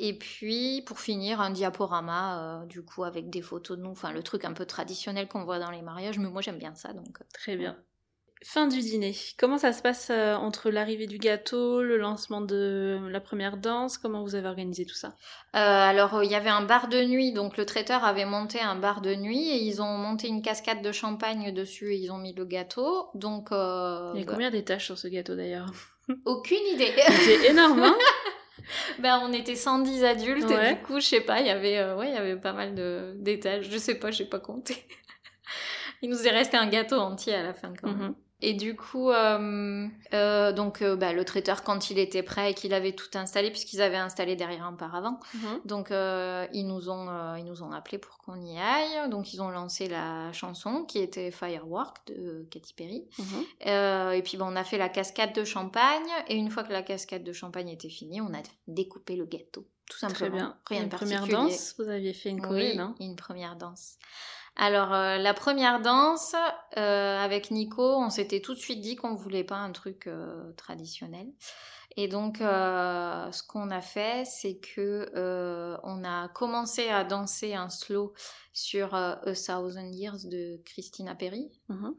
Et 0.00 0.16
puis, 0.16 0.82
pour 0.86 1.00
finir, 1.00 1.40
un 1.40 1.50
diaporama, 1.50 2.64
du 2.68 2.84
coup, 2.84 3.02
avec 3.02 3.30
des 3.30 3.42
photos 3.42 3.76
de 3.76 3.82
nous, 3.82 3.90
enfin, 3.90 4.12
le 4.12 4.22
truc 4.22 4.44
un 4.44 4.52
peu 4.52 4.64
traditionnel 4.64 5.26
qu'on 5.26 5.44
voit 5.44 5.58
dans 5.58 5.72
les 5.72 5.82
mariages, 5.82 6.18
mais 6.18 6.28
moi 6.28 6.40
j'aime 6.40 6.58
bien 6.58 6.74
ça, 6.76 6.92
donc. 6.92 7.18
Très 7.32 7.56
bien. 7.56 7.76
Fin 8.44 8.68
du 8.68 8.78
dîner. 8.78 9.16
Comment 9.36 9.58
ça 9.58 9.72
se 9.72 9.82
passe 9.82 10.08
euh, 10.10 10.34
entre 10.34 10.70
l'arrivée 10.70 11.08
du 11.08 11.18
gâteau, 11.18 11.82
le 11.82 11.96
lancement 11.96 12.40
de 12.40 13.00
la 13.10 13.20
première 13.20 13.56
danse? 13.56 13.98
Comment 13.98 14.22
vous 14.22 14.36
avez 14.36 14.46
organisé 14.46 14.86
tout 14.86 14.94
ça? 14.94 15.08
Euh, 15.08 15.58
alors, 15.58 16.14
euh, 16.14 16.24
il 16.24 16.30
y 16.30 16.36
avait 16.36 16.48
un 16.48 16.62
bar 16.62 16.88
de 16.88 17.02
nuit, 17.02 17.32
donc 17.32 17.56
le 17.56 17.66
traiteur 17.66 18.04
avait 18.04 18.26
monté 18.26 18.60
un 18.60 18.76
bar 18.76 19.00
de 19.00 19.14
nuit 19.14 19.48
et 19.50 19.56
ils 19.64 19.82
ont 19.82 19.98
monté 19.98 20.28
une 20.28 20.40
cascade 20.40 20.82
de 20.82 20.92
champagne 20.92 21.52
dessus 21.52 21.94
et 21.94 21.96
ils 21.96 22.12
ont 22.12 22.18
mis 22.18 22.32
le 22.32 22.44
gâteau. 22.44 23.08
Donc, 23.14 23.50
euh, 23.50 24.12
Il 24.14 24.20
y 24.20 24.22
a 24.22 24.26
bah, 24.26 24.32
combien 24.34 24.50
d'étages 24.50 24.84
sur 24.86 24.96
ce 24.96 25.08
gâteau 25.08 25.34
d'ailleurs? 25.34 25.72
Aucune 26.24 26.64
idée. 26.72 26.92
C'est 27.08 27.50
énorme, 27.50 27.82
hein? 27.82 27.98
Ben, 28.98 29.20
on 29.22 29.32
était 29.32 29.54
110 29.54 30.04
adultes 30.04 30.50
et 30.50 30.74
du 30.74 30.82
coup, 30.82 31.00
je 31.00 31.06
sais 31.06 31.20
pas, 31.22 31.40
il 31.40 31.46
y 31.46 31.50
avait, 31.50 31.94
ouais, 31.94 32.08
il 32.08 32.14
y 32.14 32.18
avait 32.18 32.36
pas 32.36 32.52
mal 32.52 32.74
d'étages. 33.16 33.70
Je 33.70 33.78
sais 33.78 33.94
pas, 33.94 34.10
j'ai 34.10 34.26
pas 34.26 34.40
compté. 34.40 34.84
il 36.02 36.10
nous 36.10 36.26
est 36.26 36.30
resté 36.30 36.58
un 36.58 36.66
gâteau 36.66 36.96
entier 36.96 37.34
à 37.34 37.42
la 37.42 37.54
fin 37.54 37.72
quand 37.80 37.88
même. 37.88 38.08
Mhm. 38.08 38.14
Et 38.40 38.54
du 38.54 38.76
coup, 38.76 39.10
euh, 39.10 39.88
euh, 40.14 40.52
donc 40.52 40.80
euh, 40.80 40.94
bah, 40.94 41.12
le 41.12 41.24
traiteur, 41.24 41.64
quand 41.64 41.90
il 41.90 41.98
était 41.98 42.22
prêt 42.22 42.52
et 42.52 42.54
qu'il 42.54 42.72
avait 42.72 42.92
tout 42.92 43.10
installé, 43.18 43.50
puisqu'ils 43.50 43.82
avaient 43.82 43.96
installé 43.96 44.36
derrière 44.36 44.64
un 44.64 44.74
paravent, 44.74 45.18
Mhm. 45.34 45.60
donc 45.64 45.88
ils 45.90 46.66
nous 46.66 46.88
ont 46.88 47.34
ils 47.36 47.44
nous 47.44 47.62
ont 47.64 47.72
appelé 47.72 47.98
pour 47.98 48.18
qu'on 48.18 48.40
y 48.40 48.56
aille. 48.58 49.10
Donc 49.10 49.32
ils 49.34 49.42
ont 49.42 49.50
lancé 49.50 49.88
la 49.88 50.32
chanson 50.32 50.84
qui 50.84 50.98
était 51.00 51.30
Firework 51.32 52.06
de 52.06 52.46
Katy 52.50 52.74
Perry. 52.74 53.08
Mhm. 53.18 54.12
Et 54.14 54.22
puis 54.22 54.36
bon, 54.36 54.46
on 54.52 54.56
a 54.56 54.62
fait 54.64 54.78
la 54.78 54.88
cascade 54.88 55.32
de 55.34 55.42
champagne. 55.44 56.06
Et 56.28 56.36
une 56.36 56.50
fois 56.50 56.62
que 56.62 56.72
la 56.72 56.82
cascade 56.82 57.24
de 57.24 57.32
champagne 57.32 57.68
était 57.70 57.88
finie, 57.90 58.20
on 58.20 58.32
a 58.34 58.42
découpé 58.68 59.16
le 59.16 59.24
gâteau, 59.26 59.66
tout 59.90 59.98
simplement. 59.98 60.18
Très 60.28 60.30
bien. 60.30 60.56
Rien 60.68 60.82
une 60.84 60.88
de 60.88 60.94
première 60.96 61.20
particulier. 61.22 61.48
danse, 61.50 61.74
vous 61.78 61.88
aviez 61.88 62.12
fait 62.12 62.28
une 62.30 62.40
choré, 62.40 62.70
Oui, 62.70 62.76
non? 62.76 62.94
une 63.00 63.16
première 63.16 63.56
danse. 63.56 63.96
Alors, 64.60 64.92
euh, 64.92 65.18
la 65.18 65.34
première 65.34 65.80
danse, 65.80 66.34
euh, 66.76 67.16
avec 67.16 67.52
Nico, 67.52 67.96
on 67.96 68.10
s'était 68.10 68.40
tout 68.40 68.54
de 68.54 68.58
suite 68.58 68.80
dit 68.80 68.96
qu'on 68.96 69.14
voulait 69.14 69.44
pas 69.44 69.58
un 69.58 69.70
truc 69.70 70.08
euh, 70.08 70.52
traditionnel. 70.54 71.28
Et 71.96 72.08
donc, 72.08 72.38
ce 72.38 73.42
qu'on 73.48 73.70
a 73.70 73.80
fait, 73.80 74.24
c'est 74.24 74.58
que 74.58 75.10
on 75.82 76.04
a 76.04 76.28
commencé 76.28 76.88
à 76.88 77.02
danser 77.02 77.54
un 77.54 77.70
slow 77.70 78.12
sur 78.52 78.94
A 78.94 79.20
Thousand 79.24 79.90
Years 79.90 80.26
de 80.26 80.60
Christina 80.64 81.16
Perry. 81.16 81.50
Mhm. 81.68 81.96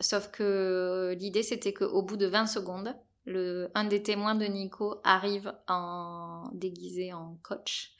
Sauf 0.00 0.30
que 0.30 1.16
l'idée, 1.18 1.42
c'était 1.42 1.72
qu'au 1.72 2.02
bout 2.02 2.18
de 2.18 2.26
20 2.26 2.46
secondes, 2.46 2.94
le, 3.24 3.70
un 3.74 3.84
des 3.84 4.02
témoins 4.02 4.34
de 4.34 4.44
Nico 4.44 5.00
arrive 5.04 5.54
en 5.68 6.50
déguisé 6.52 7.14
en 7.14 7.38
coach 7.42 7.92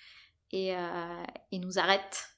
et, 0.51 0.75
et 1.53 1.59
nous 1.59 1.79
arrête. 1.79 2.32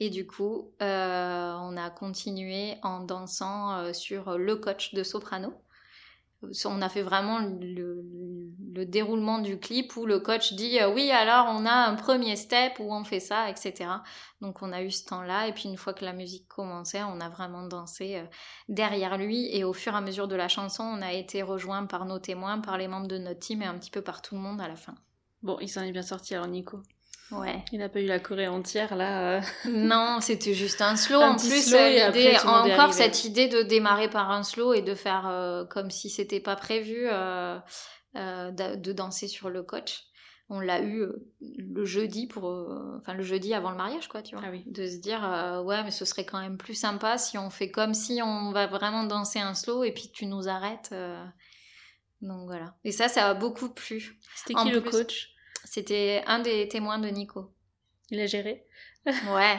Et 0.00 0.10
du 0.10 0.26
coup, 0.26 0.72
euh, 0.82 1.54
on 1.60 1.76
a 1.76 1.90
continué 1.90 2.76
en 2.82 3.00
dansant 3.00 3.78
euh, 3.78 3.92
sur 3.92 4.38
le 4.38 4.56
coach 4.56 4.94
de 4.94 5.02
soprano. 5.02 5.52
On 6.64 6.80
a 6.80 6.88
fait 6.88 7.02
vraiment 7.02 7.38
le, 7.38 8.02
le 8.74 8.86
déroulement 8.86 9.38
du 9.38 9.58
clip 9.58 9.96
où 9.96 10.06
le 10.06 10.20
coach 10.20 10.54
dit 10.54 10.78
euh, 10.80 10.92
oui 10.92 11.10
alors 11.10 11.46
on 11.50 11.66
a 11.66 11.72
un 11.72 11.94
premier 11.94 12.34
step 12.36 12.78
où 12.78 12.92
on 12.94 13.04
fait 13.04 13.20
ça 13.20 13.50
etc. 13.50 13.90
Donc 14.40 14.62
on 14.62 14.72
a 14.72 14.82
eu 14.82 14.90
ce 14.90 15.04
temps-là 15.06 15.48
et 15.48 15.52
puis 15.52 15.68
une 15.68 15.76
fois 15.76 15.92
que 15.92 16.04
la 16.04 16.14
musique 16.14 16.48
commençait 16.48 17.02
on 17.02 17.20
a 17.20 17.28
vraiment 17.28 17.66
dansé 17.66 18.16
euh, 18.16 18.24
derrière 18.68 19.18
lui 19.18 19.54
et 19.54 19.64
au 19.64 19.74
fur 19.74 19.92
et 19.92 19.96
à 19.96 20.00
mesure 20.00 20.28
de 20.28 20.36
la 20.36 20.48
chanson 20.48 20.82
on 20.82 21.02
a 21.02 21.12
été 21.12 21.42
rejoint 21.42 21.84
par 21.84 22.06
nos 22.06 22.18
témoins, 22.18 22.58
par 22.60 22.78
les 22.78 22.88
membres 22.88 23.08
de 23.08 23.18
notre 23.18 23.40
team 23.40 23.60
et 23.62 23.66
un 23.66 23.78
petit 23.78 23.90
peu 23.90 24.02
par 24.02 24.22
tout 24.22 24.34
le 24.34 24.40
monde 24.40 24.60
à 24.60 24.68
la 24.68 24.76
fin. 24.76 24.94
Bon, 25.42 25.58
il 25.60 25.68
s'en 25.68 25.82
est 25.82 25.92
bien 25.92 26.02
sorti 26.02 26.34
alors, 26.34 26.48
Nico. 26.48 26.82
Ouais. 27.32 27.64
Il 27.72 27.78
n'a 27.78 27.88
pas 27.88 28.00
eu 28.00 28.06
la 28.06 28.18
choré 28.18 28.48
entière 28.48 28.96
là. 28.96 29.36
euh. 29.36 29.40
Non, 29.66 30.18
c'était 30.20 30.54
juste 30.54 30.80
un 30.80 30.96
slow. 30.96 31.20
Un 31.20 31.30
en 31.32 31.36
plus, 31.36 31.68
slow 31.68 31.78
et 31.78 32.00
après, 32.00 32.38
encore 32.44 32.92
cette 32.92 33.24
idée 33.24 33.48
de 33.48 33.62
démarrer 33.62 34.10
par 34.10 34.30
un 34.30 34.42
slow 34.42 34.72
et 34.72 34.82
de 34.82 34.94
faire 34.94 35.28
euh, 35.28 35.64
comme 35.64 35.90
si 35.90 36.10
c'était 36.10 36.40
pas 36.40 36.56
prévu 36.56 37.06
euh, 37.06 37.58
de, 38.14 38.76
de 38.76 38.92
danser 38.92 39.28
sur 39.28 39.48
le 39.50 39.62
coach. 39.62 40.02
On 40.48 40.58
l'a 40.58 40.82
eu 40.82 41.06
le 41.40 41.84
jeudi 41.84 42.26
pour, 42.26 42.44
enfin 42.98 43.14
le 43.14 43.22
jeudi 43.22 43.54
avant 43.54 43.70
le 43.70 43.76
mariage, 43.76 44.08
quoi, 44.08 44.20
tu 44.20 44.34
vois. 44.34 44.42
Ah 44.44 44.50
oui. 44.50 44.64
De 44.66 44.84
se 44.88 44.96
dire, 44.96 45.20
ouais, 45.64 45.84
mais 45.84 45.92
ce 45.92 46.04
serait 46.04 46.24
quand 46.24 46.40
même 46.40 46.56
plus 46.56 46.74
sympa 46.74 47.18
si 47.18 47.38
on 47.38 47.50
fait 47.50 47.70
comme 47.70 47.94
si 47.94 48.20
on 48.20 48.50
va 48.50 48.66
vraiment 48.66 49.04
danser 49.04 49.38
un 49.38 49.54
slow 49.54 49.84
et 49.84 49.92
puis 49.92 50.10
tu 50.12 50.26
nous 50.26 50.48
arrêtes. 50.48 50.92
Donc 52.20 52.46
voilà. 52.46 52.74
Et 52.82 52.90
ça, 52.90 53.06
ça 53.06 53.28
a 53.28 53.34
beaucoup 53.34 53.68
plu. 53.68 54.18
C'était 54.34 54.54
qui 54.54 54.70
le 54.70 54.80
coach? 54.80 55.29
C'était 55.72 56.24
un 56.26 56.40
des 56.40 56.66
témoins 56.66 56.98
de 56.98 57.06
Nico. 57.06 57.52
Il 58.10 58.18
a 58.20 58.26
géré 58.26 58.64
Ouais. 59.06 59.56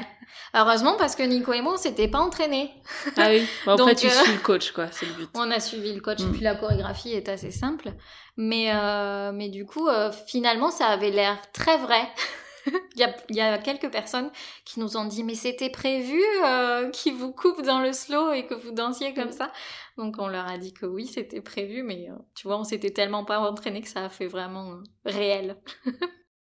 Heureusement 0.53 0.97
parce 0.97 1.16
que 1.16 1.24
Nico 1.24 1.53
et 1.53 1.62
moi, 1.62 1.76
on 1.76 1.78
s'était 1.78 2.09
pas 2.09 2.20
entraînés. 2.20 2.70
Ah 3.16 3.30
oui. 3.30 3.47
Bon, 3.66 3.72
après, 3.72 3.86
Donc, 3.93 3.95
tu 3.95 4.07
euh, 4.07 4.09
suis 4.09 4.34
le 4.34 4.39
coach, 4.39 4.74
quoi, 4.74 4.88
c'est 4.91 5.05
le 5.05 5.14
but. 5.14 5.30
On 5.36 5.49
a 5.49 5.62
suivi 5.62 5.93
le 5.93 6.01
coach 6.01 6.20
Mm. 6.20 6.28
et 6.28 6.32
puis 6.34 6.41
la 6.41 6.55
chorégraphie 6.55 7.14
est 7.14 7.30
assez 7.30 7.49
simple. 7.49 7.93
Mais, 8.36 8.76
euh, 8.76 9.32
mais 9.32 9.47
du 9.47 9.66
coup, 9.66 9.88
euh, 9.88 10.12
finalement, 10.28 10.70
ça 10.70 10.88
avait 10.88 11.12
l'air 11.12 11.38
très 11.53 11.78
vrai. 11.78 12.01
il, 12.95 12.99
y 12.99 13.03
a, 13.03 13.16
il 13.30 13.36
y 13.36 13.41
a 13.41 13.57
quelques 13.57 13.91
personnes 13.91 14.32
qui 14.66 14.80
nous 14.80 14.97
ont 14.97 15.05
dit 15.05 15.24
mais 15.24 15.36
c'était 15.36 15.70
prévu 15.70 16.22
euh, 16.45 16.89
qu'ils 16.91 17.14
vous 17.14 17.32
coupent 17.32 17.62
dans 17.62 17.80
le 17.80 17.93
slow 17.93 18.32
et 18.32 18.45
que 18.45 18.53
vous 18.53 18.72
dansiez 18.72 19.14
comme 19.14 19.32
ça. 19.32 19.51
Donc 19.97 20.16
on 20.20 20.28
leur 20.28 20.47
a 20.47 20.57
dit 20.57 20.74
que 20.74 20.86
oui 20.86 21.07
c'était 21.07 21.41
prévu 21.41 21.84
mais 21.84 22.09
euh, 22.09 22.16
tu 22.36 22.47
vois 22.47 22.57
on 22.57 22.64
s'était 22.64 22.91
tellement 22.91 23.26
pas 23.26 23.39
entraîné 23.39 23.82
que 23.82 23.89
ça 23.89 24.05
a 24.05 24.09
fait 24.09 24.28
vraiment 24.28 24.72
euh, 24.72 24.84
réel. 25.05 25.57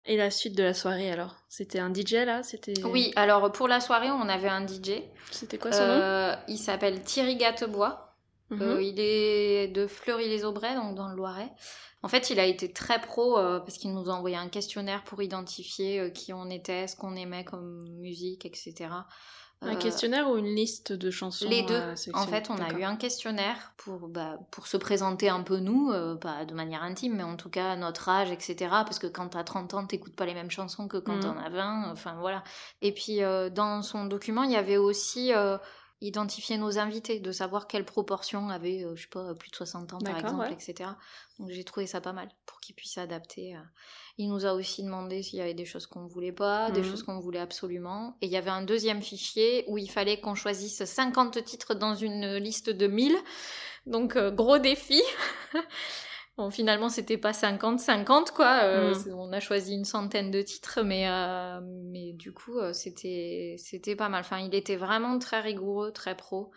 Et 0.06 0.18
la 0.18 0.32
suite 0.32 0.58
de 0.58 0.64
la 0.64 0.74
soirée 0.74 1.12
alors? 1.12 1.36
C'était 1.48 1.78
un 1.78 1.94
DJ 1.94 2.14
là? 2.26 2.42
C'était 2.42 2.74
Oui 2.86 3.12
alors 3.16 3.52
pour 3.52 3.68
la 3.68 3.80
soirée 3.80 4.10
on 4.10 4.30
avait 4.30 4.50
un 4.50 4.66
DJ. 4.66 5.04
C'était 5.30 5.60
quoi 5.60 5.72
son 5.72 5.86
nom? 5.86 6.36
Il 6.48 6.58
s'appelle 6.58 7.02
Thierry 7.04 7.36
Gatebois. 7.36 8.11
Mhm. 8.52 8.62
Euh, 8.62 8.82
il 8.82 9.00
est 9.00 9.68
de 9.70 9.88
Fleury-les-Aubrais, 9.88 10.76
donc 10.76 10.96
dans 10.96 11.08
le 11.08 11.16
Loiret. 11.16 11.52
En 12.04 12.08
fait, 12.08 12.30
il 12.30 12.40
a 12.40 12.46
été 12.46 12.72
très 12.74 13.00
pro 13.00 13.38
euh, 13.38 13.60
parce 13.60 13.78
qu'il 13.78 13.94
nous 13.94 14.10
a 14.10 14.14
envoyé 14.14 14.36
un 14.36 14.50
questionnaire 14.50 15.04
pour 15.04 15.22
identifier 15.22 16.00
euh, 16.00 16.10
qui 16.10 16.34
on 16.34 16.50
était, 16.50 16.88
ce 16.88 16.96
qu'on 16.96 17.16
aimait 17.16 17.44
comme 17.46 17.88
musique, 18.00 18.46
etc. 18.46 18.90
Un 19.64 19.76
questionnaire 19.76 20.28
ou 20.28 20.38
une 20.38 20.56
liste 20.56 20.92
de 20.92 21.12
chansons 21.12 21.48
les 21.48 21.62
deux. 21.62 21.80
En 22.16 22.26
fait, 22.26 22.50
on 22.50 22.56
a 22.58 22.74
eu 22.74 22.84
un 22.84 22.96
questionnaire 22.96 23.74
pour, 23.78 24.08
bah, 24.08 24.40
pour 24.50 24.66
se 24.66 24.76
présenter 24.76 25.30
un 25.30 25.44
peu 25.44 25.58
nous, 25.58 25.94
pas 26.20 26.46
de 26.46 26.56
manière 26.56 26.82
intime, 26.82 27.18
mais 27.18 27.22
en 27.24 27.36
tout 27.36 27.52
cas 27.52 27.76
notre 27.76 28.10
âge, 28.10 28.32
etc. 28.32 28.56
Parce 28.72 28.98
que 28.98 29.06
quand 29.06 29.28
t'as 29.30 29.44
30 29.44 29.76
ans, 29.76 29.86
t'écoutes 29.86 30.16
pas 30.16 30.26
les 30.26 30.34
mêmes 30.34 30.50
chansons 30.50 30.88
que 30.88 30.98
quand 30.98 31.14
Mhm. 31.18 31.22
t'en 31.22 31.38
as 31.38 31.50
20. 31.50 31.92
Enfin 31.92 32.16
voilà. 32.20 32.44
Et 32.82 32.92
puis 32.92 33.20
dans 33.54 33.84
son 33.84 34.06
document, 34.06 34.42
il 34.42 34.52
y 34.52 34.56
avait 34.56 34.78
aussi 34.78 35.32
identifié 36.02 36.58
nos 36.58 36.80
invités, 36.80 37.20
de 37.20 37.32
savoir 37.32 37.68
quelle 37.68 37.86
proportion 37.86 38.50
avait, 38.50 38.84
euh, 38.84 38.96
je 38.96 39.04
sais 39.04 39.08
pas, 39.10 39.34
plus 39.36 39.50
de 39.52 39.56
60 39.56 39.94
ans 39.94 40.00
par 40.00 40.18
exemple, 40.18 40.40
ouais. 40.42 40.54
etc. 40.54 40.90
Donc 41.40 41.50
j'ai 41.52 41.64
trouvé 41.64 41.86
ça 41.88 42.02
pas 42.02 42.12
mal 42.14 42.28
pour 42.46 42.60
qu'il 42.60 42.76
puisse 42.76 42.94
s'adapter. 42.94 43.56
euh. 43.56 43.60
Il 44.18 44.30
nous 44.30 44.46
a 44.46 44.54
aussi 44.54 44.84
demandé 44.84 45.24
s'il 45.24 45.40
y 45.40 45.42
avait 45.42 45.54
des 45.54 45.66
choses 45.66 45.88
qu'on 45.88 46.06
voulait 46.08 46.32
pas, 46.32 46.70
des 46.72 46.82
Mhm. 46.82 46.90
choses 46.90 47.04
qu'on 47.04 47.20
voulait 47.20 47.40
absolument. 47.40 48.18
Et 48.22 48.26
il 48.26 48.32
y 48.32 48.38
avait 48.38 48.50
un 48.50 48.64
deuxième 48.64 49.02
fichier 49.02 49.64
où 49.68 49.78
il 49.78 49.90
fallait 49.90 50.20
qu'on 50.20 50.36
choisisse 50.36 50.84
50 50.84 51.44
titres 51.46 51.74
dans 51.76 51.96
une 51.96 52.36
liste 52.38 52.70
de 52.70 52.88
1000. 52.88 53.16
Donc 53.86 54.16
euh, 54.16 54.32
gros 54.32 54.58
défi. 54.60 55.02
bon 56.42 56.50
finalement 56.50 56.90
c'était 56.90 57.18
pas 57.18 57.32
50-50 57.34 58.32
quoi. 58.32 58.62
Euh, 58.64 58.94
c'est- 58.94 59.12
On 59.14 59.32
a 59.32 59.40
choisi 59.40 59.74
une 59.74 59.86
centaine 59.86 60.32
de 60.32 60.42
titres 60.42 60.82
mais, 60.84 61.08
euh, 61.08 61.60
mais 61.64 62.14
du 62.14 62.34
coup 62.34 62.58
euh, 62.58 62.74
c'était 62.74 63.56
c'était 63.58 63.96
pas 63.96 64.10
mal. 64.10 64.22
Enfin 64.22 64.40
il 64.40 64.54
était 64.56 64.76
vraiment 64.76 65.18
très 65.20 65.40
rigoureux, 65.42 65.92
très 65.92 66.16
pro. 66.16 66.52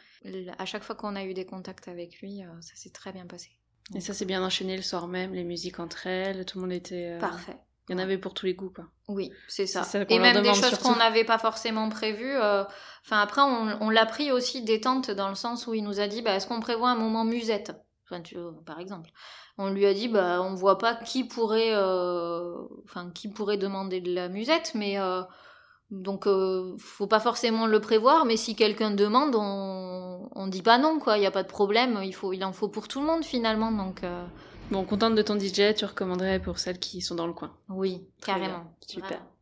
À 0.58 0.64
chaque 0.66 0.82
fois 0.82 0.94
qu'on 0.96 1.16
a 1.16 1.24
eu 1.24 1.34
des 1.34 1.44
contacts 1.46 1.88
avec 1.88 2.20
lui, 2.20 2.42
ça 2.60 2.74
s'est 2.74 2.90
très 2.90 3.12
bien 3.12 3.26
passé. 3.26 3.50
Et 3.94 4.00
ça 4.00 4.14
s'est 4.14 4.24
bien 4.24 4.42
enchaîné 4.42 4.76
le 4.76 4.82
soir 4.82 5.06
même, 5.08 5.34
les 5.34 5.44
musiques 5.44 5.78
entre 5.78 6.06
elles, 6.06 6.46
tout 6.46 6.58
le 6.58 6.62
monde 6.62 6.72
était. 6.72 7.10
euh, 7.12 7.18
Parfait. 7.18 7.56
Il 7.90 7.92
y 7.92 7.94
en 7.94 7.98
avait 7.98 8.16
pour 8.16 8.32
tous 8.32 8.46
les 8.46 8.54
goûts 8.54 8.70
quoi. 8.70 8.86
Oui, 9.08 9.30
c'est 9.46 9.66
ça. 9.66 9.82
Et 10.08 10.18
même 10.18 10.36
des 10.42 10.48
choses 10.54 10.78
qu'on 10.78 10.96
n'avait 10.96 11.24
pas 11.24 11.36
forcément 11.38 11.90
prévues. 11.90 12.34
euh, 12.34 12.64
Enfin, 13.04 13.20
après, 13.20 13.42
on, 13.42 13.76
on 13.82 13.90
l'a 13.90 14.06
pris 14.06 14.32
aussi 14.32 14.62
détente 14.62 15.10
dans 15.10 15.28
le 15.28 15.34
sens 15.34 15.66
où 15.66 15.74
il 15.74 15.84
nous 15.84 16.00
a 16.00 16.06
dit 16.08 16.22
bah, 16.22 16.34
est-ce 16.34 16.46
qu'on 16.46 16.60
prévoit 16.60 16.88
un 16.88 16.94
moment 16.96 17.26
musette? 17.26 17.72
Enfin, 18.04 18.20
tu 18.22 18.36
vois, 18.38 18.54
Par 18.66 18.80
exemple. 18.80 19.10
On 19.58 19.70
lui 19.70 19.86
a 19.86 19.94
dit 19.94 20.08
bah, 20.08 20.40
on 20.42 20.54
voit 20.54 20.78
pas 20.78 20.94
qui 20.96 21.24
pourrait, 21.24 21.72
euh, 21.74 22.54
enfin, 22.84 23.10
qui 23.10 23.28
pourrait 23.28 23.56
demander 23.58 24.00
de 24.00 24.12
la 24.14 24.28
musette, 24.28 24.72
mais. 24.74 24.98
euh, 24.98 25.22
donc, 25.90 26.26
euh, 26.26 26.76
faut 26.78 27.06
pas 27.06 27.20
forcément 27.20 27.66
le 27.66 27.80
prévoir, 27.80 28.24
mais 28.24 28.36
si 28.36 28.56
quelqu'un 28.56 28.90
demande, 28.90 29.34
on, 29.36 30.28
on 30.34 30.46
dit 30.48 30.62
pas 30.62 30.78
non, 30.78 30.98
quoi. 30.98 31.18
Il 31.18 31.22
y 31.22 31.26
a 31.26 31.30
pas 31.30 31.42
de 31.42 31.48
problème. 31.48 32.00
Il 32.04 32.14
faut, 32.14 32.32
il 32.32 32.44
en 32.44 32.52
faut 32.52 32.68
pour 32.68 32.88
tout 32.88 33.00
le 33.00 33.06
monde 33.06 33.24
finalement. 33.24 33.70
Donc, 33.70 34.02
euh, 34.02 34.26
Bon, 34.70 34.84
contente 34.84 35.14
de 35.14 35.22
ton 35.22 35.36
DJ, 35.36 35.74
tu 35.74 35.84
recommanderais 35.84 36.40
pour 36.40 36.58
celles 36.58 36.78
qui 36.78 37.00
sont 37.02 37.14
dans 37.14 37.26
le 37.26 37.32
coin. 37.34 37.58
oui, 37.68 38.08
Très 38.20 38.32
carrément. 38.32 38.38
bien. 38.40 38.74
Super. 38.86 39.18
Vraiment. 39.18 39.33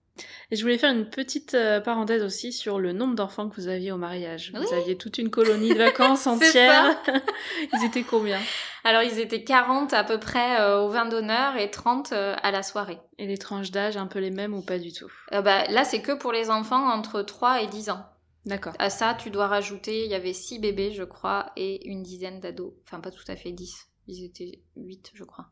Et 0.51 0.57
je 0.57 0.63
voulais 0.63 0.79
faire 0.79 0.93
une 0.93 1.09
petite 1.09 1.55
euh, 1.55 1.81
parenthèse 1.81 2.23
aussi 2.23 2.53
sur 2.53 2.79
le 2.79 2.93
nombre 2.93 3.15
d'enfants 3.15 3.49
que 3.49 3.57
vous 3.57 3.69
aviez 3.69 3.93
au 3.93 3.97
mariage. 3.97 4.53
Vous 4.55 4.75
aviez 4.75 4.97
toute 4.97 5.19
une 5.19 5.31
colonie 5.31 5.73
de 5.73 5.79
vacances 5.79 6.27
entière. 6.27 6.97
Ils 7.73 7.85
étaient 7.85 8.03
combien? 8.03 8.39
Alors, 8.85 9.03
ils 9.03 9.21
étaient 9.21 9.45
40 9.45 9.93
à 9.93 10.03
peu 10.03 10.19
près 10.19 10.61
euh, 10.61 10.83
au 10.83 10.89
vin 10.89 11.07
d'honneur 11.07 11.57
et 11.57 11.71
30 11.71 12.13
euh, 12.13 12.35
à 12.43 12.51
la 12.51 12.63
soirée. 12.63 12.99
Et 13.19 13.27
les 13.27 13.39
tranches 13.39 13.71
d'âge 13.71 13.97
un 13.97 14.07
peu 14.07 14.19
les 14.19 14.31
mêmes 14.31 14.55
ou 14.55 14.63
pas 14.63 14.79
du 14.79 14.93
tout? 14.93 15.11
Euh, 15.33 15.41
bah, 15.41 15.67
là, 15.69 15.85
c'est 15.85 16.03
que 16.03 16.13
pour 16.13 16.33
les 16.33 16.51
enfants 16.51 16.91
entre 16.91 17.23
3 17.23 17.63
et 17.63 17.69
10 17.69 17.91
ans. 17.91 18.05
D'accord. 18.45 18.75
À 18.81 18.91
ça, 18.91 19.15
tu 19.15 19.31
dois 19.31 19.47
rajouter, 19.47 20.05
il 20.05 20.11
y 20.11 20.15
avait 20.15 20.33
6 20.33 20.59
bébés, 20.59 20.91
je 20.93 21.05
crois, 21.05 21.53
et 21.57 21.89
une 21.89 22.03
dizaine 22.03 22.41
d'ados. 22.41 22.73
Enfin, 22.85 22.99
pas 22.99 23.13
tout 23.13 23.25
à 23.29 23.37
fait 23.37 23.53
10. 23.53 23.73
Ils 24.09 24.25
étaient 24.25 24.61
8, 24.77 25.13
je 25.15 25.23
crois. 25.23 25.47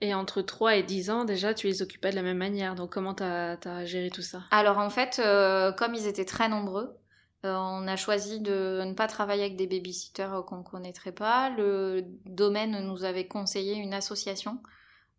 Et 0.00 0.14
entre 0.14 0.42
3 0.42 0.76
et 0.76 0.82
10 0.82 1.10
ans, 1.10 1.24
déjà, 1.24 1.54
tu 1.54 1.66
les 1.66 1.82
occupais 1.82 2.10
de 2.10 2.16
la 2.16 2.22
même 2.22 2.38
manière. 2.38 2.74
Donc, 2.76 2.92
comment 2.92 3.14
t'as 3.14 3.56
as 3.64 3.84
géré 3.84 4.10
tout 4.10 4.22
ça? 4.22 4.42
Alors, 4.50 4.78
en 4.78 4.90
fait, 4.90 5.20
euh, 5.24 5.72
comme 5.72 5.94
ils 5.94 6.06
étaient 6.06 6.24
très 6.24 6.48
nombreux, 6.48 6.96
euh, 7.44 7.52
on 7.54 7.86
a 7.88 7.96
choisi 7.96 8.40
de 8.40 8.82
ne 8.84 8.94
pas 8.94 9.08
travailler 9.08 9.42
avec 9.42 9.56
des 9.56 9.66
babysitters 9.66 10.32
euh, 10.34 10.42
qu'on 10.42 10.62
connaîtrait 10.62 11.12
pas. 11.12 11.50
Le 11.50 12.04
domaine 12.26 12.86
nous 12.86 13.02
avait 13.04 13.26
conseillé 13.26 13.74
une 13.74 13.92
association 13.94 14.60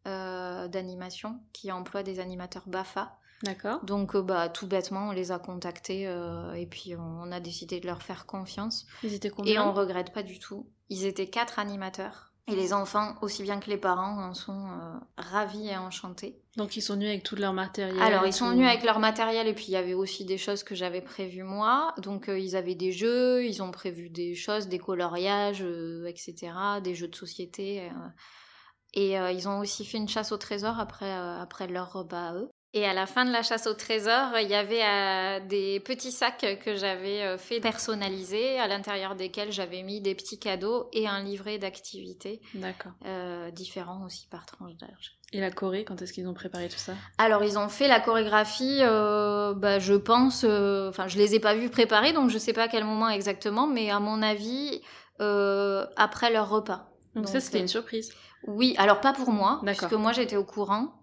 euh, 0.08 0.68
d'animation 0.70 1.42
qui 1.52 1.72
emploie 1.74 2.04
des 2.04 2.20
animateurs 2.22 2.64
BAFA. 2.68 3.18
D'accord. 3.44 3.84
Donc, 3.86 4.16
bah, 4.18 4.50
tout 4.50 4.68
bêtement, 4.68 5.10
on 5.10 5.12
les 5.12 5.32
a 5.32 5.40
contactés 5.40 6.08
euh, 6.08 6.54
et 6.54 6.66
puis 6.66 6.94
on 6.98 7.32
a 7.32 7.40
décidé 7.40 7.80
de 7.80 7.86
leur 7.88 8.02
faire 8.02 8.26
confiance. 8.26 8.86
Ils 9.04 9.14
étaient 9.14 9.28
Et 9.30 9.32
combien? 9.32 9.68
on 9.68 9.74
regrette 9.74 10.14
pas 10.14 10.24
du 10.24 10.40
tout. 10.40 10.70
Ils 10.90 11.06
étaient 11.06 11.30
quatre 11.30 11.60
animateurs. 11.60 12.29
Et 12.52 12.56
les 12.56 12.74
enfants, 12.74 13.16
aussi 13.22 13.44
bien 13.44 13.60
que 13.60 13.70
les 13.70 13.78
parents, 13.78 14.24
en 14.24 14.34
sont 14.34 14.66
euh, 14.68 14.98
ravis 15.18 15.70
et 15.70 15.78
enchantés. 15.78 16.42
Donc, 16.58 16.76
ils 16.76 16.82
sont 16.82 16.94
venus 16.94 17.10
avec 17.10 17.24
tout 17.24 17.36
leur 17.36 17.54
matériel. 17.54 18.02
Alors, 18.02 18.26
ils 18.26 18.34
sont 18.34 18.50
venus 18.50 18.68
avec 18.68 18.84
leur 18.84 19.00
matériel 19.00 19.48
et 19.48 19.54
puis 19.54 19.66
il 19.68 19.72
y 19.72 19.78
avait 19.78 19.94
aussi 19.94 20.26
des 20.26 20.38
choses 20.38 20.64
que 20.64 20.76
j'avais 20.76 21.02
prévues 21.02 21.44
moi. 21.44 21.94
Donc, 21.98 22.28
euh, 22.30 22.40
ils 22.40 22.56
avaient 22.56 22.76
des 22.76 22.92
jeux, 22.92 23.46
ils 23.46 23.62
ont 23.62 23.72
prévu 23.72 24.10
des 24.10 24.36
choses, 24.36 24.68
des 24.68 24.80
coloriages, 24.80 25.62
euh, 25.62 26.06
etc., 26.06 26.52
des 26.84 26.96
jeux 26.96 27.08
de 27.08 27.16
société. 27.16 27.90
Et 28.96 29.14
ils 29.14 29.48
ont 29.48 29.60
aussi 29.60 29.86
fait 29.86 29.98
une 30.00 30.10
chasse 30.10 30.32
au 30.32 30.38
trésor 30.38 30.80
après, 30.80 31.12
après 31.14 31.68
leur 31.68 31.94
repas 31.94 32.30
à 32.30 32.34
eux. 32.34 32.50
Et 32.74 32.86
à 32.86 32.94
la 32.94 33.08
fin 33.08 33.26
de 33.26 33.32
la 33.32 33.42
chasse 33.42 33.66
au 33.66 33.74
trésor, 33.74 34.38
il 34.40 34.48
y 34.48 34.54
avait 34.54 34.84
euh, 34.84 35.40
des 35.48 35.80
petits 35.80 36.12
sacs 36.12 36.60
que 36.64 36.76
j'avais 36.76 37.24
euh, 37.24 37.38
fait 37.40 37.60
personnaliser, 37.60 38.60
à 38.60 38.68
l'intérieur 38.68 39.16
desquels 39.16 39.52
j'avais 39.52 39.82
mis 39.82 40.02
des 40.02 40.14
petits 40.14 40.38
cadeaux 40.38 40.88
et 40.94 41.08
un 41.08 41.24
livret 41.24 41.58
d'activités 41.58 42.42
D'accord. 42.54 42.92
euh, 43.08 43.50
différents 43.50 44.06
aussi 44.06 44.28
par 44.28 44.46
tranche 44.46 44.76
d'âge. 44.76 45.18
Et 45.34 45.40
la 45.40 45.50
Corée, 45.50 45.84
quand 45.84 46.00
est-ce 46.02 46.14
qu'ils 46.14 46.28
ont 46.28 46.34
préparé 46.36 46.70
tout 46.70 46.78
ça? 46.78 46.94
Alors 47.18 47.44
ils 47.44 47.58
ont 47.58 47.70
fait 47.70 47.88
la 47.88 48.00
chorégraphie, 48.00 48.80
bah, 48.82 49.80
je 49.80 49.94
pense, 49.94 50.44
enfin 50.44 51.08
je 51.08 51.18
les 51.18 51.36
ai 51.36 51.40
pas 51.40 51.56
vus 51.56 51.70
préparer, 51.70 52.14
donc 52.14 52.30
je 52.30 52.38
sais 52.38 52.54
pas 52.54 52.64
à 52.64 52.68
quel 52.68 52.84
moment 52.84 53.10
exactement, 53.10 53.68
mais 53.68 53.90
à 53.90 54.00
mon 54.00 54.22
avis 54.22 54.82
après 55.20 56.32
leur 56.32 56.50
repas. 56.50 56.90
Donc, 57.16 57.28
ça, 57.28 57.34
Donc, 57.34 57.42
c'était 57.42 57.58
euh, 57.58 57.62
une 57.62 57.68
surprise. 57.68 58.14
Oui, 58.48 58.76
alors 58.78 59.02
pas 59.02 59.14
pour 59.14 59.32
moi, 59.32 59.60
D'accord. 59.64 59.90
puisque 59.90 60.02
moi 60.02 60.14
j'étais 60.14 60.38
au 60.38 60.44
courant. 60.44 60.99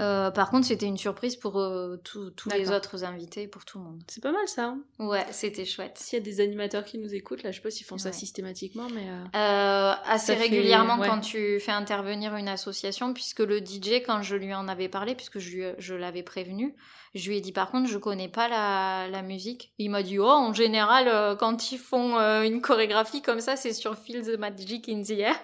Euh, 0.00 0.30
par 0.30 0.50
contre, 0.50 0.66
c'était 0.66 0.86
une 0.86 0.96
surprise 0.96 1.36
pour 1.36 1.58
euh, 1.58 1.96
tous 2.02 2.30
tous 2.30 2.48
les 2.50 2.70
autres 2.70 3.04
invités, 3.04 3.46
pour 3.46 3.64
tout 3.64 3.78
le 3.78 3.84
monde. 3.84 4.02
C'est 4.08 4.22
pas 4.22 4.32
mal 4.32 4.48
ça. 4.48 4.64
hein 4.68 4.80
Ouais, 4.98 5.26
c'était 5.30 5.64
chouette. 5.66 5.98
S'il 5.98 6.18
y 6.18 6.22
a 6.22 6.24
des 6.24 6.40
animateurs 6.40 6.84
qui 6.84 6.96
nous 6.98 7.14
écoutent, 7.14 7.42
là, 7.42 7.50
je 7.52 7.56
sais 7.56 7.62
pas 7.62 7.70
s'ils 7.70 7.86
font 7.86 7.98
ça 7.98 8.10
systématiquement, 8.12 8.88
mais. 8.94 9.06
euh, 9.36 9.92
assez 10.06 10.34
fait- 10.34 10.42
régulièrement 10.42 10.98
ouais. 10.98 11.06
quand 11.08 11.20
tu 11.20 11.60
fais 11.60 11.72
intervenir 11.72 12.34
une 12.36 12.48
association, 12.48 13.12
puisque 13.12 13.40
le 13.40 13.58
DJ, 13.60 14.02
quand 14.06 14.22
je 14.22 14.36
lui 14.36 14.54
en 14.54 14.68
avais 14.68 14.88
parlé, 14.88 15.14
puisque 15.14 15.38
je, 15.38 15.50
lui- 15.56 15.74
je 15.78 15.94
l'avais 15.94 16.22
prévenu, 16.22 16.74
je 17.14 17.28
lui 17.28 17.38
ai 17.38 17.40
dit 17.40 17.52
par 17.52 17.70
contre, 17.70 17.88
je 17.88 17.98
connais 17.98 18.28
pas 18.28 18.48
la, 18.48 19.08
la 19.08 19.22
musique. 19.22 19.72
Il 19.78 19.90
m'a 19.90 20.02
dit, 20.02 20.18
oh, 20.18 20.26
en 20.26 20.52
général, 20.52 21.08
euh, 21.08 21.34
quand 21.34 21.72
ils 21.72 21.78
font 21.78 22.16
euh, 22.18 22.42
une 22.42 22.60
chorégraphie 22.60 23.20
comme 23.20 23.40
ça, 23.40 23.56
c'est 23.56 23.72
sur 23.72 23.96
Feel 23.98 24.22
the 24.22 24.38
Magic 24.38 24.88
in 24.88 25.02
the 25.02 25.10
Air. 25.10 25.34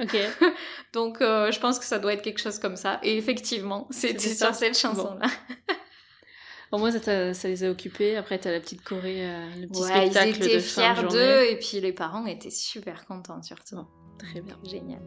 Ok. 0.00 0.16
Donc, 0.92 1.20
euh, 1.20 1.52
je 1.52 1.60
pense 1.60 1.78
que 1.78 1.84
ça 1.84 1.98
doit 1.98 2.12
être 2.14 2.22
quelque 2.22 2.40
chose 2.40 2.58
comme 2.58 2.76
ça. 2.76 2.98
Et 3.02 3.16
effectivement, 3.16 3.86
c'était 3.90 4.34
sur 4.34 4.54
cette 4.54 4.76
chanson-là. 4.76 5.26
Au 6.72 6.78
moins, 6.78 6.90
ça, 6.90 7.34
ça 7.34 7.48
les 7.48 7.64
a 7.64 7.70
occupés. 7.70 8.16
Après, 8.16 8.38
t'as 8.38 8.50
la 8.50 8.58
petite 8.58 8.82
Corée, 8.82 9.28
le 9.60 9.68
petit 9.68 9.82
Ouais, 9.82 10.06
ils 10.06 10.10
spectacle 10.10 10.42
étaient 10.42 10.54
de 10.54 10.60
fin 10.60 10.94
de 10.94 10.98
fiers 10.98 11.08
d'eux, 11.08 11.50
et 11.50 11.58
puis 11.58 11.80
les 11.80 11.92
parents 11.92 12.24
étaient 12.24 12.50
super 12.50 13.04
contents 13.06 13.42
surtout. 13.42 13.76
Bon. 13.76 13.86
Très 14.18 14.40
bien. 14.40 14.58
Génial. 14.64 15.02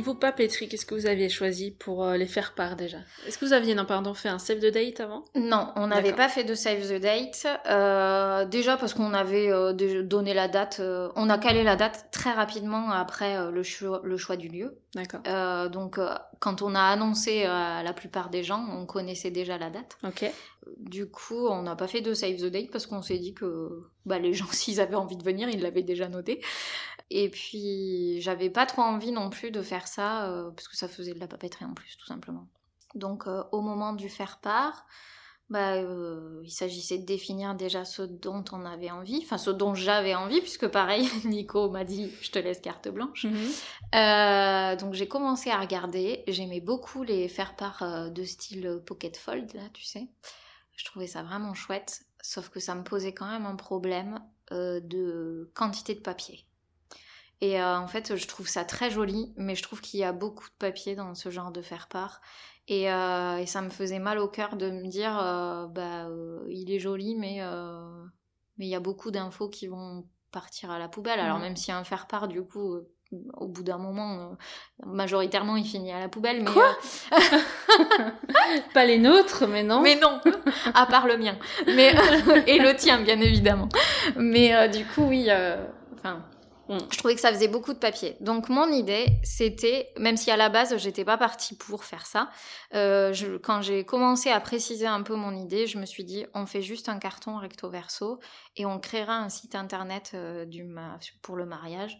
Niveau 0.00 0.14
papeterie, 0.14 0.66
qu'est-ce 0.66 0.86
que 0.86 0.94
vous 0.94 1.04
aviez 1.04 1.28
choisi 1.28 1.72
pour 1.72 2.04
euh, 2.04 2.16
les 2.16 2.24
faire 2.24 2.54
part 2.54 2.74
déjà? 2.74 2.96
Est-ce 3.26 3.36
que 3.36 3.44
vous 3.44 3.52
aviez, 3.52 3.74
non, 3.74 3.84
pardon, 3.84 4.14
fait 4.14 4.30
un 4.30 4.38
save 4.38 4.60
the 4.60 4.72
date 4.72 4.98
avant? 5.00 5.26
Non, 5.34 5.72
on 5.76 5.88
n'avait 5.88 6.14
pas 6.14 6.30
fait 6.30 6.42
de 6.42 6.54
save 6.54 6.88
the 6.88 6.98
date. 6.98 7.46
euh, 7.66 8.46
déjà 8.46 8.78
parce 8.78 8.94
qu'on 8.94 9.12
avait 9.12 9.50
euh, 9.52 9.74
donné 10.02 10.32
la 10.32 10.48
date, 10.48 10.80
on 11.16 11.28
a 11.28 11.36
calé 11.36 11.64
la 11.64 11.76
date 11.76 12.06
très 12.12 12.32
rapidement 12.32 12.90
après 12.92 13.50
le, 13.50 13.62
choix, 13.62 14.00
le 14.02 14.16
choix 14.16 14.36
du 14.36 14.48
lieu. 14.48 14.78
D'accord. 14.94 15.20
Euh, 15.26 15.68
donc 15.68 16.00
quand 16.38 16.62
on 16.62 16.74
a 16.74 16.80
annoncé 16.80 17.44
à 17.44 17.82
la 17.82 17.92
plupart 17.92 18.30
des 18.30 18.42
gens, 18.42 18.64
on 18.72 18.86
connaissait 18.86 19.30
déjà 19.30 19.58
la 19.58 19.68
date. 19.68 19.98
Ok. 20.02 20.32
Du 20.78 21.10
coup, 21.10 21.46
on 21.46 21.62
n'a 21.62 21.76
pas 21.76 21.88
fait 21.88 22.00
de 22.00 22.14
save 22.14 22.36
the 22.36 22.46
date 22.46 22.70
parce 22.70 22.86
qu'on 22.86 23.02
s'est 23.02 23.18
dit 23.18 23.34
que 23.34 23.82
bah, 24.06 24.18
les 24.18 24.32
gens, 24.32 24.46
s'ils 24.52 24.80
avaient 24.80 24.94
envie 24.94 25.16
de 25.16 25.22
venir, 25.24 25.50
ils 25.50 25.60
l'avaient 25.60 25.82
déjà 25.82 26.08
noté. 26.08 26.40
Et 27.10 27.28
puis, 27.28 28.20
j'avais 28.20 28.50
pas 28.50 28.66
trop 28.66 28.82
envie 28.82 29.12
non 29.12 29.30
plus 29.30 29.50
de 29.50 29.62
faire 29.62 29.88
ça, 29.88 30.30
euh, 30.30 30.50
parce 30.50 30.68
que 30.68 30.76
ça 30.76 30.88
faisait 30.88 31.12
de 31.12 31.20
la 31.20 31.26
papeterie 31.26 31.64
en 31.64 31.74
plus, 31.74 31.96
tout 31.96 32.06
simplement. 32.06 32.46
Donc, 32.94 33.26
euh, 33.26 33.42
au 33.52 33.60
moment 33.60 33.92
du 33.92 34.08
faire-part, 34.08 34.86
bah, 35.48 35.74
euh, 35.74 36.40
il 36.44 36.50
s'agissait 36.50 36.98
de 36.98 37.04
définir 37.04 37.54
déjà 37.54 37.84
ce 37.84 38.02
dont 38.02 38.44
on 38.52 38.64
avait 38.64 38.90
envie, 38.90 39.20
enfin 39.24 39.38
ce 39.38 39.50
dont 39.50 39.74
j'avais 39.74 40.14
envie, 40.14 40.40
puisque 40.40 40.68
pareil, 40.68 41.08
Nico 41.24 41.70
m'a 41.70 41.84
dit 41.84 42.10
je 42.20 42.30
te 42.30 42.38
laisse 42.38 42.60
carte 42.60 42.88
blanche. 42.88 43.26
Euh, 43.94 44.76
donc 44.76 44.94
j'ai 44.94 45.08
commencé 45.08 45.50
à 45.50 45.58
regarder, 45.58 46.22
j'aimais 46.28 46.60
beaucoup 46.60 47.02
les 47.02 47.28
faire-part 47.28 48.10
de 48.12 48.24
style 48.24 48.80
pocket 48.86 49.16
fold, 49.16 49.52
là, 49.54 49.62
tu 49.72 49.84
sais. 49.84 50.08
Je 50.76 50.84
trouvais 50.84 51.08
ça 51.08 51.22
vraiment 51.22 51.54
chouette, 51.54 52.02
sauf 52.22 52.48
que 52.48 52.60
ça 52.60 52.74
me 52.74 52.84
posait 52.84 53.12
quand 53.12 53.26
même 53.26 53.46
un 53.46 53.56
problème 53.56 54.20
de 54.50 55.50
quantité 55.54 55.94
de 55.94 56.00
papier. 56.00 56.46
Et 57.42 57.62
en 57.62 57.86
fait, 57.86 58.16
je 58.16 58.26
trouve 58.26 58.48
ça 58.48 58.64
très 58.64 58.90
joli, 58.90 59.32
mais 59.36 59.54
je 59.54 59.62
trouve 59.62 59.80
qu'il 59.80 59.98
y 59.98 60.04
a 60.04 60.12
beaucoup 60.12 60.44
de 60.44 60.54
papier 60.58 60.94
dans 60.94 61.14
ce 61.14 61.30
genre 61.30 61.52
de 61.52 61.62
faire-part. 61.62 62.20
Euh, 62.70 63.36
et, 63.36 63.46
ça 63.46 63.62
me 63.62 63.70
faisait 63.70 63.98
mal 63.98 64.18
au 64.18 64.28
cœur 64.28 64.56
de 64.56 64.70
me 64.70 64.86
dire, 64.86 65.18
euh, 65.20 65.66
bah, 65.66 66.06
euh, 66.06 66.44
il 66.48 66.70
est 66.70 66.78
joli, 66.78 67.16
mais 67.16 67.40
mais 68.58 68.66
il 68.66 68.70
y 68.70 68.74
a 68.74 68.80
beaucoup 68.80 69.10
d'infos 69.10 69.48
qui 69.48 69.68
vont 69.68 70.04
partir 70.32 70.70
à 70.70 70.78
la 70.78 70.88
poubelle. 70.88 71.18
Alors 71.18 71.38
même 71.38 71.56
si 71.56 71.72
un 71.72 71.82
faire 71.82 72.06
part, 72.06 72.28
du 72.28 72.42
coup, 72.42 72.76
au 73.38 73.48
bout 73.48 73.62
d'un 73.62 73.78
moment, 73.78 74.36
majoritairement, 74.84 75.56
il 75.56 75.64
finit 75.64 75.92
à 75.92 75.98
la 75.98 76.10
poubelle. 76.10 76.42
Mais 76.42 76.50
Quoi 76.50 76.76
Pas 78.74 78.84
les 78.84 78.98
nôtres, 78.98 79.46
mais 79.48 79.62
non. 79.62 79.80
Mais 79.80 79.96
non, 79.96 80.20
à 80.74 80.84
part 80.84 81.06
le 81.06 81.16
mien. 81.16 81.38
Mais 81.66 81.94
et 82.46 82.58
le 82.58 82.76
tien, 82.76 83.00
bien 83.00 83.18
évidemment. 83.20 83.70
Mais 84.16 84.68
du 84.68 84.84
coup, 84.84 85.04
oui. 85.04 85.28
Enfin 85.94 86.22
Mm. 86.70 86.78
Je 86.88 86.98
trouvais 86.98 87.16
que 87.16 87.20
ça 87.20 87.32
faisait 87.32 87.48
beaucoup 87.48 87.74
de 87.74 87.78
papier. 87.78 88.16
Donc 88.20 88.48
mon 88.48 88.70
idée, 88.70 89.06
c'était, 89.24 89.92
même 89.98 90.16
si 90.16 90.30
à 90.30 90.36
la 90.36 90.48
base 90.48 90.76
j'étais 90.76 91.04
pas 91.04 91.18
partie 91.18 91.56
pour 91.56 91.84
faire 91.84 92.06
ça, 92.06 92.30
euh, 92.74 93.12
quand 93.42 93.60
j'ai 93.60 93.84
commencé 93.84 94.30
à 94.30 94.38
préciser 94.40 94.86
un 94.86 95.02
peu 95.02 95.16
mon 95.16 95.34
idée, 95.34 95.66
je 95.66 95.78
me 95.78 95.84
suis 95.84 96.04
dit, 96.04 96.26
on 96.32 96.46
fait 96.46 96.62
juste 96.62 96.88
un 96.88 97.00
carton 97.00 97.36
recto 97.38 97.68
verso 97.68 98.20
et 98.56 98.66
on 98.66 98.78
créera 98.78 99.16
un 99.16 99.28
site 99.28 99.56
internet 99.56 100.12
euh, 100.14 100.46
pour 101.22 101.34
le 101.34 101.44
mariage. 101.44 101.98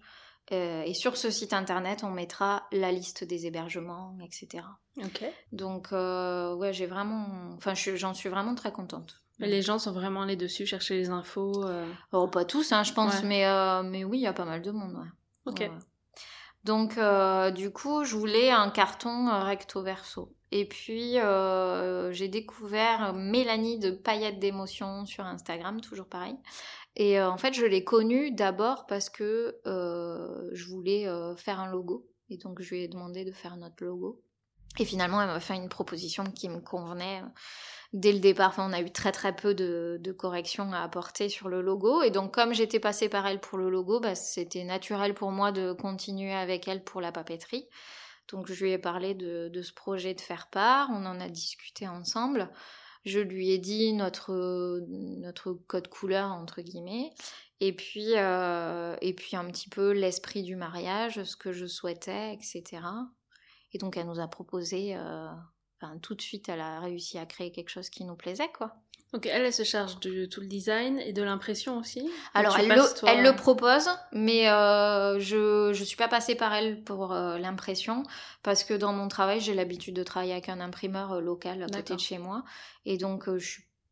Euh, 0.52 0.82
et 0.82 0.94
sur 0.94 1.16
ce 1.16 1.30
site 1.30 1.52
internet, 1.52 2.02
on 2.04 2.10
mettra 2.10 2.66
la 2.70 2.92
liste 2.92 3.24
des 3.24 3.46
hébergements, 3.46 4.16
etc. 4.24 4.64
Ok. 4.98 5.24
Donc 5.50 5.90
ouais, 5.90 6.72
j'ai 6.72 6.86
vraiment, 6.86 7.26
enfin 7.56 7.74
j'en 7.74 8.14
suis 8.14 8.28
vraiment 8.28 8.54
très 8.54 8.70
contente. 8.70 9.19
Mais 9.40 9.48
les 9.48 9.62
gens 9.62 9.78
sont 9.78 9.92
vraiment 9.92 10.22
allés 10.22 10.36
dessus 10.36 10.66
chercher 10.66 10.96
les 10.96 11.08
infos. 11.08 11.64
Euh... 11.64 11.90
Oh, 12.12 12.28
pas 12.28 12.44
tous, 12.44 12.72
hein, 12.72 12.84
je 12.84 12.92
pense, 12.92 13.22
mais, 13.22 13.46
euh, 13.46 13.82
mais 13.82 14.04
oui, 14.04 14.18
il 14.18 14.22
y 14.22 14.26
a 14.26 14.32
pas 14.32 14.44
mal 14.44 14.60
de 14.60 14.70
monde. 14.70 14.94
Ouais. 14.94 15.08
Ok. 15.46 15.70
Donc, 16.64 16.98
euh, 16.98 17.50
du 17.50 17.72
coup, 17.72 18.04
je 18.04 18.14
voulais 18.16 18.50
un 18.50 18.68
carton 18.68 19.30
recto 19.40 19.82
verso. 19.82 20.36
Et 20.52 20.68
puis, 20.68 21.14
j'ai 22.10 22.28
découvert 22.28 23.14
Mélanie 23.14 23.78
de 23.78 23.90
Paillettes 23.90 24.38
d'émotion 24.38 25.06
sur 25.06 25.24
Instagram, 25.24 25.80
toujours 25.80 26.06
pareil. 26.06 26.36
Et 26.96 27.20
en 27.20 27.38
fait, 27.38 27.54
je 27.54 27.64
l'ai 27.64 27.82
connue 27.82 28.32
d'abord 28.32 28.84
parce 28.86 29.08
que 29.08 29.58
je 29.64 30.64
voulais 30.66 31.06
faire 31.36 31.60
un 31.60 31.70
logo. 31.70 32.06
Et 32.28 32.36
donc, 32.36 32.60
je 32.60 32.74
lui 32.74 32.82
ai 32.82 32.88
demandé 32.88 33.24
de 33.24 33.32
faire 33.32 33.56
notre 33.56 33.82
logo. 33.84 34.20
Et 34.78 34.84
finalement, 34.84 35.20
elle 35.20 35.28
m'a 35.28 35.40
fait 35.40 35.56
une 35.56 35.68
proposition 35.68 36.24
qui 36.24 36.48
me 36.48 36.60
convenait 36.60 37.22
dès 37.92 38.12
le 38.12 38.20
départ. 38.20 38.50
Enfin, 38.50 38.68
on 38.68 38.72
a 38.72 38.80
eu 38.80 38.90
très 38.90 39.12
très 39.12 39.34
peu 39.34 39.54
de, 39.54 40.12
corrections 40.16 40.72
à 40.72 40.80
apporter 40.80 41.28
sur 41.28 41.48
le 41.48 41.60
logo. 41.60 42.02
Et 42.02 42.10
donc, 42.10 42.34
comme 42.34 42.54
j'étais 42.54 42.80
passée 42.80 43.08
par 43.08 43.26
elle 43.26 43.40
pour 43.40 43.58
le 43.58 43.70
logo, 43.70 44.00
bah, 44.00 44.14
c'était 44.14 44.64
naturel 44.64 45.14
pour 45.14 45.30
moi 45.30 45.52
de 45.52 45.72
continuer 45.72 46.34
avec 46.34 46.68
elle 46.68 46.84
pour 46.84 47.00
la 47.00 47.12
papeterie. 47.12 47.68
Donc, 48.28 48.50
je 48.50 48.64
lui 48.64 48.72
ai 48.72 48.78
parlé 48.78 49.14
de, 49.14 49.50
ce 49.62 49.72
projet 49.72 50.14
de 50.14 50.20
faire 50.20 50.48
part. 50.50 50.88
On 50.90 51.04
en 51.06 51.20
a 51.20 51.28
discuté 51.28 51.88
ensemble. 51.88 52.50
Je 53.04 53.18
lui 53.18 53.50
ai 53.50 53.58
dit 53.58 53.92
notre, 53.92 54.84
notre 54.88 55.52
code 55.52 55.88
couleur, 55.88 56.32
entre 56.32 56.60
guillemets. 56.60 57.10
Et 57.60 57.74
puis, 57.74 58.12
euh, 58.16 58.96
et 59.00 59.14
puis 59.14 59.36
un 59.36 59.46
petit 59.46 59.68
peu 59.68 59.92
l'esprit 59.92 60.42
du 60.42 60.56
mariage, 60.56 61.22
ce 61.24 61.36
que 61.36 61.52
je 61.52 61.66
souhaitais, 61.66 62.34
etc. 62.34 62.82
Et 63.72 63.78
donc, 63.78 63.96
elle 63.96 64.06
nous 64.06 64.20
a 64.20 64.28
proposé 64.28 64.96
euh, 64.96 65.28
tout 66.02 66.14
de 66.14 66.22
suite, 66.22 66.48
elle 66.48 66.60
a 66.60 66.80
réussi 66.80 67.18
à 67.18 67.26
créer 67.26 67.52
quelque 67.52 67.70
chose 67.70 67.90
qui 67.90 68.04
nous 68.04 68.16
plaisait, 68.16 68.50
quoi. 68.56 68.76
Donc 69.12 69.26
elle, 69.26 69.44
elle 69.44 69.52
se 69.52 69.64
charge 69.64 69.98
de 70.00 70.24
tout 70.24 70.40
le 70.40 70.46
design 70.46 71.00
et 71.00 71.12
de 71.12 71.22
l'impression 71.22 71.78
aussi? 71.78 72.08
Alors 72.32 72.56
elle 72.58 72.68
le, 72.68 73.08
elle 73.08 73.24
le, 73.24 73.34
propose, 73.34 73.88
mais 74.12 74.48
euh, 74.48 75.18
je 75.18 75.68
ne 75.68 75.84
suis 75.84 75.96
pas 75.96 76.06
passée 76.06 76.36
par 76.36 76.54
elle 76.54 76.84
pour 76.84 77.12
euh, 77.12 77.36
l'impression, 77.38 78.04
parce 78.44 78.62
que 78.62 78.72
dans 78.72 78.92
mon 78.92 79.08
travail, 79.08 79.40
j'ai 79.40 79.54
l'habitude 79.54 79.96
de 79.96 80.04
travailler 80.04 80.32
avec 80.32 80.48
un 80.48 80.60
imprimeur 80.60 81.14
euh, 81.14 81.20
local 81.20 81.62
à 81.62 81.66
côté 81.66 81.94
de 81.96 82.00
chez 82.00 82.18
moi, 82.18 82.44
et 82.84 82.98
donc 82.98 83.28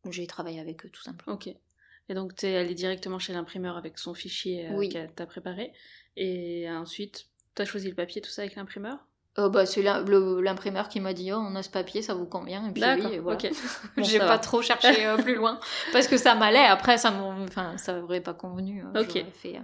j'ai 0.09 0.25
travaillé 0.25 0.61
avec 0.61 0.85
eux 0.85 0.89
tout 0.89 1.03
simplement. 1.03 1.35
Ok. 1.35 1.47
Et 1.47 2.13
donc 2.13 2.35
tu 2.35 2.45
es 2.45 2.55
allée 2.55 2.75
directement 2.75 3.19
chez 3.19 3.33
l'imprimeur 3.33 3.75
avec 3.75 3.99
son 3.99 4.13
fichier 4.13 4.69
oui. 4.71 4.87
qu'elle 4.87 5.11
t'a 5.11 5.25
préparé, 5.25 5.73
et 6.15 6.71
ensuite 6.71 7.27
tu 7.55 7.61
as 7.61 7.65
choisi 7.65 7.89
le 7.89 7.95
papier, 7.95 8.21
tout 8.21 8.31
ça 8.31 8.43
avec 8.43 8.55
l'imprimeur? 8.55 9.05
Euh, 9.37 9.47
bah, 9.47 9.65
c'est 9.65 9.83
l'imprimeur 9.83 10.89
qui 10.89 10.99
m'a 10.99 11.13
dit 11.13 11.31
oh, 11.31 11.37
on 11.37 11.55
a 11.55 11.61
ce 11.61 11.69
papier, 11.69 12.01
ça 12.01 12.13
vous 12.13 12.25
convient 12.25 12.65
Et 12.67 12.71
puis 12.71 12.83
oui, 12.83 13.19
voilà. 13.19 13.37
J'ai 13.97 14.19
pas 14.19 14.39
trop 14.39 14.61
cherché 14.61 15.05
euh, 15.05 15.17
plus 15.17 15.35
loin 15.35 15.59
parce 15.93 16.07
que 16.07 16.17
ça 16.17 16.35
m'allait. 16.35 16.65
Après, 16.65 16.97
ça 16.97 17.13
enfin, 17.13 17.77
ça 17.77 17.99
aurait 17.99 18.21
pas 18.21 18.33
convenu. 18.33 18.83
Hein, 18.83 18.91
ok. 18.99 19.23
Fait, 19.33 19.57
euh, 19.57 19.59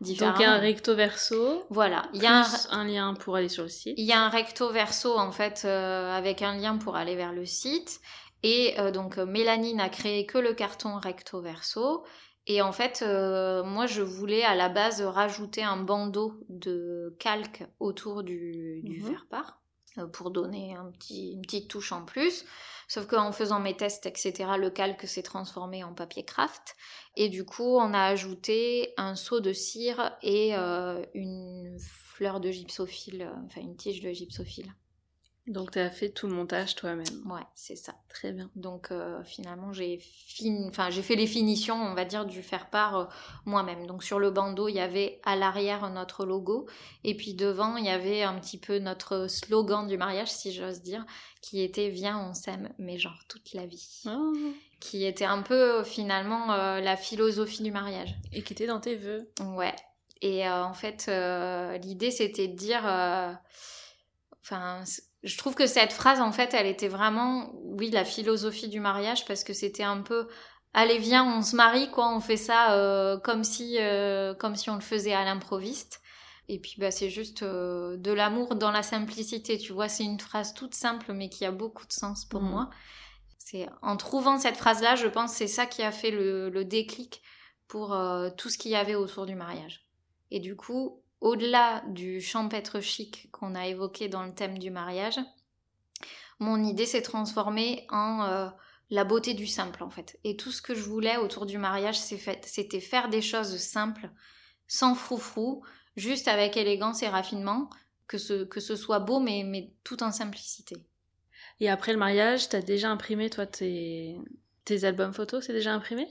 Donc 0.00 0.34
il 0.38 0.42
y 0.42 0.44
a 0.44 0.52
un 0.52 0.58
recto 0.58 0.94
verso. 0.94 1.64
Voilà. 1.70 2.02
Il 2.14 2.22
y 2.22 2.26
a 2.26 2.44
un... 2.70 2.84
lien 2.84 3.14
pour 3.14 3.36
aller 3.36 3.50
sur 3.50 3.64
le 3.64 3.68
site. 3.68 3.94
Il 3.98 4.06
y 4.06 4.12
a 4.12 4.20
un 4.20 4.30
recto 4.30 4.70
verso 4.70 5.16
en 5.18 5.32
fait 5.32 5.64
avec 5.64 6.42
un 6.42 6.56
lien 6.56 6.78
pour 6.78 6.96
aller 6.96 7.14
vers 7.14 7.32
le 7.32 7.44
site. 7.44 8.00
Et 8.42 8.74
donc 8.92 9.18
Mélanie 9.18 9.74
n'a 9.74 9.90
créé 9.90 10.26
que 10.26 10.38
le 10.38 10.54
carton 10.54 10.98
recto 10.98 11.40
verso. 11.40 12.04
Et 12.46 12.60
en 12.60 12.72
fait, 12.72 13.02
euh, 13.02 13.64
moi, 13.64 13.86
je 13.86 14.02
voulais 14.02 14.42
à 14.42 14.54
la 14.54 14.68
base 14.68 15.00
rajouter 15.00 15.62
un 15.62 15.78
bandeau 15.78 16.34
de 16.48 17.16
calque 17.18 17.64
autour 17.80 18.22
du, 18.22 18.82
du 18.82 19.00
mhm. 19.00 19.08
faire-part 19.08 19.62
euh, 19.98 20.06
pour 20.06 20.30
donner 20.30 20.74
un 20.74 20.90
petit, 20.90 21.32
une 21.32 21.42
petite 21.42 21.68
touche 21.68 21.92
en 21.92 22.04
plus. 22.04 22.44
Sauf 22.86 23.06
qu'en 23.06 23.32
faisant 23.32 23.60
mes 23.60 23.76
tests, 23.76 24.04
etc., 24.04 24.44
le 24.58 24.68
calque 24.68 25.08
s'est 25.08 25.22
transformé 25.22 25.84
en 25.84 25.94
papier 25.94 26.24
craft. 26.24 26.76
Et 27.16 27.30
du 27.30 27.46
coup, 27.46 27.78
on 27.78 27.94
a 27.94 28.02
ajouté 28.02 28.92
un 28.98 29.14
seau 29.14 29.40
de 29.40 29.54
cire 29.54 30.14
et 30.22 30.54
euh, 30.54 31.02
une 31.14 31.78
fleur 31.80 32.40
de 32.40 32.50
gypsophile, 32.50 33.32
enfin 33.46 33.62
une 33.62 33.76
tige 33.76 34.02
de 34.02 34.10
gypsophile. 34.12 34.74
Donc 35.46 35.72
tu 35.72 35.78
as 35.78 35.90
fait 35.90 36.08
tout 36.08 36.26
le 36.26 36.34
montage 36.34 36.74
toi-même. 36.74 37.04
Ouais, 37.26 37.42
c'est 37.54 37.76
ça. 37.76 37.94
Très 38.08 38.32
bien. 38.32 38.50
Donc 38.56 38.90
euh, 38.90 39.22
finalement 39.24 39.74
j'ai 39.74 40.00
enfin 40.68 40.88
j'ai 40.88 41.02
fait 41.02 41.16
les 41.16 41.26
finitions, 41.26 41.74
on 41.74 41.92
va 41.92 42.06
dire, 42.06 42.24
du 42.24 42.42
faire 42.42 42.70
part 42.70 42.96
euh, 42.96 43.04
moi-même. 43.44 43.86
Donc 43.86 44.04
sur 44.04 44.18
le 44.18 44.30
bandeau 44.30 44.68
il 44.68 44.76
y 44.76 44.80
avait 44.80 45.20
à 45.22 45.36
l'arrière 45.36 45.90
notre 45.90 46.24
logo 46.24 46.66
et 47.02 47.14
puis 47.14 47.34
devant 47.34 47.76
il 47.76 47.84
y 47.84 47.90
avait 47.90 48.22
un 48.22 48.38
petit 48.40 48.58
peu 48.58 48.78
notre 48.78 49.26
slogan 49.28 49.86
du 49.86 49.98
mariage, 49.98 50.30
si 50.30 50.50
j'ose 50.50 50.80
dire, 50.80 51.04
qui 51.42 51.60
était 51.62 51.90
viens 51.90 52.18
on 52.18 52.32
s'aime, 52.32 52.72
mais 52.78 52.96
genre 52.96 53.22
toute 53.28 53.52
la 53.52 53.66
vie. 53.66 54.02
Oh. 54.06 54.32
Qui 54.80 55.04
était 55.04 55.26
un 55.26 55.42
peu 55.42 55.84
finalement 55.84 56.52
euh, 56.52 56.80
la 56.80 56.96
philosophie 56.96 57.62
du 57.62 57.70
mariage. 57.70 58.14
Et 58.32 58.42
qui 58.42 58.54
était 58.54 58.66
dans 58.66 58.80
tes 58.80 58.96
vœux. 58.96 59.30
Ouais. 59.40 59.76
Et 60.22 60.48
en 60.48 60.72
fait 60.72 61.10
l'idée 61.82 62.10
c'était 62.10 62.48
de 62.48 62.56
dire, 62.56 62.84
enfin 64.40 64.84
je 65.24 65.38
trouve 65.38 65.54
que 65.54 65.66
cette 65.66 65.92
phrase, 65.92 66.20
en 66.20 66.32
fait, 66.32 66.52
elle 66.54 66.66
était 66.66 66.88
vraiment, 66.88 67.50
oui, 67.62 67.90
la 67.90 68.04
philosophie 68.04 68.68
du 68.68 68.78
mariage, 68.78 69.24
parce 69.24 69.42
que 69.42 69.54
c'était 69.54 69.82
un 69.82 70.02
peu, 70.02 70.28
allez, 70.74 70.98
viens, 70.98 71.24
on 71.24 71.42
se 71.42 71.56
marie, 71.56 71.90
quoi, 71.90 72.14
on 72.14 72.20
fait 72.20 72.36
ça 72.36 72.74
euh, 72.74 73.18
comme 73.18 73.42
si, 73.42 73.78
euh, 73.80 74.34
comme 74.34 74.54
si 74.54 74.68
on 74.68 74.74
le 74.74 74.82
faisait 74.82 75.14
à 75.14 75.24
l'improviste. 75.24 76.02
Et 76.48 76.60
puis, 76.60 76.74
bah, 76.76 76.90
c'est 76.90 77.08
juste 77.08 77.42
euh, 77.42 77.96
de 77.96 78.12
l'amour 78.12 78.54
dans 78.54 78.70
la 78.70 78.82
simplicité, 78.82 79.56
tu 79.56 79.72
vois, 79.72 79.88
c'est 79.88 80.04
une 80.04 80.20
phrase 80.20 80.52
toute 80.52 80.74
simple, 80.74 81.14
mais 81.14 81.30
qui 81.30 81.46
a 81.46 81.50
beaucoup 81.50 81.86
de 81.86 81.92
sens 81.92 82.26
pour 82.26 82.42
mmh. 82.42 82.50
moi. 82.50 82.70
C'est 83.38 83.66
en 83.80 83.96
trouvant 83.96 84.38
cette 84.38 84.58
phrase-là, 84.58 84.94
je 84.94 85.06
pense, 85.06 85.32
c'est 85.32 85.46
ça 85.46 85.64
qui 85.64 85.82
a 85.82 85.90
fait 85.90 86.10
le, 86.10 86.50
le 86.50 86.64
déclic 86.64 87.22
pour 87.66 87.96
tout 88.36 88.50
ce 88.50 88.56
qu'il 88.56 88.70
y 88.70 88.76
avait 88.76 88.94
autour 88.94 89.26
du 89.26 89.34
mariage. 89.34 89.86
Et 90.30 90.38
du 90.38 90.54
coup, 90.54 91.02
au-delà 91.24 91.82
du 91.88 92.20
champêtre 92.20 92.80
chic 92.80 93.30
qu'on 93.32 93.54
a 93.54 93.66
évoqué 93.66 94.08
dans 94.08 94.24
le 94.24 94.34
thème 94.34 94.58
du 94.58 94.70
mariage, 94.70 95.18
mon 96.38 96.62
idée 96.62 96.84
s'est 96.84 97.00
transformée 97.00 97.86
en 97.88 98.24
euh, 98.24 98.48
la 98.90 99.04
beauté 99.04 99.32
du 99.32 99.46
simple 99.46 99.82
en 99.82 99.88
fait. 99.88 100.18
Et 100.22 100.36
tout 100.36 100.52
ce 100.52 100.60
que 100.60 100.74
je 100.74 100.82
voulais 100.82 101.16
autour 101.16 101.46
du 101.46 101.56
mariage, 101.56 101.98
c'était 101.98 102.80
faire 102.80 103.08
des 103.08 103.22
choses 103.22 103.56
simples, 103.56 104.10
sans 104.68 104.94
froufrou, 104.94 105.64
juste 105.96 106.28
avec 106.28 106.58
élégance 106.58 107.02
et 107.02 107.08
raffinement, 107.08 107.70
que 108.06 108.18
ce, 108.18 108.44
que 108.44 108.60
ce 108.60 108.76
soit 108.76 109.00
beau 109.00 109.18
mais, 109.18 109.72
tout 109.82 110.02
en 110.02 110.12
simplicité. 110.12 110.76
Et 111.58 111.70
après 111.70 111.92
le 111.92 111.98
mariage, 111.98 112.50
t'as 112.50 112.60
déjà 112.60 112.90
imprimé 112.90 113.30
toi 113.30 113.46
tes, 113.46 114.18
tes 114.66 114.84
albums 114.84 115.14
photos, 115.14 115.46
c'est 115.46 115.54
déjà 115.54 115.72
imprimé? 115.72 116.06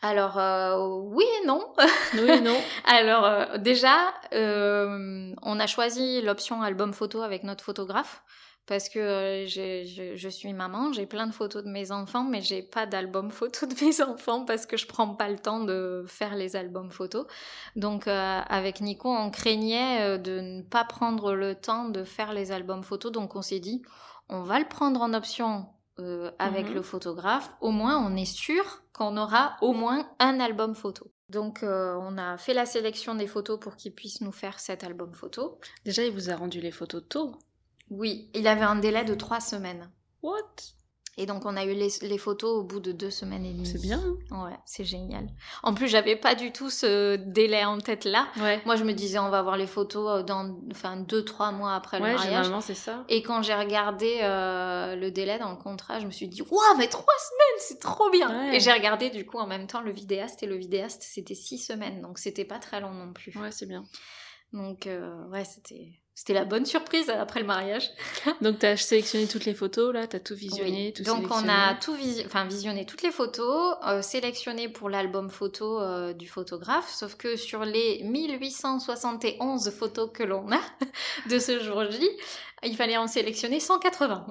Alors, 0.00 0.38
euh, 0.38 0.76
oui 1.12 1.24
et 1.42 1.46
non. 1.46 1.66
Oui 2.14 2.30
et 2.30 2.40
non. 2.40 2.56
Alors, 2.84 3.24
euh, 3.24 3.58
déjà, 3.58 4.14
euh, 4.32 5.34
on 5.42 5.58
a 5.60 5.66
choisi 5.66 6.22
l'option 6.22 6.62
album 6.62 6.92
photo 6.92 7.22
avec 7.22 7.42
notre 7.42 7.64
photographe 7.64 8.22
parce 8.68 8.90
que 8.90 8.98
euh, 8.98 9.46
je 9.46 10.28
suis 10.28 10.52
maman, 10.52 10.92
j'ai 10.92 11.06
plein 11.06 11.26
de 11.26 11.32
photos 11.32 11.64
de 11.64 11.70
mes 11.70 11.90
enfants, 11.90 12.22
mais 12.22 12.42
j'ai 12.42 12.62
pas 12.62 12.84
d'album 12.84 13.30
photo 13.32 13.66
de 13.66 13.74
mes 13.82 14.00
enfants 14.02 14.44
parce 14.44 14.66
que 14.66 14.76
je 14.76 14.86
prends 14.86 15.14
pas 15.14 15.28
le 15.28 15.38
temps 15.38 15.60
de 15.60 16.04
faire 16.06 16.36
les 16.36 16.54
albums 16.54 16.90
photos. 16.90 17.26
Donc, 17.74 18.06
euh, 18.06 18.40
avec 18.46 18.80
Nico, 18.82 19.08
on 19.10 19.30
craignait 19.30 20.02
euh, 20.02 20.18
de 20.18 20.40
ne 20.40 20.62
pas 20.62 20.84
prendre 20.84 21.32
le 21.32 21.54
temps 21.54 21.88
de 21.88 22.04
faire 22.04 22.34
les 22.34 22.52
albums 22.52 22.84
photos, 22.84 23.10
donc 23.10 23.34
on 23.34 23.42
s'est 23.42 23.58
dit, 23.58 23.82
on 24.28 24.42
va 24.42 24.58
le 24.58 24.68
prendre 24.68 25.00
en 25.00 25.14
option 25.14 25.66
euh, 25.98 26.30
avec 26.38 26.68
Mhm. 26.68 26.74
le 26.74 26.82
photographe. 26.82 27.50
Au 27.60 27.70
moins, 27.70 27.96
on 27.98 28.16
est 28.16 28.24
sûr 28.24 28.82
qu'on 28.92 29.16
aura 29.16 29.56
au 29.60 29.72
moins 29.72 30.08
un 30.18 30.40
album 30.40 30.74
photo. 30.74 31.10
Donc, 31.28 31.62
euh, 31.62 31.94
on 32.00 32.16
a 32.18 32.38
fait 32.38 32.54
la 32.54 32.64
sélection 32.66 33.14
des 33.14 33.26
photos 33.26 33.60
pour 33.60 33.76
qu'il 33.76 33.92
puisse 33.94 34.20
nous 34.22 34.32
faire 34.32 34.58
cet 34.60 34.82
album 34.84 35.12
photo. 35.12 35.58
Déjà, 35.84 36.04
il 36.04 36.12
vous 36.12 36.30
a 36.30 36.36
rendu 36.36 36.60
les 36.60 36.70
photos 36.70 37.02
tôt. 37.08 37.36
Oui, 37.90 38.30
il 38.34 38.46
avait 38.46 38.62
un 38.62 38.76
délai 38.76 39.04
de 39.04 39.14
trois 39.14 39.40
semaines. 39.40 39.90
What? 40.22 40.42
Et 41.18 41.26
donc, 41.26 41.44
on 41.44 41.56
a 41.56 41.64
eu 41.64 41.74
les, 41.74 41.88
les 42.02 42.16
photos 42.18 42.50
au 42.58 42.62
bout 42.62 42.80
de 42.80 42.92
deux 42.92 43.10
semaines 43.10 43.44
et 43.44 43.52
demie. 43.52 43.66
C'est 43.66 43.82
bien. 43.82 44.00
hein 44.30 44.44
Ouais, 44.44 44.56
c'est 44.64 44.84
génial. 44.84 45.26
En 45.62 45.74
plus, 45.74 45.88
j'avais 45.88 46.16
pas 46.16 46.34
du 46.34 46.52
tout 46.52 46.70
ce 46.70 47.16
délai 47.16 47.64
en 47.64 47.78
tête 47.78 48.04
là. 48.04 48.28
Ouais. 48.40 48.62
Moi, 48.64 48.76
je 48.76 48.84
me 48.84 48.92
disais, 48.92 49.18
on 49.18 49.28
va 49.28 49.42
voir 49.42 49.56
les 49.56 49.66
photos 49.66 50.20
euh, 50.20 50.22
dans, 50.22 50.56
enfin, 50.70 50.96
deux, 50.96 51.24
trois 51.24 51.50
mois 51.52 51.74
après 51.74 51.98
le 51.98 52.04
Ouais, 52.04 52.12
mariage. 52.14 52.28
généralement, 52.30 52.60
c'est 52.60 52.74
ça. 52.74 53.04
Et 53.08 53.22
quand 53.22 53.42
j'ai 53.42 53.54
regardé 53.54 54.20
euh, 54.22 54.94
le 54.96 55.10
délai 55.10 55.38
dans 55.38 55.50
le 55.50 55.56
contrat, 55.56 55.98
je 55.98 56.06
me 56.06 56.10
suis 56.12 56.28
dit, 56.28 56.40
waouh, 56.42 56.76
mais 56.78 56.86
trois 56.88 57.02
semaines, 57.04 57.60
c'est 57.60 57.80
trop 57.80 58.10
bien. 58.10 58.52
Et 58.52 58.60
j'ai 58.60 58.72
regardé 58.72 59.10
du 59.10 59.26
coup 59.26 59.38
en 59.38 59.46
même 59.46 59.66
temps 59.66 59.80
le 59.80 59.90
vidéaste 59.90 60.42
et 60.42 60.46
le 60.46 60.56
vidéaste, 60.56 61.02
c'était 61.02 61.34
six 61.34 61.58
semaines, 61.58 62.00
donc 62.00 62.18
c'était 62.18 62.44
pas 62.44 62.58
très 62.60 62.80
long 62.80 62.92
non 62.94 63.12
plus. 63.12 63.36
Ouais, 63.36 63.50
c'est 63.50 63.66
bien. 63.66 63.82
Donc 64.52 64.86
euh, 64.86 65.26
ouais, 65.28 65.44
c'était 65.44 65.88
c'était 66.18 66.34
la 66.34 66.44
bonne 66.44 66.66
surprise 66.66 67.10
après 67.10 67.38
le 67.38 67.46
mariage. 67.46 67.90
Donc, 68.42 68.58
t'as 68.58 68.76
sélectionné 68.76 69.28
toutes 69.28 69.44
les 69.44 69.54
photos, 69.54 69.94
là, 69.94 70.08
t'as 70.08 70.18
tout 70.18 70.34
visionné, 70.34 70.86
Oui. 70.86 70.92
tout 70.92 71.04
Donc 71.04 71.26
on 71.30 71.48
a 71.48 71.74
tout 71.76 71.94
visi- 71.94 72.24
enfin, 72.26 72.44
visionné 72.44 72.84
toutes 72.84 73.02
les 73.02 73.12
photos, 73.12 73.76
euh, 73.86 74.02
sélectionné 74.02 74.68
pour 74.68 74.90
l'album 74.90 75.30
photo 75.30 75.80
euh, 75.80 76.12
du 76.14 76.26
photographe, 76.26 76.90
sauf 76.92 77.14
que 77.14 77.36
sur 77.36 77.64
les 77.64 78.02
1871 78.02 79.70
photos 79.70 80.10
que 80.12 80.24
l'on 80.24 80.50
a 80.50 80.58
de 81.30 81.38
ce 81.38 81.60
jour-J, 81.62 82.00
il 82.64 82.74
fallait 82.74 82.96
en 82.96 83.06
sélectionner 83.06 83.60
180. 83.60 84.26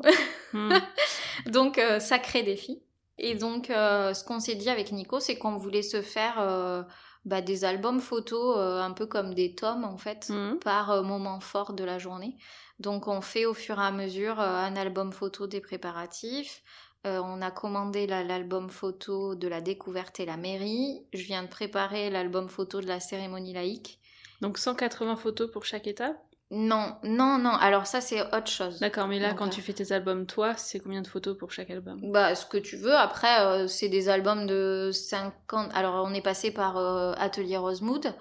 Hmm. 0.52 0.74
Donc, 1.46 1.78
euh, 1.78 2.02
sacré 2.02 2.44
défi. 2.44 2.82
Et 3.18 3.34
donc, 3.34 3.68
ce 3.70 4.24
qu'on 4.26 4.40
s'est 4.42 4.56
dit 4.56 4.70
avec 4.70 4.92
Nico, 4.92 5.20
c'est 5.22 5.38
qu'on 5.38 5.56
voulait 5.56 5.82
se 5.82 6.04
faire 6.04 6.86
bah, 7.26 7.42
des 7.42 7.66
albums 7.66 8.00
photos 8.00 8.56
euh, 8.58 8.82
un 8.82 8.92
peu 8.92 9.06
comme 9.06 9.34
des 9.34 9.56
tomes, 9.56 9.84
en 9.84 9.98
fait, 9.98 10.30
Mhm. 10.30 10.60
par 10.60 10.92
euh, 10.92 11.02
moment 11.04 11.40
fort 11.40 11.74
de 11.74 11.84
la 11.84 12.00
journée. 12.00 12.38
Donc, 12.80 13.08
on 13.08 13.22
fait 13.22 13.46
au 13.46 13.54
fur 13.54 13.80
et 13.80 13.84
à 13.86 13.92
mesure 13.92 14.40
euh, 14.40 14.46
un 14.46 14.76
album 14.76 15.12
photo 15.12 15.48
des 15.48 15.62
préparatifs. 15.62 16.64
On 17.06 17.42
a 17.42 17.52
commandé 17.52 18.06
la- 18.06 18.24
l'album 18.26 18.70
photo 18.70 19.34
de 19.36 19.48
la 19.48 19.62
découverte 19.62 20.20
et 20.20 20.26
la 20.26 20.36
mairie. 20.36 21.06
Je 21.14 21.24
viens 21.24 21.42
de 21.44 21.48
préparer 21.48 22.10
l'album 22.10 22.50
photo 22.50 22.82
de 22.82 22.88
la 22.88 23.00
cérémonie 23.00 23.54
laïque. 23.54 24.02
Donc, 24.42 24.58
180 24.58 25.16
photos 25.16 25.50
pour 25.50 25.64
chaque 25.64 25.88
étape? 25.88 26.18
Non, 26.50 26.96
non, 27.04 27.38
non. 27.38 27.52
Alors 27.52 27.88
ça, 27.88 28.00
c'est 28.00 28.22
autre 28.22 28.48
chose. 28.48 28.80
D'accord, 28.80 29.08
mais 29.08 29.20
là, 29.20 29.30
Donc, 29.30 29.40
quand 29.40 29.48
euh, 29.48 29.50
tu 29.52 29.62
fais 29.62 29.74
tes 29.74 29.92
albums, 29.92 30.26
toi, 30.26 30.56
c'est 30.56 30.80
combien 30.80 31.02
de 31.02 31.08
photos 31.08 31.38
pour 31.38 31.52
chaque 31.52 31.70
album? 31.70 32.00
Bah, 32.12 32.36
ce 32.36 32.46
que 32.46 32.58
tu 32.58 32.78
veux. 32.78 32.96
Après, 32.96 33.42
euh, 33.42 33.68
c'est 33.68 33.90
des 33.90 34.08
albums 34.08 34.48
de 34.48 34.92
50. 34.94 35.70
Alors, 35.74 36.06
on 36.06 36.14
est 36.14 36.22
passé 36.22 36.52
par 36.52 36.78
euh, 36.78 37.14
Atelier 37.18 37.58
Rosemood. 37.58 38.14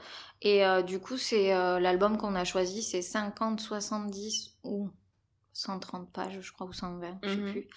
Et 0.42 0.62
du 0.86 1.00
coup, 1.00 1.16
c'est 1.16 1.48
l'album 1.80 2.18
qu'on 2.18 2.34
a 2.34 2.44
choisi, 2.44 2.82
c'est 2.82 3.00
50, 3.00 3.58
70 3.58 4.52
ou 4.64 4.90
130 5.54 6.12
pages, 6.12 6.38
je 6.42 6.52
crois, 6.52 6.66
ou 6.66 6.74
120, 6.74 7.18
je 7.22 7.28
sais 7.30 7.36
Mhm. 7.36 7.50
plus. 7.52 7.68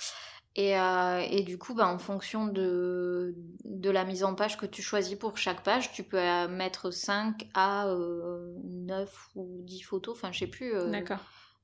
Et, 0.56 0.78
euh, 0.78 1.20
et 1.30 1.44
du 1.44 1.58
coup, 1.58 1.74
bah, 1.74 1.88
en 1.88 2.00
fonction 2.00 2.48
de, 2.48 3.34
de 3.66 3.90
la 3.90 4.04
mise 4.04 4.24
en 4.24 4.36
page 4.36 4.58
que 4.58 4.66
tu 4.66 4.82
choisis 4.82 5.16
pour 5.18 5.38
chaque 5.38 5.64
page, 5.64 5.92
tu 5.94 6.04
peux 6.04 6.20
euh, 6.20 6.48
mettre 6.48 6.92
5 6.92 7.48
à 7.54 7.88
euh, 7.88 8.54
9 8.64 9.30
ou 9.36 9.62
10 9.64 9.82
photos. 9.82 10.18
Enfin, 10.18 10.32
je 10.32 10.40
sais 10.40 10.48
plus. 10.48 10.76
euh, 10.76 10.90
D'accord. 10.92 11.20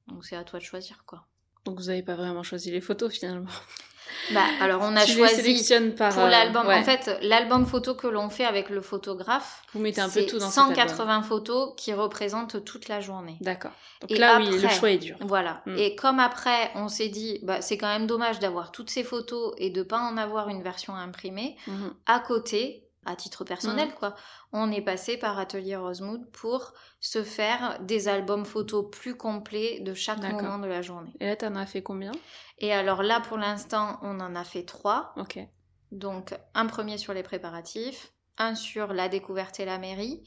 donc, 0.08 0.24
c'est 0.24 0.36
à 0.36 0.44
toi 0.44 0.60
de 0.60 0.64
choisir, 0.64 1.04
quoi. 1.06 1.26
Donc, 1.66 1.80
vous 1.80 1.88
n'avez 1.88 2.04
pas 2.04 2.16
vraiment 2.16 2.44
choisi 2.44 2.72
les 2.72 2.80
photos, 2.80 3.12
finalement. 3.14 3.50
Bah, 4.34 4.42
alors, 4.62 4.82
on 4.84 4.96
a 4.96 5.04
tu 5.04 5.14
choisi. 5.14 5.74
par... 5.98 6.14
Pour 6.14 6.24
euh, 6.24 6.30
l'album, 6.30 6.68
ouais. 6.68 6.80
en 6.80 6.84
fait, 6.84 7.18
l'album 7.22 7.66
photo 7.66 7.96
que 7.96 8.08
l'on 8.08 8.30
fait 8.30 8.46
avec 8.46 8.70
le 8.70 8.82
photographe, 8.82 9.64
Vous 9.74 9.80
mettez 9.80 10.02
un 10.02 10.10
peu 10.10 10.26
tout 10.26 10.40
dans 10.40 10.50
cet 10.50 10.60
album. 10.60 10.76
180 10.76 11.22
photos 11.24 11.74
qui 11.78 11.94
représentent 11.94 12.64
toute 12.66 12.88
la 12.88 13.02
journée. 13.02 13.38
D'accord. 13.42 13.72
Donc 14.02 14.12
Et 14.12 14.18
là, 14.18 14.38
oui, 14.40 14.58
le 14.58 14.70
choix 14.70 14.92
est 14.92 14.98
dur. 14.98 15.16
Voilà. 15.22 15.62
Mm. 15.66 15.78
Et 15.78 15.96
comme 15.96 16.20
après, 16.20 16.72
on 16.76 16.88
s'est 16.88 17.10
dit, 17.10 17.40
bah, 17.44 17.62
c'est 17.62 17.78
quand 17.78 17.88
même 17.88 18.08
dommage 18.08 18.40
d'avoir 18.40 18.72
toutes 18.72 18.90
ces 18.90 19.04
photos 19.04 19.54
et 19.58 19.70
de 19.70 19.84
pas 19.84 20.00
en 20.00 20.18
avoir 20.18 20.50
une 20.50 20.62
version 20.62 20.96
imprimée. 20.96 21.56
Mhm. 21.68 21.94
À 22.06 22.20
côté, 22.20 22.85
à 23.06 23.16
titre 23.16 23.44
Mm. 23.44 23.48
personnel, 23.48 23.94
quoi, 23.96 24.16
on 24.52 24.72
est 24.72 24.82
passé 24.82 25.18
par 25.18 25.38
Atelier 25.40 25.76
Rosemood 25.76 26.30
pour 26.32 26.74
se 27.00 27.24
faire 27.24 27.78
des 27.82 28.08
albums 28.08 28.46
photos 28.46 28.86
plus 28.92 29.16
complets 29.16 29.80
de 29.82 29.94
chaque 29.94 30.22
moment 30.22 30.58
de 30.60 30.68
la 30.68 30.82
journée. 30.82 31.14
Et 31.20 31.28
là, 31.28 31.36
t'en 31.36 31.56
as 31.56 31.66
fait 31.66 31.84
combien? 31.84 32.12
Et 32.60 32.74
alors 32.74 33.04
là, 33.04 33.20
pour 33.20 33.38
l'instant, 33.38 34.00
on 34.02 34.20
en 34.20 34.36
a 34.36 34.44
fait 34.44 34.64
trois. 34.64 35.14
Ok. 35.18 35.40
Donc, 35.92 36.34
un 36.54 36.66
premier 36.66 36.98
sur 36.98 37.14
les 37.14 37.24
préparatifs, 37.24 38.12
un 38.38 38.56
sur 38.56 38.94
la 38.94 39.08
découverte 39.08 39.60
et 39.60 39.66
la 39.66 39.78
mairie, 39.78 40.24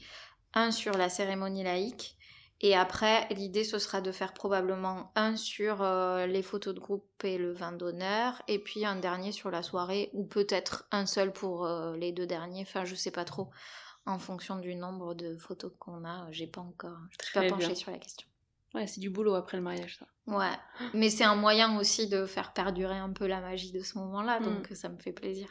un 0.53 0.71
sur 0.71 0.97
la 0.97 1.09
cérémonie 1.09 1.63
laïque. 1.63 2.17
Et 2.61 2.75
après, 2.75 3.27
l'idée, 3.33 3.63
ce 3.63 3.79
sera 3.79 4.01
de 4.01 4.11
faire 4.11 4.33
probablement 4.33 5.11
un 5.15 5.37
sur 5.37 5.81
euh, 5.81 6.25
les 6.27 6.41
photos 6.41 6.75
de 6.75 6.79
groupe 6.79 7.05
et 7.23 7.37
le 7.37 7.53
vin 7.53 7.71
d'honneur, 7.71 8.41
et 8.49 8.59
puis 8.59 8.85
un 8.85 8.97
dernier 8.97 9.31
sur 9.31 9.49
la 9.49 9.63
soirée, 9.63 10.09
ou 10.13 10.25
peut-être 10.25 10.85
un 10.91 11.05
seul 11.05 11.31
pour 11.31 11.65
euh, 11.65 11.95
les 11.95 12.11
deux 12.11 12.27
derniers. 12.27 12.63
Enfin, 12.63 12.83
je 12.83 12.95
sais 12.95 13.11
pas 13.11 13.23
trop. 13.23 13.49
En 14.05 14.19
fonction 14.19 14.57
du 14.57 14.75
nombre 14.75 15.13
de 15.13 15.37
photos 15.37 15.71
qu'on 15.79 16.03
a, 16.03 16.27
j'ai 16.31 16.47
pas 16.47 16.61
encore. 16.61 16.97
Je 17.21 17.25
suis 17.25 17.33
pas 17.33 17.47
penchée 17.47 17.75
sur 17.75 17.91
la 17.91 17.97
question. 17.97 18.27
Ouais, 18.73 18.87
c'est 18.87 18.99
du 18.99 19.09
boulot 19.09 19.35
après 19.35 19.57
le 19.57 19.63
mariage, 19.63 19.97
ça. 19.97 20.07
Ouais, 20.27 20.51
mais 20.93 21.09
c'est 21.09 21.23
un 21.23 21.35
moyen 21.35 21.77
aussi 21.79 22.07
de 22.07 22.25
faire 22.25 22.53
perdurer 22.53 22.97
un 22.97 23.11
peu 23.11 23.25
la 23.25 23.39
magie 23.41 23.71
de 23.71 23.81
ce 23.81 23.97
moment-là, 23.99 24.39
Mm. 24.39 24.43
donc 24.43 24.67
ça 24.73 24.89
me 24.89 24.97
fait 24.97 25.11
plaisir. 25.13 25.47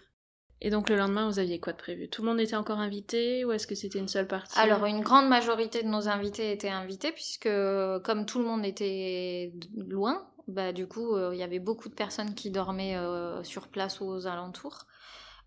Et 0.61 0.71
donc, 0.71 0.89
le 0.89 0.97
lendemain, 0.97 1.29
vous 1.29 1.39
aviez 1.39 1.61
quoi 1.61 1.73
de 1.73 1.79
prévu? 1.79 2.09
Tout 2.09 2.23
le 2.23 2.29
monde 2.29 2.41
était 2.41 2.57
encore 2.57 2.79
invité 2.79 3.45
ou 3.45 3.53
est-ce 3.53 3.67
que 3.67 3.75
c'était 3.75 3.99
une 3.99 4.09
seule 4.09 4.27
partie? 4.27 4.59
Alors, 4.59 4.85
une 4.87 5.01
grande 5.01 5.29
majorité 5.29 5.83
de 5.83 5.89
nos 5.89 6.09
invités 6.09 6.51
étaient 6.53 6.69
invités, 6.69 7.13
puisque 7.13 7.49
comme 8.05 8.27
tout 8.27 8.41
le 8.41 8.45
monde 8.45 8.65
était 8.65 9.53
loin, 9.77 10.29
bah, 10.49 10.73
du 10.73 10.87
coup, 10.87 11.15
euh, 11.15 11.35
il 11.35 11.39
y 11.39 11.43
avait 11.43 11.59
beaucoup 11.59 11.91
de 11.91 11.95
personnes 11.95 12.35
qui 12.35 12.51
dormaient 12.51 12.97
euh, 12.97 13.45
sur 13.45 13.69
place 13.69 14.01
ou 14.01 14.07
aux 14.07 14.27
alentours. 14.27 14.87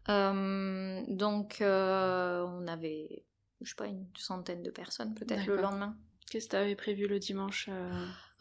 Euh, 0.10 1.02
donc, 1.08 1.58
on 1.62 2.68
avait, 2.68 3.26
je 3.62 3.70
sais 3.70 3.76
pas, 3.76 3.88
une 3.88 4.06
centaine 4.16 4.64
de 4.64 4.70
personnes 4.70 5.16
peut-être 5.16 5.46
le 5.48 5.58
lendemain. 5.58 5.96
Qu'est-ce 6.30 6.46
que 6.46 6.52
t'avais 6.52 6.76
prévu 6.76 7.08
le 7.08 7.20
dimanche 7.20 7.70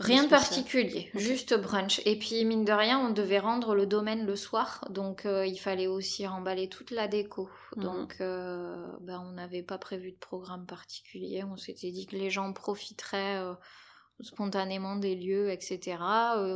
Rien 0.00 0.24
de 0.24 0.28
particulier, 0.28 1.10
juste 1.14 1.54
brunch. 1.54 2.00
Et 2.06 2.18
puis, 2.18 2.44
mine 2.46 2.64
de 2.64 2.72
rien, 2.72 2.98
on 2.98 3.10
devait 3.10 3.38
rendre 3.38 3.74
le 3.74 3.86
domaine 3.86 4.24
le 4.24 4.34
soir, 4.34 4.86
donc 4.88 5.26
euh, 5.26 5.46
il 5.46 5.58
fallait 5.58 5.86
aussi 5.86 6.26
remballer 6.26 6.68
toute 6.68 6.90
la 6.90 7.06
déco. 7.06 7.50
Mhm. 7.76 7.82
Donc, 7.82 8.16
euh, 8.20 8.86
ben, 9.02 9.22
on 9.28 9.32
n'avait 9.32 9.62
pas 9.62 9.76
prévu 9.76 10.12
de 10.12 10.16
programme 10.16 10.64
particulier. 10.64 11.44
On 11.44 11.58
s'était 11.58 11.90
dit 11.90 12.06
que 12.06 12.16
les 12.16 12.30
gens 12.30 12.50
profiteraient 12.54 13.38
euh, 13.42 13.52
spontanément 14.20 14.96
des 14.96 15.14
lieux, 15.14 15.50
etc. 15.50 15.98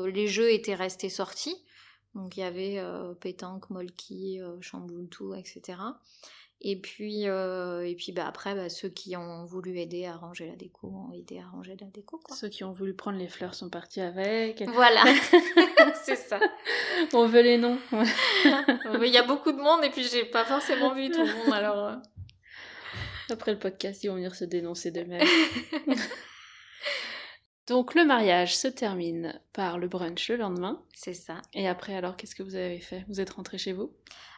Les 0.06 0.26
jeux 0.26 0.50
étaient 0.50 0.74
restés 0.74 1.10
sortis. 1.10 1.56
Donc, 2.14 2.36
il 2.38 2.40
y 2.40 2.44
avait 2.44 2.80
pétanque, 3.20 3.68
molki, 3.70 4.40
chamboultou, 4.60 5.34
etc. 5.34 5.78
Et 6.66 6.76
puis, 6.76 7.28
euh, 7.28 7.86
et 7.86 7.94
puis 7.94 8.12
bah, 8.12 8.26
après, 8.26 8.54
bah, 8.54 8.70
ceux 8.70 8.88
qui 8.88 9.16
ont 9.16 9.44
voulu 9.44 9.78
aider 9.78 10.06
à 10.06 10.16
ranger 10.16 10.46
la 10.46 10.56
déco 10.56 10.88
ont 10.88 11.12
aidé 11.12 11.38
à 11.38 11.46
ranger 11.46 11.76
la 11.78 11.86
déco. 11.88 12.18
Quoi. 12.24 12.34
Ceux 12.34 12.48
qui 12.48 12.64
ont 12.64 12.72
voulu 12.72 12.94
prendre 12.94 13.18
les 13.18 13.28
fleurs 13.28 13.54
sont 13.54 13.68
partis 13.68 14.00
avec. 14.00 14.64
Voilà, 14.72 15.04
c'est 16.04 16.16
ça. 16.16 16.40
On 17.12 17.26
veut 17.26 17.42
les 17.42 17.58
noms. 17.58 17.78
Il 17.92 19.12
y 19.12 19.18
a 19.18 19.24
beaucoup 19.24 19.52
de 19.52 19.60
monde 19.60 19.84
et 19.84 19.90
puis 19.90 20.04
j'ai 20.04 20.24
pas 20.24 20.46
forcément 20.46 20.94
vu 20.94 21.10
tout 21.10 21.22
le 21.22 21.44
monde 21.44 21.52
alors. 21.52 21.84
euh. 21.86 21.96
Après 23.30 23.52
le 23.52 23.58
podcast, 23.58 24.02
ils 24.02 24.08
vont 24.08 24.14
venir 24.14 24.34
se 24.34 24.44
dénoncer 24.44 24.90
d'eux-mêmes. 24.90 25.26
Donc 27.66 27.94
le 27.94 28.04
mariage 28.04 28.56
se 28.56 28.68
termine 28.68 29.40
par 29.52 29.78
le 29.78 29.88
brunch 29.88 30.28
le 30.28 30.36
lendemain. 30.36 30.82
C'est 30.94 31.14
ça. 31.14 31.40
Et 31.54 31.66
après, 31.66 31.94
alors, 31.94 32.16
qu'est-ce 32.16 32.34
que 32.34 32.42
vous 32.42 32.56
avez 32.56 32.78
fait? 32.80 33.04
Vous 33.08 33.20
êtes 33.20 33.30
rentré 33.30 33.56
chez 33.56 33.72
vous? 33.72 33.90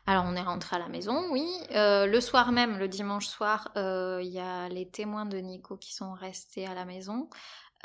Alors 0.09 0.25
on 0.27 0.37
est 0.37 0.43
rentré 0.43 0.77
à 0.77 0.79
la 0.79 0.89
maison, 0.89 1.25
oui. 1.33 1.45
Euh, 1.73 2.07
le 2.07 2.21
soir 2.21 2.53
même, 2.53 2.79
le 2.79 2.87
dimanche 2.87 3.27
soir, 3.27 3.73
euh, 3.77 4.21
il 4.23 4.29
y 4.31 4.39
a 4.39 4.69
les 4.69 4.89
témoins 4.89 5.27
de 5.27 5.39
Nico 5.39 5.77
qui 5.77 5.93
sont 5.95 6.13
restés 6.13 6.65
à 6.67 6.75
la 6.75 6.85
maison. 6.85 7.29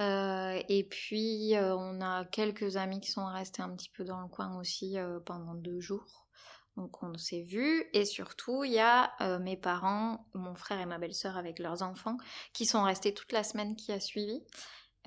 Euh, 0.01 0.61
et 0.69 0.83
puis 0.83 1.55
euh, 1.55 1.75
on 1.75 2.01
a 2.01 2.25
quelques 2.25 2.77
amis 2.77 3.01
qui 3.01 3.11
sont 3.11 3.25
restés 3.25 3.61
un 3.61 3.69
petit 3.75 3.89
peu 3.89 4.03
dans 4.03 4.21
le 4.21 4.27
coin 4.29 4.57
aussi 4.59 4.97
euh, 4.99 5.19
pendant 5.19 5.55
deux 5.55 5.79
jours. 5.79 6.27
Donc 6.77 7.03
on 7.03 7.17
s'est 7.17 7.43
vus 7.43 7.85
et 7.93 8.05
surtout 8.05 8.63
il 8.63 8.73
y 8.73 8.79
a 8.79 9.13
euh, 9.21 9.39
mes 9.39 9.57
parents, 9.57 10.27
mon 10.33 10.55
frère 10.55 10.81
et 10.81 10.85
ma 10.87 10.97
belle-sœur 10.99 11.37
avec 11.37 11.59
leurs 11.59 11.83
enfants 11.83 12.17
qui 12.53 12.65
sont 12.65 12.83
restés 12.83 13.13
toute 13.13 13.31
la 13.31 13.43
semaine 13.43 13.75
qui 13.75 13.91
a 13.93 13.99
suivi. 13.99 14.43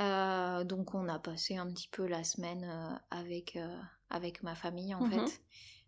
Euh, 0.01 0.65
donc 0.65 0.95
on 0.95 1.09
a 1.09 1.19
passé 1.19 1.57
un 1.57 1.69
petit 1.69 1.89
peu 1.89 2.07
la 2.07 2.25
semaine 2.25 2.65
euh, 2.65 2.97
avec, 3.11 3.59
avec 4.11 4.43
ma 4.43 4.55
famille 4.55 4.95
en 4.95 5.01
Mhm. 5.01 5.11
fait. 5.11 5.41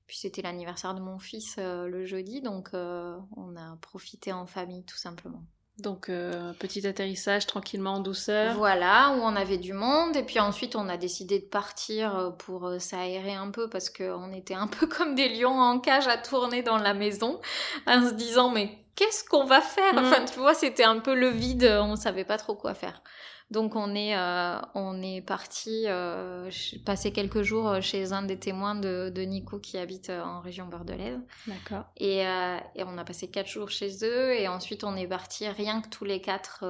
Puis 0.07 0.19
c'était 0.19 0.43
l'anniversaire 0.43 0.95
de 0.95 1.01
mon 1.01 1.19
fils 1.19 1.57
le 1.59 2.05
jeudi, 2.05 2.41
donc 2.41 2.71
on 2.73 3.57
a 3.57 3.77
profité 3.81 4.33
en 4.33 4.47
famille 4.47 4.85
tout 4.85 4.97
simplement. 4.99 5.43
Donc, 5.79 6.09
euh, 6.09 6.55
petit 6.55 6.87
atterrissage 6.87 7.47
tranquillement 7.47 7.95
en 7.95 8.01
douceur. 8.01 8.55
Voilà, 8.55 9.15
où 9.15 9.21
on 9.23 9.37
avait 9.37 9.59
du 9.59 9.75
monde. 9.75 10.17
Et 10.17 10.23
puis 10.23 10.41
ensuite, 10.41 10.75
on 10.75 10.89
a 10.89 10.97
décidé 10.97 11.39
de 11.39 11.45
partir 11.45 12.17
euh, 12.17 12.31
pour 12.31 12.67
euh, 12.67 12.79
s'aérer 12.79 13.35
un 13.35 13.51
peu 13.51 13.69
parce 13.69 13.91
qu'on 13.91 14.33
était 14.33 14.55
un 14.55 14.67
peu 14.69 14.87
comme 14.87 15.15
des 15.15 15.29
lions 15.29 15.61
en 15.61 15.79
cage 15.79 16.09
à 16.09 16.17
tourner 16.17 16.63
dans 16.63 16.79
la 16.79 16.95
maison 16.95 17.41
en 17.87 18.09
se 18.09 18.15
disant 18.15 18.49
mais 18.49 18.79
qu'est-ce 18.95 19.23
qu'on 19.25 19.45
va 19.45 19.61
faire? 19.61 19.93
Mhm. 19.93 20.07
Enfin, 20.07 20.25
tu 20.25 20.39
vois, 20.39 20.55
c'était 20.55 20.85
un 20.85 20.99
peu 20.99 21.15
le 21.15 21.29
vide, 21.29 21.65
on 21.83 21.95
savait 21.97 22.25
pas 22.25 22.39
trop 22.39 22.55
quoi 22.55 22.73
faire. 22.73 23.03
Donc 23.51 23.77
on 23.77 23.95
est, 23.95 24.17
euh, 24.17 24.59
on 24.75 25.01
est 25.03 25.21
parti 25.21 25.85
euh, 25.87 26.51
passer 26.85 27.13
quelques 27.13 27.43
jours 27.43 27.69
euh, 27.69 27.81
chez 27.81 28.13
un 28.13 28.23
des 28.23 28.41
témoins 28.41 28.75
de, 28.75 29.09
de 29.15 29.23
Nico 29.23 29.61
qui 29.61 29.79
habite 29.79 30.11
en 30.11 30.41
région 30.41 30.67
bordelaise. 30.67 31.21
D'accord. 31.47 31.85
Et, 31.97 32.27
euh, 32.27 32.59
et 32.75 32.83
on 32.83 32.99
a 32.99 33.05
passé 33.05 33.31
quatre 33.31 33.47
jours 33.47 33.71
chez 33.71 34.05
eux 34.05 34.35
et 34.35 34.49
ensuite 34.49 34.83
on 34.83 34.97
est 34.97 35.07
parti 35.07 35.47
rien 35.49 35.81
que 35.81 35.89
tous 35.89 36.05
les 36.05 36.21
quatre 36.21 36.65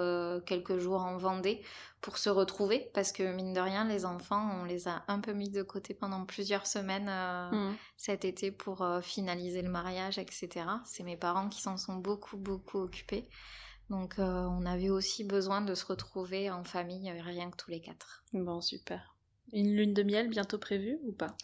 quelques 0.44 0.76
jours 0.78 1.00
en 1.02 1.16
Vendée 1.16 1.62
pour 2.02 2.18
se 2.18 2.28
retrouver 2.28 2.90
parce 2.92 3.10
que 3.10 3.22
mine 3.32 3.54
de 3.54 3.60
rien 3.60 3.86
les 3.86 4.04
enfants 4.04 4.50
on 4.60 4.64
les 4.64 4.86
a 4.86 5.02
un 5.08 5.20
peu 5.20 5.32
mis 5.32 5.48
de 5.48 5.62
côté 5.62 5.94
pendant 5.94 6.26
plusieurs 6.26 6.66
semaines 6.66 7.10
Mhm. 7.52 7.74
cet 7.96 8.26
été 8.26 8.50
pour 8.50 8.86
finaliser 9.02 9.62
le 9.62 9.70
mariage 9.70 10.18
etc. 10.18 10.66
C'est 10.84 11.04
mes 11.04 11.16
parents 11.16 11.48
qui 11.48 11.62
s'en 11.62 11.78
sont 11.78 11.96
beaucoup 11.96 12.36
beaucoup 12.36 12.78
occupés 12.80 13.28
donc 13.90 14.18
euh, 14.18 14.22
on 14.24 14.66
avait 14.66 14.90
aussi 14.90 15.24
besoin 15.24 15.60
de 15.60 15.74
se 15.74 15.84
retrouver 15.86 16.50
en 16.50 16.64
famille 16.64 17.10
euh, 17.10 17.22
rien 17.22 17.50
que 17.50 17.56
tous 17.56 17.70
les 17.70 17.80
quatre. 17.80 18.24
Bon, 18.32 18.60
super. 18.60 19.14
Une 19.52 19.74
lune 19.74 19.94
de 19.94 20.02
miel 20.02 20.28
bientôt 20.28 20.58
prévue 20.58 20.98
ou 21.06 21.12
pas? 21.12 21.36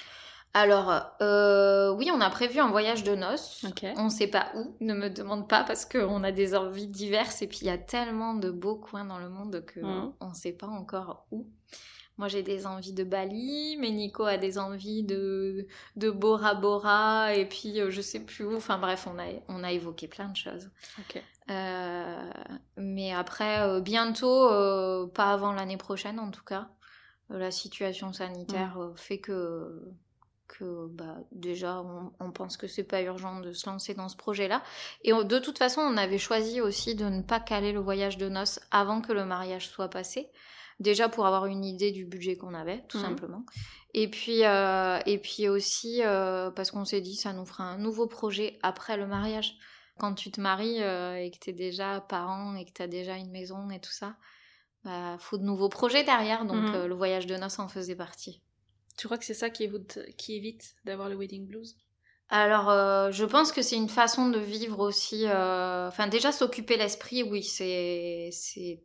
Alors, 0.54 0.92
euh, 1.22 1.94
oui, 1.94 2.10
on 2.12 2.20
a 2.20 2.28
prévu 2.28 2.58
un 2.58 2.70
voyage 2.70 3.04
de 3.04 3.14
noces. 3.14 3.64
On 3.96 4.10
sait 4.10 4.26
pas 4.26 4.50
où, 4.54 4.76
ne 4.80 4.92
me 4.92 5.08
demande 5.08 5.48
pas 5.48 5.64
parce 5.64 5.86
qu'on 5.86 6.22
a 6.24 6.32
des 6.32 6.54
envies 6.54 6.88
diverses 6.88 7.40
et 7.40 7.46
puis 7.46 7.60
il 7.62 7.68
y 7.68 7.70
a 7.70 7.78
tellement 7.78 8.34
de 8.34 8.50
beaux 8.50 8.76
coins 8.76 9.06
dans 9.06 9.18
le 9.18 9.30
monde 9.30 9.64
que 9.64 9.80
Mhm. 9.80 10.12
on 10.20 10.34
sait 10.34 10.52
pas 10.52 10.66
encore 10.66 11.26
où. 11.30 11.46
Moi 12.22 12.28
j'ai 12.28 12.44
des 12.44 12.68
envies 12.68 12.92
de 12.92 13.02
Bali, 13.02 13.76
mais 13.80 13.90
Nico 13.90 14.22
a 14.22 14.36
des 14.36 14.56
envies 14.56 15.02
de, 15.02 15.66
de 15.96 16.08
Bora 16.08 16.54
Bora 16.54 17.34
et 17.34 17.46
puis 17.48 17.80
euh, 17.80 17.90
je 17.90 18.00
sais 18.00 18.20
plus 18.20 18.44
où. 18.44 18.54
Enfin 18.54 18.78
bref, 18.78 19.08
on 19.12 19.18
a, 19.18 19.24
on 19.48 19.64
a 19.64 19.72
évoqué 19.72 20.06
plein 20.06 20.28
de 20.28 20.36
choses. 20.36 20.70
Euh, 21.50 22.30
mais 22.76 23.12
après, 23.12 23.58
euh, 23.62 23.80
bientôt, 23.80 24.48
euh, 24.52 25.08
pas 25.08 25.32
avant 25.32 25.52
l'année 25.52 25.76
prochaine 25.76 26.20
en 26.20 26.30
tout 26.30 26.44
cas. 26.44 26.68
La 27.28 27.50
situation 27.50 28.12
sanitaire 28.12 28.78
euh, 28.80 28.94
fait 28.94 29.18
que, 29.18 29.82
que 30.46 30.86
bah, 30.90 31.16
déjà, 31.32 31.80
on, 31.80 32.12
on 32.20 32.30
pense 32.30 32.56
que 32.56 32.68
c'est 32.68 32.84
pas 32.84 33.02
urgent 33.02 33.40
de 33.40 33.52
se 33.52 33.68
lancer 33.68 33.94
dans 33.94 34.08
ce 34.08 34.16
projet-là. 34.16 34.62
Et 35.02 35.12
on- 35.12 35.24
de 35.24 35.40
toute 35.40 35.58
façon, 35.58 35.80
on 35.80 35.96
avait 35.96 36.18
choisi 36.18 36.60
aussi 36.60 36.94
de 36.94 37.06
ne 37.06 37.22
pas 37.22 37.40
caler 37.40 37.72
le 37.72 37.80
voyage 37.80 38.16
de 38.16 38.28
noces 38.28 38.60
avant 38.70 39.00
que 39.00 39.12
le 39.12 39.24
mariage 39.24 39.66
soit 39.68 39.88
passé. 39.88 40.30
Déjà 40.80 41.08
pour 41.08 41.26
avoir 41.26 41.46
une 41.46 41.64
idée 41.64 41.92
du 41.92 42.04
budget 42.04 42.36
qu'on 42.36 42.54
avait, 42.54 42.84
tout 42.88 42.98
Mhm. 42.98 43.02
simplement. 43.04 43.44
Et 43.94 44.08
puis, 44.08 44.44
euh, 44.44 44.98
et 45.06 45.18
puis 45.18 45.48
aussi 45.48 46.02
euh, 46.02 46.50
parce 46.50 46.70
qu'on 46.70 46.84
s'est 46.84 47.00
dit 47.00 47.14
ça 47.16 47.32
nous 47.32 47.44
fera 47.46 47.64
un 47.64 47.78
nouveau 47.78 48.06
projet 48.06 48.58
après 48.62 48.96
le 48.96 49.06
mariage. 49.06 49.56
Quand 49.98 50.14
tu 50.14 50.30
te 50.30 50.40
maries 50.40 50.82
euh, 50.82 51.16
et 51.16 51.30
que 51.30 51.38
tu 51.38 51.50
es 51.50 51.52
déjà 51.52 52.00
parent 52.00 52.56
et 52.56 52.64
que 52.64 52.72
tu 52.72 52.82
as 52.82 52.88
déjà 52.88 53.16
une 53.16 53.30
maison 53.30 53.68
et 53.70 53.80
tout 53.80 53.92
ça, 53.92 54.16
bah 54.84 55.16
faut 55.20 55.38
de 55.38 55.44
nouveaux 55.44 55.68
projets 55.68 56.04
derrière. 56.04 56.44
Donc 56.46 56.72
Mhm. 56.72 56.86
le 56.86 56.94
voyage 56.94 57.26
de 57.26 57.36
noces 57.36 57.58
en 57.58 57.68
faisait 57.68 57.96
partie. 57.96 58.42
Tu 58.96 59.06
crois 59.06 59.18
que 59.18 59.24
c'est 59.24 59.34
ça 59.34 59.50
qui 59.50 59.64
évite, 59.64 60.00
qui 60.16 60.34
évite 60.36 60.74
d'avoir 60.84 61.08
le 61.08 61.16
wedding 61.16 61.46
blues? 61.46 61.76
Alors, 62.34 62.70
euh, 62.70 63.10
je 63.12 63.26
pense 63.26 63.52
que 63.52 63.60
c'est 63.60 63.76
une 63.76 63.90
façon 63.90 64.30
de 64.30 64.38
vivre 64.38 64.78
aussi. 64.80 65.26
euh, 65.28 65.86
Enfin, 65.88 66.06
déjà 66.06 66.32
s'occuper 66.32 66.78
l'esprit, 66.78 67.22
oui, 67.22 67.42
c'est 67.42 68.30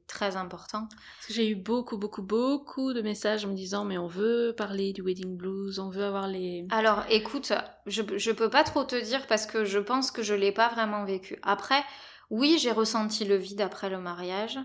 très 0.05 0.35
important. 0.35 0.89
J'ai 1.29 1.47
eu 1.47 1.55
beaucoup, 1.55 1.97
beaucoup, 1.97 2.21
beaucoup 2.21 2.91
de 2.91 3.01
messages 3.01 3.45
me 3.45 3.53
disant 3.53 3.85
mais 3.85 3.97
on 3.97 4.07
veut 4.07 4.53
parler 4.57 4.91
du 4.91 5.01
wedding 5.01 5.37
blues, 5.37 5.79
on 5.79 5.89
veut 5.89 6.03
avoir 6.03 6.27
les... 6.27 6.65
Alors, 6.71 7.05
écoute, 7.09 7.53
je, 7.85 8.01
je 8.17 8.31
peux 8.31 8.49
pas 8.49 8.65
trop 8.65 8.83
te 8.83 9.01
dire 9.01 9.25
parce 9.27 9.45
que 9.45 9.63
je 9.63 9.79
pense 9.79 10.11
que 10.11 10.23
je 10.23 10.33
l'ai 10.33 10.51
pas 10.51 10.67
vraiment 10.67 11.05
vécu. 11.05 11.39
Après, 11.41 11.81
oui, 12.29 12.57
j'ai 12.59 12.73
ressenti 12.73 13.23
le 13.23 13.37
vide 13.37 13.61
après 13.61 13.89
le 13.89 13.99
mariage. 13.99 14.59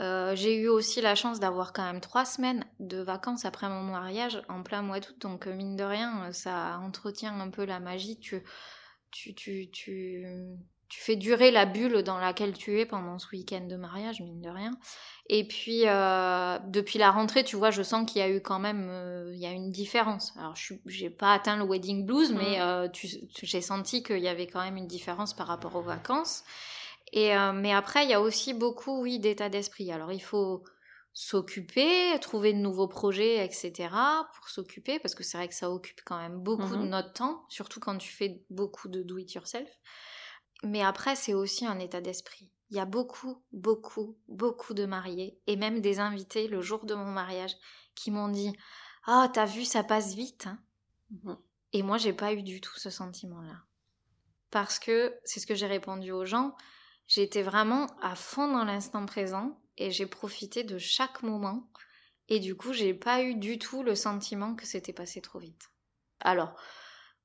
Euh, 0.00 0.34
j'ai 0.34 0.56
eu 0.56 0.68
aussi 0.68 1.00
la 1.00 1.14
chance 1.14 1.38
d'avoir 1.38 1.72
quand 1.72 1.84
même 1.84 2.00
trois 2.00 2.24
semaines 2.24 2.64
de 2.80 2.98
vacances 2.98 3.44
après 3.44 3.68
mon 3.68 3.82
mariage 3.82 4.42
en 4.48 4.62
plein 4.64 4.82
mois 4.82 4.98
d'août, 4.98 5.16
donc 5.20 5.46
euh, 5.46 5.54
mine 5.54 5.76
de 5.76 5.84
rien, 5.84 6.24
euh, 6.24 6.32
ça 6.32 6.80
entretient 6.82 7.38
un 7.40 7.48
peu 7.50 7.64
la 7.64 7.78
magie. 7.78 8.18
Tu, 8.18 8.42
tu, 9.12 9.34
tu, 9.36 9.70
tu, 9.70 10.26
tu 10.88 11.00
fais 11.00 11.14
durer 11.14 11.52
la 11.52 11.64
bulle 11.64 12.02
dans 12.02 12.18
laquelle 12.18 12.54
tu 12.54 12.80
es 12.80 12.86
pendant 12.86 13.20
ce 13.20 13.28
week-end 13.32 13.66
de 13.68 13.76
mariage, 13.76 14.20
mine 14.20 14.40
de 14.42 14.50
rien. 14.50 14.72
Et 15.28 15.46
puis, 15.46 15.82
euh, 15.86 16.58
depuis 16.66 16.98
la 16.98 17.12
rentrée, 17.12 17.44
tu 17.44 17.54
vois, 17.54 17.70
je 17.70 17.82
sens 17.82 18.10
qu'il 18.10 18.20
y 18.20 18.24
a 18.24 18.28
eu 18.28 18.40
quand 18.42 18.58
même 18.58 18.88
euh, 18.90 19.30
il 19.32 19.38
y 19.40 19.46
a 19.46 19.52
une 19.52 19.70
différence. 19.70 20.32
Alors, 20.36 20.56
je 20.56 20.74
j'ai 20.86 21.08
pas 21.08 21.32
atteint 21.32 21.56
le 21.56 21.64
wedding 21.64 22.04
blues, 22.04 22.32
mais 22.32 22.58
tu- 22.92 23.08
j'ai 23.42 23.60
senti 23.60 24.02
qu'il 24.02 24.18
y 24.18 24.28
avait 24.28 24.48
quand 24.48 24.60
même 24.62 24.76
une 24.76 24.88
différence 24.88 25.34
par 25.34 25.46
rapport 25.46 25.76
aux 25.76 25.82
vacances. 25.82 26.42
Et, 27.12 27.36
euh, 27.36 27.52
mais 27.52 27.72
après, 27.72 28.04
il 28.04 28.10
y 28.10 28.14
a 28.14 28.20
aussi 28.20 28.54
beaucoup, 28.54 29.00
oui, 29.02 29.18
d'état 29.18 29.48
d'esprit. 29.48 29.92
Alors, 29.92 30.12
il 30.12 30.22
faut 30.22 30.64
s'occuper, 31.12 32.18
trouver 32.20 32.52
de 32.52 32.58
nouveaux 32.58 32.88
projets, 32.88 33.44
etc. 33.44 34.28
pour 34.34 34.48
s'occuper, 34.48 34.98
parce 34.98 35.14
que 35.14 35.22
c'est 35.22 35.36
vrai 35.38 35.48
que 35.48 35.54
ça 35.54 35.70
occupe 35.70 36.00
quand 36.04 36.18
même 36.18 36.40
beaucoup 36.40 36.76
de 36.76 36.82
Mhm. 36.82 36.88
notre 36.88 37.12
temps, 37.12 37.44
surtout 37.48 37.78
quand 37.78 37.96
tu 37.98 38.12
fais 38.12 38.42
beaucoup 38.50 38.88
de 38.88 39.02
do-it-yourself. 39.02 39.70
Mais 40.64 40.82
après, 40.82 41.14
c'est 41.14 41.34
aussi 41.34 41.66
un 41.66 41.78
état 41.78 42.00
d'esprit. 42.00 42.50
Il 42.70 42.76
y 42.76 42.80
a 42.80 42.84
beaucoup, 42.86 43.44
beaucoup, 43.52 44.18
beaucoup 44.28 44.74
de 44.74 44.86
mariés, 44.86 45.40
et 45.46 45.56
même 45.56 45.80
des 45.80 46.00
invités 46.00 46.48
le 46.48 46.62
jour 46.62 46.84
de 46.86 46.94
mon 46.94 47.10
mariage, 47.12 47.54
qui 47.94 48.10
m'ont 48.10 48.28
dit 48.28 48.52
Ah, 49.06 49.28
t'as 49.32 49.44
vu, 49.46 49.64
ça 49.64 49.84
passe 49.84 50.14
vite. 50.14 50.46
hein? 50.48 50.58
Mhm. 51.10 51.36
Et 51.72 51.82
moi, 51.82 51.98
j'ai 51.98 52.12
pas 52.12 52.32
eu 52.32 52.42
du 52.42 52.60
tout 52.60 52.78
ce 52.78 52.90
sentiment-là. 52.90 53.64
Parce 54.50 54.78
que, 54.78 55.18
c'est 55.24 55.40
ce 55.40 55.46
que 55.46 55.54
j'ai 55.54 55.66
répondu 55.66 56.12
aux 56.12 56.24
gens, 56.24 56.54
j'étais 57.06 57.42
vraiment 57.42 57.86
à 58.02 58.14
fond 58.14 58.48
dans 58.48 58.64
l'instant 58.64 59.06
présent 59.06 59.58
et 59.76 59.90
j'ai 59.90 60.06
profité 60.06 60.64
de 60.64 60.78
chaque 60.78 61.22
moment. 61.22 61.68
Et 62.28 62.40
du 62.40 62.54
coup, 62.56 62.72
j'ai 62.72 62.94
pas 62.94 63.22
eu 63.22 63.34
du 63.34 63.58
tout 63.58 63.82
le 63.82 63.94
sentiment 63.94 64.54
que 64.54 64.66
c'était 64.66 64.92
passé 64.92 65.20
trop 65.20 65.38
vite. 65.38 65.70
Alors, 66.20 66.54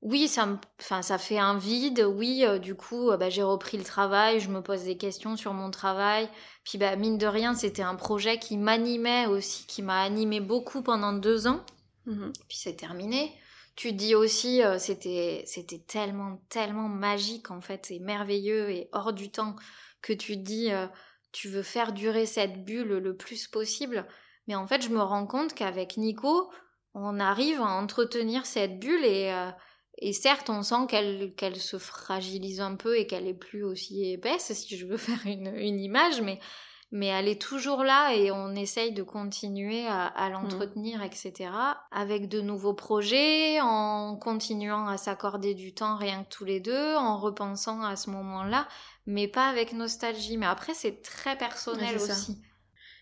oui, 0.01 0.27
ça 0.27 0.45
me, 0.45 0.57
enfin, 0.79 1.01
ça 1.01 1.17
fait 1.17 1.39
un 1.39 1.57
vide. 1.57 2.01
Oui, 2.01 2.45
euh, 2.45 2.57
du 2.59 2.75
coup, 2.75 3.09
euh, 3.11 3.17
bah, 3.17 3.29
j'ai 3.29 3.43
repris 3.43 3.77
le 3.77 3.83
travail, 3.83 4.39
je 4.39 4.49
me 4.49 4.61
pose 4.61 4.83
des 4.83 4.97
questions 4.97 5.35
sur 5.37 5.53
mon 5.53 5.71
travail. 5.71 6.29
Puis, 6.63 6.77
bah, 6.77 6.95
mine 6.95 7.17
de 7.17 7.27
rien, 7.27 7.53
c'était 7.53 7.81
un 7.81 7.95
projet 7.95 8.39
qui 8.39 8.57
m'animait 8.57 9.27
aussi, 9.27 9.65
qui 9.67 9.81
m'a 9.81 10.01
animé 10.01 10.39
beaucoup 10.39 10.81
pendant 10.81 11.13
deux 11.13 11.47
ans 11.47 11.63
Mhm. 12.05 12.33
puis 12.47 12.57
c'est 12.57 12.75
terminé. 12.75 13.33
Tu 13.79 13.93
dis 13.93 14.13
aussi, 14.13 14.61
euh, 14.61 14.77
c'était, 14.77 15.43
c'était 15.45 15.79
tellement, 15.79 16.41
tellement 16.49 16.89
magique 16.89 17.49
en 17.49 17.61
fait, 17.61 17.91
et 17.91 17.99
merveilleux 17.99 18.69
et 18.71 18.89
hors 18.91 19.13
du 19.13 19.31
temps 19.31 19.55
que 20.01 20.11
tu 20.11 20.35
dis, 20.35 20.69
euh, 20.69 20.85
tu 21.31 21.47
veux 21.47 21.63
faire 21.63 21.93
durer 21.93 22.25
cette 22.25 22.65
bulle 22.65 22.97
le 22.97 23.15
plus 23.15 23.47
possible. 23.47 24.05
Mais 24.47 24.55
en 24.55 24.67
fait, 24.67 24.81
je 24.81 24.89
me 24.89 25.01
rends 25.01 25.25
compte 25.25 25.53
qu'avec 25.53 25.95
Nico, 25.95 26.51
on 26.93 27.21
arrive 27.21 27.61
à 27.61 27.67
entretenir 27.67 28.45
cette 28.45 28.81
bulle 28.81 29.05
et, 29.05 29.31
euh, 29.31 29.49
et 29.99 30.11
certes, 30.11 30.49
on 30.49 30.61
sent 30.61 30.87
qu'elle, 30.89 31.33
qu'elle 31.35 31.55
se 31.55 31.77
fragilise 31.77 32.59
un 32.59 32.75
peu 32.75 32.97
et 32.97 33.07
qu'elle 33.07 33.29
est 33.29 33.33
plus 33.33 33.63
aussi 33.63 34.11
épaisse, 34.11 34.51
si 34.51 34.75
je 34.75 34.87
veux 34.87 34.97
faire 34.97 35.25
une, 35.25 35.55
une 35.55 35.79
image, 35.79 36.19
mais, 36.19 36.41
mais 36.91 37.07
elle 37.07 37.27
est 37.27 37.41
toujours 37.41 37.83
là 37.83 38.13
et 38.13 38.31
on 38.31 38.55
essaye 38.55 38.93
de 38.93 39.03
continuer 39.03 39.85
à, 39.87 40.05
à 40.05 40.29
l'entretenir, 40.29 41.03
etc. 41.03 41.51
Avec 41.91 42.27
de 42.27 42.41
nouveaux 42.41 42.73
projets, 42.73 43.59
en 43.61 44.15
continuant 44.15 44.87
à 44.87 44.97
s'accorder 44.97 45.53
du 45.53 45.73
temps 45.73 45.97
rien 45.97 46.23
que 46.23 46.29
tous 46.29 46.45
les 46.45 46.59
deux, 46.59 46.95
en 46.95 47.17
repensant 47.19 47.83
à 47.83 47.95
ce 47.95 48.09
moment-là, 48.09 48.67
mais 49.05 49.27
pas 49.27 49.47
avec 49.49 49.73
nostalgie. 49.73 50.37
Mais 50.37 50.47
après, 50.47 50.73
c'est 50.73 51.01
très 51.03 51.37
personnel 51.37 51.95
Ouais, 51.95 52.01
aussi. 52.09 52.41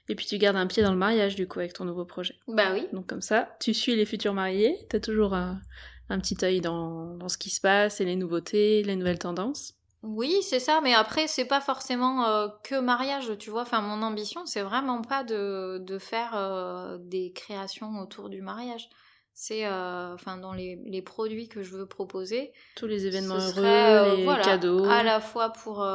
Et 0.09 0.15
puis 0.15 0.25
tu 0.25 0.37
gardes 0.37 0.57
un 0.57 0.67
pied 0.67 0.83
dans 0.83 0.91
le 0.91 0.97
mariage 0.97 1.35
du 1.35 1.47
coup 1.47 1.59
avec 1.59 1.73
ton 1.73 1.85
nouveau 1.85 2.05
projet. 2.05 2.35
Bah 2.47 2.71
oui. 2.73 2.87
Donc 2.93 3.07
comme 3.07 3.21
ça, 3.21 3.55
tu 3.59 3.73
suis 3.73 3.95
les 3.95 4.05
futurs 4.05 4.33
mariés, 4.33 4.85
t'as 4.89 4.99
toujours 4.99 5.33
un, 5.33 5.61
un 6.09 6.19
petit 6.19 6.37
œil 6.43 6.61
dans, 6.61 7.15
dans 7.15 7.29
ce 7.29 7.37
qui 7.37 7.49
se 7.49 7.61
passe 7.61 7.99
et 8.01 8.05
les 8.05 8.15
nouveautés, 8.15 8.83
les 8.83 8.95
nouvelles 8.95 9.19
tendances. 9.19 9.76
Oui, 10.03 10.37
c'est 10.43 10.59
ça, 10.59 10.79
mais 10.81 10.93
après, 10.93 11.27
c'est 11.27 11.45
pas 11.45 11.61
forcément 11.61 12.25
euh, 12.25 12.47
que 12.63 12.79
mariage, 12.79 13.37
tu 13.39 13.49
vois. 13.49 13.63
Enfin, 13.63 13.81
mon 13.81 14.03
ambition, 14.03 14.45
c'est 14.45 14.61
vraiment 14.61 15.01
pas 15.01 15.23
de, 15.23 15.79
de 15.79 15.97
faire 15.97 16.35
euh, 16.35 16.97
des 16.99 17.31
créations 17.33 17.99
autour 17.99 18.29
du 18.29 18.41
mariage. 18.41 18.89
c'est 19.33 19.65
euh, 19.65 20.13
enfin 20.13 20.37
dans 20.37 20.53
les, 20.53 20.79
les, 20.85 21.01
produits 21.01 21.47
que 21.47 21.63
je 21.63 21.71
veux 21.71 21.87
proposer. 21.87 22.53
Tous 22.75 22.85
les 22.85 23.07
événements 23.07 23.37
heureux, 23.37 24.17
les 24.17 24.41
cadeaux. 24.43 24.85
À 24.85 25.01
la 25.01 25.19
fois 25.19 25.49
pour 25.51 25.85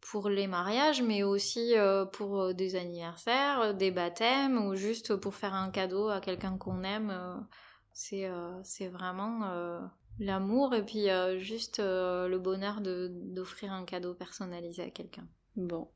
pour 0.00 0.28
les 0.28 0.46
mariages, 0.48 1.02
mais 1.02 1.22
aussi 1.22 1.74
pour 2.12 2.54
des 2.54 2.76
anniversaires, 2.76 3.74
des 3.74 3.90
baptêmes 3.90 4.58
ou 4.66 4.74
juste 4.74 5.14
pour 5.16 5.34
faire 5.34 5.54
un 5.54 5.70
cadeau 5.70 6.08
à 6.08 6.20
quelqu'un 6.20 6.56
qu'on 6.56 6.82
aime. 6.82 7.46
c'est 7.92 8.28
c'est 8.64 8.88
vraiment 8.88 9.80
l'amour 10.24 10.74
et 10.74 10.84
puis 10.84 11.06
juste 11.38 11.78
le 11.78 12.36
bonheur 12.38 12.80
d'offrir 12.80 13.72
un 13.72 13.84
cadeau 13.84 14.14
personnalisé 14.14 14.82
à 14.82 14.90
quelqu'un. 14.90 15.26
Bon, 15.56 15.88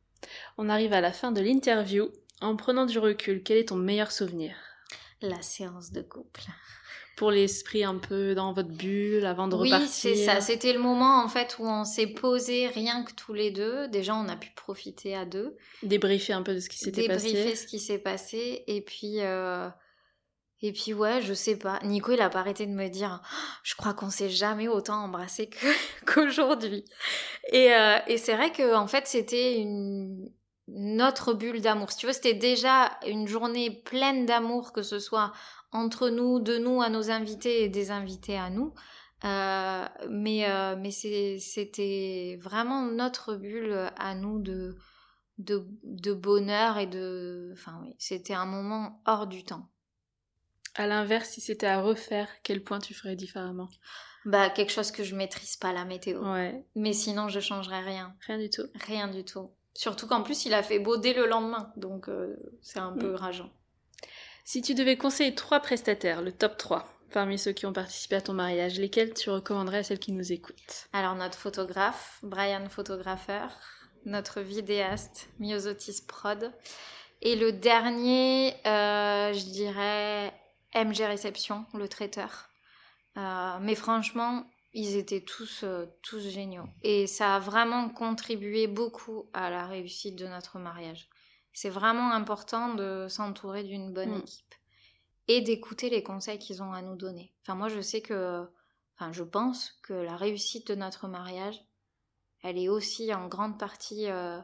on 0.59 0.69
arrive 0.69 0.93
à 0.93 1.01
la 1.01 1.13
fin 1.13 1.33
de 1.33 1.41
l'interview. 1.41 2.11
En 2.41 2.57
prenant 2.57 2.85
du 2.85 2.99
recul, 2.99 3.43
quel 3.43 3.57
est 3.57 3.69
ton 3.69 3.77
meilleur 3.77 4.13
souvenir? 4.13 4.55
La 5.23 5.41
séance 5.41 5.93
de 5.93 6.03
couple. 6.03 6.43
Pour 7.17 7.31
l'esprit 7.31 7.83
un 7.83 7.97
peu 7.97 8.35
dans 8.35 8.53
votre 8.53 8.69
bulle 8.69 9.25
avant 9.25 9.49
de 9.49 9.55
repartir? 9.55 9.87
Oui, 9.87 9.89
c'est 9.91 10.17
ça. 10.17 10.43
C'était 10.43 10.75
le 10.75 10.79
moment 10.79 11.25
en 11.25 11.29
fait 11.29 11.57
où 11.59 11.67
on 11.67 11.87
s'est 11.87 12.09
posé 12.09 12.67
rien 12.67 13.05
que 13.05 13.15
tous 13.15 13.33
les 13.33 13.51
deux. 13.51 13.89
Déjà, 13.89 14.15
on 14.15 14.29
a 14.29 14.37
pu 14.37 14.51
profiter 14.55 15.17
à 15.17 15.25
deux. 15.25 15.57
Débriefer 15.83 16.35
un 16.35 16.43
peu 16.43 16.55
de 16.55 16.61
ce 16.61 16.69
qui 16.69 16.77
s'était 16.77 17.07
passé. 17.07 17.29
Débriefer 17.29 17.57
ce 17.57 17.67
qui 17.67 17.81
s'est 17.81 17.97
passé. 17.97 18.65
Et 18.67 18.83
puis, 18.83 19.21
euh, 19.21 19.71
et 20.63 20.73
puis 20.73 20.95
ouais, 20.95 21.21
je 21.23 21.35
sais 21.35 21.57
pas. 21.57 21.79
Nico, 21.85 22.13
il 22.13 22.21
a 22.21 22.31
pas 22.31 22.41
arrêté 22.41 22.67
de 22.67 22.73
me 22.73 22.89
dire, 22.89 23.21
je 23.63 23.75
crois 23.75 23.95
qu'on 23.95 24.11
s'est 24.11 24.31
jamais 24.31 24.69
autant 24.69 25.05
embrassé 25.05 25.51
qu'aujourd'hui. 26.07 26.85
et, 27.53 27.75
euh, 27.75 27.99
et 28.07 28.17
c'est 28.17 28.35
vrai 28.35 28.53
que 28.53 28.75
en 28.75 28.87
fait, 28.87 29.07
c'était 29.07 29.59
une 29.59 30.31
notre 30.69 31.33
bulle 31.33 31.61
d'amour. 31.61 31.93
Si 31.93 31.99
tu 31.99 32.07
veux, 32.07 32.13
c'était 32.13 32.35
déjà 32.35 32.91
une 33.07 33.29
journée 33.29 33.71
pleine 33.71 34.27
d'amour, 34.27 34.73
que 34.73 34.83
ce 34.83 34.99
soit 34.99 35.33
entre 35.73 36.09
nous, 36.09 36.41
de 36.41 36.59
nous 36.59 36.83
à 36.83 36.89
nos 36.89 37.11
invités 37.11 37.63
et 37.63 37.69
des 37.69 37.91
invités 37.91 38.37
à 38.37 38.51
nous. 38.51 38.75
Euh, 39.25 39.85
mais 40.11 40.49
euh, 40.51 40.77
mais 40.79 40.91
c'était 40.91 42.39
vraiment 42.43 42.83
notre 42.83 43.35
bulle 43.35 43.91
à 43.97 44.15
nous 44.15 44.41
de, 44.41 44.77
de, 45.39 45.67
de 45.85 46.13
bonheur 46.13 46.79
et 46.79 46.87
de... 46.87 47.51
Enfin 47.55 47.79
oui, 47.83 47.95
c'était 47.99 48.35
un 48.35 48.45
moment 48.45 49.01
hors 49.07 49.27
du 49.27 49.45
temps. 49.45 49.71
À 50.77 50.87
l'inverse, 50.87 51.31
si 51.31 51.41
c'était 51.41 51.67
à 51.67 51.81
refaire, 51.81 52.29
quel 52.43 52.63
point 52.63 52.79
tu 52.79 52.95
ferais 52.95 53.17
différemment? 53.17 53.69
Bah 54.27 54.51
quelque 54.51 54.73
chose 54.73 54.91
que 54.91 55.05
je 55.05 55.15
maîtrise 55.15 55.57
pas 55.57 55.73
la 55.73 55.85
météo. 55.85 56.21
Ouais. 56.21 56.65
Mais 56.75 56.93
sinon 56.93 57.29
je 57.29 57.41
changerais 57.41 57.81
rien. 57.81 58.15
Rien 58.27 58.39
du 58.39 58.51
tout. 58.51 58.67
Rien 58.87 59.09
du 59.09 59.25
tout. 59.25 59.51
Surtout 59.75 60.07
qu'en 60.07 60.23
plus 60.23 60.45
il 60.47 60.55
a 60.55 60.63
fait 60.63 60.79
beau 60.79 60.97
dès 60.97 61.15
le 61.15 61.27
lendemain, 61.27 61.73
donc 61.77 62.09
euh, 62.09 62.37
c'est 62.61 62.79
un 62.79 62.93
peu 62.93 63.13
mm. 63.13 63.17
rageant. 63.17 63.51
Si 64.45 64.63
tu 64.63 64.75
devais 64.75 64.97
conseiller 64.97 65.35
trois 65.35 65.61
prestataires, 65.61 66.23
le 66.23 66.33
top 66.33 66.57
3, 66.57 66.89
parmi 67.13 67.39
ceux 67.39 67.53
qui 67.53 67.67
ont 67.67 67.73
participé 67.73 68.17
à 68.17 68.21
ton 68.21 68.33
mariage, 68.33 68.79
lesquels 68.79 69.15
tu 69.15 69.31
recommanderais 69.31 69.79
à 69.79 69.83
celles 69.83 69.99
qui 69.99 70.13
nous 70.13 70.33
écoutent? 70.33 70.89
Alors 70.93 71.15
notre 71.15 71.39
photographe, 71.39 72.21
Brian 72.23 72.69
Photographeur, 72.69 73.59
notre 74.05 74.41
vidéaste, 74.41 75.29
Myosotis 75.41 76.03
Prod, 76.07 76.53
et 77.23 77.35
le 77.35 77.53
dernier, 77.53 78.55
euh, 78.67 79.33
je 79.33 79.51
dirais 79.51 80.33
MG 80.75 81.03
Réception, 81.05 81.67
le 81.75 81.89
traiteur. 81.89 82.49
Euh, 83.17 83.59
mais 83.61 83.75
franchement, 83.75 84.47
ils 84.73 84.97
étaient 84.97 85.23
tous, 85.23 85.63
euh, 85.65 85.87
tous 86.03 86.21
géniaux. 86.21 86.69
Et 86.83 87.07
ça 87.07 87.37
a 87.37 87.39
vraiment 87.39 87.89
contribué 87.89 88.67
beaucoup 88.67 89.31
à 89.33 89.51
la 89.51 89.67
réussite 89.67 90.17
de 90.17 90.27
notre 90.27 90.59
mariage. 90.59 91.09
C'est 91.53 91.71
vraiment 91.71 92.13
important 92.13 92.75
de 92.75 93.07
s'entourer 93.09 93.65
d'une 93.65 93.93
bonne 93.93 94.17
mm. 94.17 94.21
équipe 94.21 94.55
et 95.29 95.41
d'écouter 95.41 95.89
les 95.89 96.03
conseils 96.03 96.39
qu'ils 96.39 96.63
ont 96.63 96.73
à 96.73 96.83
nous 96.83 96.97
donner. 96.97 97.33
Enfin, 97.43 97.55
moi, 97.55 97.69
je 97.69 97.81
sais 97.81 98.03
que, 98.03 98.47
enfin, 98.97 99.13
je 99.13 99.23
pense 99.23 99.73
que 99.83 99.95
la 99.95 100.17
réussite 100.17 100.69
de 100.69 100.75
notre 100.75 101.09
mariage, 101.09 101.59
elle 102.43 102.59
est 102.59 102.69
aussi 102.69 103.13
en 103.15 103.27
grande 103.27 103.59
partie 103.59 104.07
euh, 104.09 104.41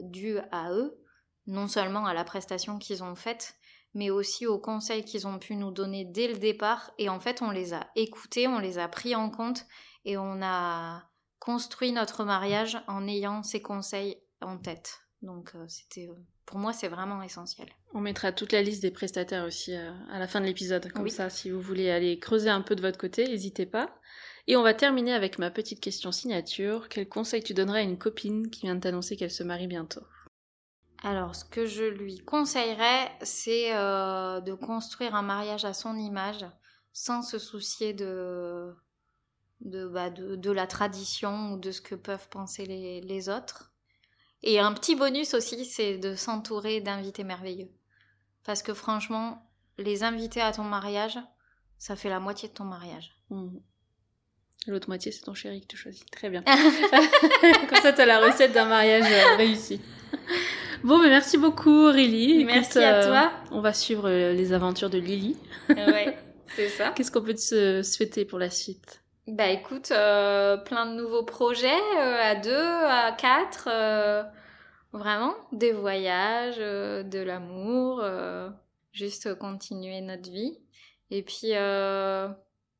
due 0.00 0.38
à 0.52 0.72
eux, 0.72 1.02
non 1.46 1.66
seulement 1.66 2.06
à 2.06 2.14
la 2.14 2.24
prestation 2.24 2.78
qu'ils 2.78 3.02
ont 3.02 3.14
faite, 3.14 3.56
mais 3.94 4.10
aussi 4.10 4.46
aux 4.46 4.58
conseils 4.58 5.04
qu'ils 5.04 5.26
ont 5.26 5.38
pu 5.38 5.56
nous 5.56 5.70
donner 5.70 6.04
dès 6.04 6.28
le 6.28 6.38
départ. 6.38 6.92
Et 6.98 7.08
en 7.08 7.20
fait, 7.20 7.42
on 7.42 7.50
les 7.50 7.74
a 7.74 7.88
écoutés, 7.96 8.46
on 8.46 8.58
les 8.58 8.78
a 8.78 8.88
pris 8.88 9.14
en 9.14 9.30
compte 9.30 9.64
et 10.04 10.16
on 10.16 10.42
a 10.42 11.08
construit 11.38 11.92
notre 11.92 12.24
mariage 12.24 12.78
en 12.86 13.06
ayant 13.06 13.42
ces 13.42 13.62
conseils 13.62 14.18
en 14.40 14.58
tête. 14.58 15.00
Donc, 15.22 15.52
euh, 15.54 15.64
c'était, 15.68 16.08
euh, 16.08 16.14
pour 16.46 16.58
moi, 16.58 16.72
c'est 16.72 16.88
vraiment 16.88 17.22
essentiel. 17.22 17.68
On 17.94 18.00
mettra 18.00 18.32
toute 18.32 18.52
la 18.52 18.62
liste 18.62 18.82
des 18.82 18.90
prestataires 18.90 19.44
aussi 19.44 19.74
euh, 19.74 19.90
à 20.10 20.18
la 20.18 20.28
fin 20.28 20.40
de 20.40 20.46
l'épisode. 20.46 20.90
Comme 20.92 21.08
ça, 21.08 21.30
si 21.30 21.50
vous 21.50 21.60
voulez 21.60 21.90
aller 21.90 22.18
creuser 22.18 22.50
un 22.50 22.60
peu 22.60 22.76
de 22.76 22.80
votre 22.80 22.98
côté, 22.98 23.26
n'hésitez 23.26 23.66
pas. 23.66 23.98
Et 24.46 24.56
on 24.56 24.62
va 24.62 24.74
terminer 24.74 25.12
avec 25.12 25.38
ma 25.38 25.50
petite 25.50 25.80
question 25.80 26.12
signature. 26.12 26.88
Quel 26.88 27.08
conseil 27.08 27.42
tu 27.42 27.52
donnerais 27.52 27.80
à 27.80 27.82
une 27.82 27.98
copine 27.98 28.48
qui 28.50 28.62
vient 28.62 28.76
de 28.76 28.80
t'annoncer 28.80 29.16
qu'elle 29.16 29.30
se 29.30 29.42
marie 29.42 29.66
bientôt? 29.66 30.02
Alors, 31.02 31.36
ce 31.36 31.44
que 31.44 31.64
je 31.66 31.84
lui 31.84 32.18
conseillerais, 32.18 33.10
c'est 33.22 33.74
euh, 33.74 34.40
de 34.40 34.52
construire 34.54 35.14
un 35.14 35.22
mariage 35.22 35.64
à 35.64 35.72
son 35.72 35.96
image, 35.96 36.44
sans 36.92 37.22
se 37.22 37.38
soucier 37.38 37.92
de, 37.92 38.74
de, 39.60 39.86
bah, 39.86 40.10
de, 40.10 40.50
la 40.50 40.66
tradition 40.66 41.52
ou 41.52 41.58
de 41.58 41.70
ce 41.70 41.80
que 41.80 41.94
peuvent 41.94 42.28
penser 42.28 42.66
les, 42.66 43.00
les 43.00 43.28
autres. 43.28 43.72
Et 44.42 44.58
un 44.58 44.72
petit 44.72 44.96
bonus 44.96 45.34
aussi, 45.34 45.64
c'est 45.64 45.98
de 45.98 46.16
s'entourer 46.16 46.80
d'invités 46.80 47.24
merveilleux. 47.24 47.70
Parce 48.44 48.62
que 48.62 48.74
franchement, 48.74 49.48
les 49.78 50.02
invités 50.02 50.40
à 50.40 50.52
ton 50.52 50.64
mariage, 50.64 51.18
ça 51.78 51.94
fait 51.94 52.08
la 52.08 52.18
moitié 52.18 52.48
de 52.48 52.54
ton 52.54 52.64
mariage. 52.64 53.14
Mmh. 53.30 53.58
L'autre 54.66 54.88
moitié, 54.88 55.12
c'est 55.12 55.22
ton 55.22 55.34
chéri 55.34 55.60
que 55.60 55.66
tu 55.68 55.76
choisis. 55.76 56.04
Très 56.06 56.28
bien. 56.28 56.42
Comme 57.68 57.80
ça, 57.80 57.92
tu 57.92 58.00
as 58.00 58.06
la 58.06 58.18
recette 58.18 58.52
d'un 58.52 58.64
mariage 58.64 59.04
euh, 59.10 59.36
réussi. 59.36 59.80
Bon, 60.84 60.98
mais 60.98 61.08
merci 61.08 61.38
beaucoup 61.38 61.86
Aurélie. 61.88 62.44
Merci 62.44 62.78
à 62.78 63.04
toi. 63.04 63.32
Euh, 63.32 63.48
on 63.50 63.60
va 63.60 63.72
suivre 63.72 64.08
euh, 64.08 64.32
les 64.32 64.52
aventures 64.52 64.90
de 64.90 64.98
Lily. 64.98 65.36
ouais, 65.68 66.16
c'est 66.56 66.68
ça. 66.68 66.90
Qu'est-ce 66.90 67.10
qu'on 67.10 67.22
peut 67.22 67.34
te 67.34 67.82
souhaiter 67.82 68.24
pour 68.24 68.38
la 68.38 68.50
suite? 68.50 69.02
Bah 69.26 69.48
écoute, 69.48 69.90
euh, 69.90 70.56
plein 70.56 70.86
de 70.86 70.94
nouveaux 70.94 71.24
projets 71.24 71.80
à 71.98 72.34
deux, 72.34 72.52
à 72.54 73.12
quatre. 73.12 73.68
vraiment, 74.92 75.34
des 75.52 75.72
voyages, 75.72 76.58
de 76.58 77.18
l'amour, 77.18 78.02
juste 78.92 79.34
continuer 79.34 80.00
notre 80.00 80.30
vie. 80.30 80.58
Et 81.10 81.22
puis, 81.22 81.52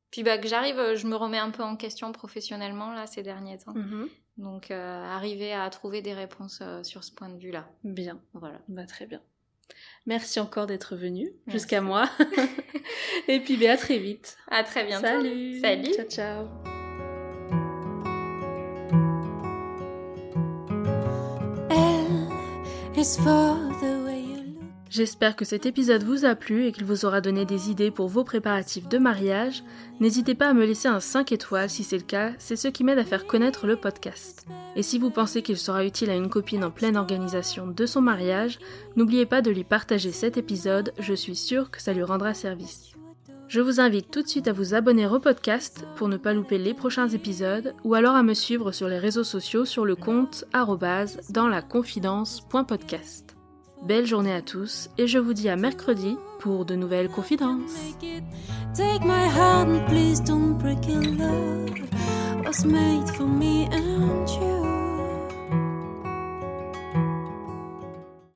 puis 0.09 0.23
bah, 0.23 0.37
que 0.39 0.47
j'arrive, 0.47 0.95
je 0.95 1.05
me 1.05 1.15
remets 1.15 1.37
un 1.37 1.51
peu 1.51 1.63
en 1.63 1.75
question 1.75 2.11
professionnellement 2.13 2.93
là 2.93 3.05
ces 3.05 3.21
derniers 3.21 3.59
temps. 3.59 3.73
Mm-hmm. 3.73 4.07
Donc, 4.39 4.71
euh, 4.71 5.03
arriver 5.03 5.53
à 5.53 5.69
trouver 5.69 6.01
des 6.01 6.13
réponses 6.13 6.59
euh, 6.61 6.81
sur 6.83 7.03
ce 7.03 7.11
point 7.11 7.29
de 7.29 7.37
vue-là. 7.37 7.67
Bien. 7.83 8.19
Voilà. 8.33 8.59
Bah, 8.67 8.85
très 8.85 9.05
bien. 9.05 9.21
Merci 10.05 10.39
encore 10.39 10.65
d'être 10.65 10.95
venu 10.95 11.31
jusqu'à 11.47 11.81
moi. 11.81 12.09
Et 13.27 13.39
puis, 13.41 13.57
bah, 13.57 13.73
à 13.73 13.77
très 13.77 13.99
vite. 13.99 14.37
À 14.49 14.63
très 14.63 14.85
bientôt. 14.85 15.05
Salut. 15.05 15.59
Salut. 15.59 15.93
Ciao, 15.93 16.07
ciao. 16.07 16.47
is 22.99 23.15
for 23.15 23.23
the 23.23 23.68
J'espère 24.89 25.35
que 25.35 25.45
cet 25.45 25.67
épisode 25.67 26.01
vous 26.01 26.25
a 26.25 26.33
plu 26.33 26.65
et 26.65 26.71
qu'il 26.71 26.83
vous 26.83 27.05
aura 27.05 27.21
donné 27.21 27.45
des 27.45 27.69
idées 27.69 27.91
pour 27.91 28.07
vos 28.07 28.23
préparatifs 28.23 28.89
de 28.89 28.97
mariage. 28.97 29.63
N'hésitez 29.99 30.33
pas 30.33 30.49
à 30.49 30.53
me 30.55 30.65
laisser 30.65 30.87
un 30.87 30.99
5 30.99 31.31
étoiles 31.31 31.69
si 31.69 31.83
c'est 31.83 31.97
le 31.97 32.03
cas, 32.03 32.31
c'est 32.39 32.55
ce 32.55 32.69
qui 32.69 32.83
m'aide 32.83 32.97
à 32.97 33.05
faire 33.05 33.27
connaître 33.27 33.67
le 33.67 33.75
podcast. 33.75 34.47
Et 34.75 34.81
si 34.81 34.97
vous 34.97 35.11
pensez 35.11 35.43
qu'il 35.43 35.57
sera 35.57 35.85
utile 35.85 36.09
à 36.09 36.15
une 36.15 36.29
copine 36.29 36.63
en 36.63 36.71
pleine 36.71 36.97
organisation 36.97 37.67
de 37.67 37.85
son 37.85 38.01
mariage, 38.01 38.57
n'oubliez 38.95 39.27
pas 39.27 39.43
de 39.43 39.51
lui 39.51 39.63
partager 39.63 40.11
cet 40.11 40.37
épisode, 40.37 40.91
je 40.97 41.13
suis 41.13 41.35
sûre 41.35 41.69
que 41.69 41.81
ça 41.83 41.93
lui 41.93 42.03
rendra 42.03 42.33
service. 42.33 42.93
Je 43.47 43.61
vous 43.61 43.79
invite 43.79 44.09
tout 44.09 44.23
de 44.23 44.27
suite 44.27 44.47
à 44.47 44.53
vous 44.53 44.73
abonner 44.73 45.05
au 45.05 45.19
podcast 45.19 45.85
pour 45.97 46.07
ne 46.07 46.17
pas 46.17 46.33
louper 46.33 46.57
les 46.57 46.73
prochains 46.73 47.09
épisodes 47.09 47.75
ou 47.83 47.93
alors 47.93 48.15
à 48.15 48.23
me 48.23 48.33
suivre 48.33 48.71
sur 48.71 48.87
les 48.87 48.99
réseaux 48.99 49.23
sociaux 49.23 49.65
sur 49.65 49.85
le 49.85 49.95
compte 49.95 50.45
dans 51.29 51.47
la 51.47 51.61
confidence.podcast. 51.61 53.28
Belle 53.81 54.05
journée 54.05 54.33
à 54.33 54.41
tous 54.41 54.89
et 54.97 55.07
je 55.07 55.17
vous 55.17 55.33
dis 55.33 55.49
à 55.49 55.55
mercredi 55.55 56.17
pour 56.39 56.65
de 56.65 56.75
nouvelles 56.75 57.09
confidences. 57.09 57.95